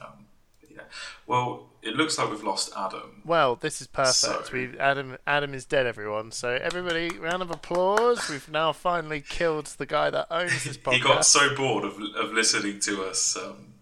Um, 0.00 0.26
yeah. 0.70 0.82
Well, 1.26 1.70
it 1.82 1.94
looks 1.96 2.16
like 2.18 2.30
we've 2.30 2.44
lost 2.44 2.70
Adam. 2.76 3.22
Well, 3.24 3.56
this 3.56 3.80
is 3.80 3.86
perfect. 3.88 4.14
So- 4.14 4.44
We 4.52 4.78
Adam 4.78 5.18
Adam 5.26 5.54
is 5.54 5.64
dead, 5.64 5.86
everyone. 5.86 6.30
So 6.30 6.50
everybody, 6.50 7.10
round 7.18 7.42
of 7.42 7.50
applause. 7.50 8.28
We've 8.30 8.48
now 8.48 8.72
finally 8.72 9.20
killed 9.20 9.66
the 9.66 9.86
guy 9.86 10.10
that 10.10 10.28
owns 10.30 10.62
this 10.64 10.76
podcast. 10.76 10.92
He 10.94 11.00
got 11.00 11.26
so 11.26 11.54
bored 11.56 11.84
of, 11.84 11.94
of 12.16 12.32
listening 12.32 12.78
to 12.80 13.02
us, 13.04 13.36
um, 13.36 13.74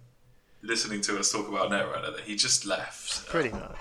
listening 0.63 1.01
to 1.03 1.19
us 1.19 1.31
talk 1.33 1.49
about 1.49 1.71
Netrunner 1.71 2.15
that 2.17 2.25
he 2.25 2.35
just 2.37 2.67
left. 2.67 3.27
Pretty 3.27 3.51
much. 3.51 3.77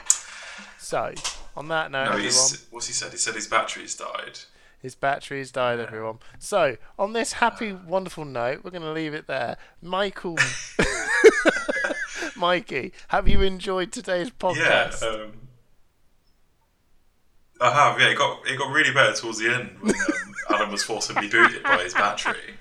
So, 0.77 1.13
on 1.55 1.67
that 1.69 1.91
note, 1.91 2.05
No, 2.05 2.09
everyone, 2.11 2.23
he's, 2.23 2.65
what's 2.71 2.87
he 2.87 2.93
said? 2.93 3.11
He 3.11 3.17
said 3.17 3.35
his 3.35 3.47
batteries 3.47 3.95
died. 3.95 4.39
his 4.81 4.95
battery's 4.95 5.51
died, 5.51 5.79
everyone. 5.79 6.19
So, 6.39 6.77
on 6.97 7.13
this 7.13 7.33
happy, 7.33 7.73
wonderful 7.73 8.25
note, 8.25 8.63
we're 8.63 8.71
going 8.71 8.83
to 8.83 8.91
leave 8.93 9.13
it 9.13 9.27
there. 9.27 9.57
Michael, 9.81 10.37
Mikey, 12.35 12.93
have 13.09 13.27
you 13.27 13.41
enjoyed 13.41 13.91
today's 13.91 14.27
Yeah, 14.27 14.31
podcast? 14.39 15.03
um, 15.03 15.31
I 17.59 17.71
have. 17.73 17.99
Yeah, 17.99 18.09
it 18.09 18.17
got 18.17 18.45
it 18.47 18.57
got 18.57 18.71
really 18.71 18.93
bad 18.93 19.15
towards 19.15 19.39
the 19.39 19.51
end 19.53 19.77
when 19.81 19.95
um, 19.95 20.33
Adam 20.53 20.71
was 20.71 20.83
forcibly 20.83 21.27
booted 21.27 21.63
by 21.63 21.83
his 21.83 21.93
battery. 21.93 22.53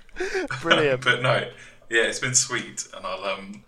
Brilliant. 0.62 1.04
but 1.04 1.20
no, 1.20 1.48
yeah, 1.90 2.04
it's 2.04 2.18
been 2.18 2.34
sweet, 2.34 2.88
and 2.96 3.04
I'll 3.06 3.22
um, 3.24 3.62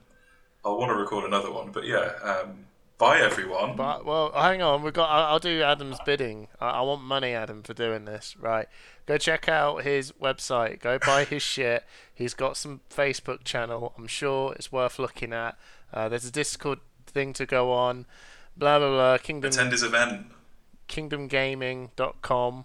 I'll 0.64 0.78
want 0.78 0.90
to 0.90 0.96
record 0.96 1.24
another 1.24 1.52
one. 1.52 1.70
But 1.70 1.86
yeah, 1.86 2.12
um, 2.22 2.66
Bye, 2.98 3.20
everyone. 3.20 3.76
But 3.76 4.04
well, 4.04 4.32
hang 4.32 4.61
on. 4.61 4.82
We've 4.82 4.92
got. 4.92 5.09
I'll, 5.09 5.34
I'll 5.34 5.38
do 5.38 5.62
Adam's 5.62 5.98
bidding. 6.04 6.48
I, 6.61 6.70
I 6.70 6.80
want 6.80 7.00
money, 7.02 7.32
Adam, 7.32 7.62
for 7.62 7.72
doing 7.72 8.04
this. 8.06 8.36
Right. 8.36 8.66
Go 9.06 9.16
check 9.18 9.48
out 9.48 9.84
his 9.84 10.11
website. 10.20 10.80
Go 10.80 10.98
buy 10.98 11.22
his 11.24 11.42
shit. 11.54 11.84
He's 12.12 12.34
got 12.34 12.56
some 12.56 12.80
Facebook 12.90 13.44
channel. 13.44 13.94
I'm 13.96 14.09
sure 14.09 14.52
it's 14.54 14.72
worth 14.72 14.98
looking 14.98 15.32
at. 15.32 15.56
Uh, 15.94 16.09
there's 16.09 16.24
a 16.24 16.32
Discord 16.32 16.80
thing 17.06 17.32
to 17.34 17.46
go 17.46 17.70
on. 17.72 18.04
Blah 18.56 18.80
blah 18.80 18.90
blah. 18.90 19.18
Kingdom 19.18 19.50
Attend 19.50 19.70
his 19.70 19.84
event. 19.84 20.26
kingdomgaming.com. 20.88 22.64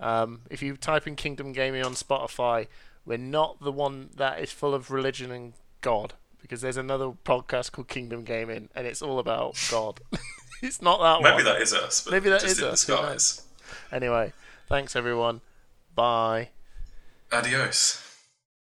Um, 0.00 0.40
if 0.50 0.62
you 0.62 0.76
type 0.76 1.06
in 1.06 1.16
Kingdom 1.16 1.52
Gaming 1.52 1.84
on 1.84 1.92
Spotify, 1.92 2.66
we're 3.04 3.18
not 3.18 3.60
the 3.60 3.72
one 3.72 4.10
that 4.16 4.40
is 4.40 4.52
full 4.52 4.74
of 4.74 4.90
religion 4.90 5.30
and 5.30 5.52
God, 5.82 6.14
because 6.46 6.60
there's 6.60 6.76
another 6.76 7.10
podcast 7.24 7.72
called 7.72 7.88
Kingdom 7.88 8.22
Gaming, 8.22 8.68
and 8.76 8.86
it's 8.86 9.02
all 9.02 9.18
about 9.18 9.56
God. 9.68 10.00
it's 10.62 10.80
not 10.80 11.00
that 11.00 11.22
Maybe 11.22 11.42
one. 11.42 11.44
that 11.44 11.60
is 11.60 11.72
us, 11.74 12.08
Maybe 12.08 12.30
that 12.30 12.44
is 12.44 12.62
us. 12.62 13.42
Anyway, 13.90 14.32
thanks 14.68 14.94
everyone. 14.94 15.40
Bye. 15.96 16.50
Adios. 17.32 18.05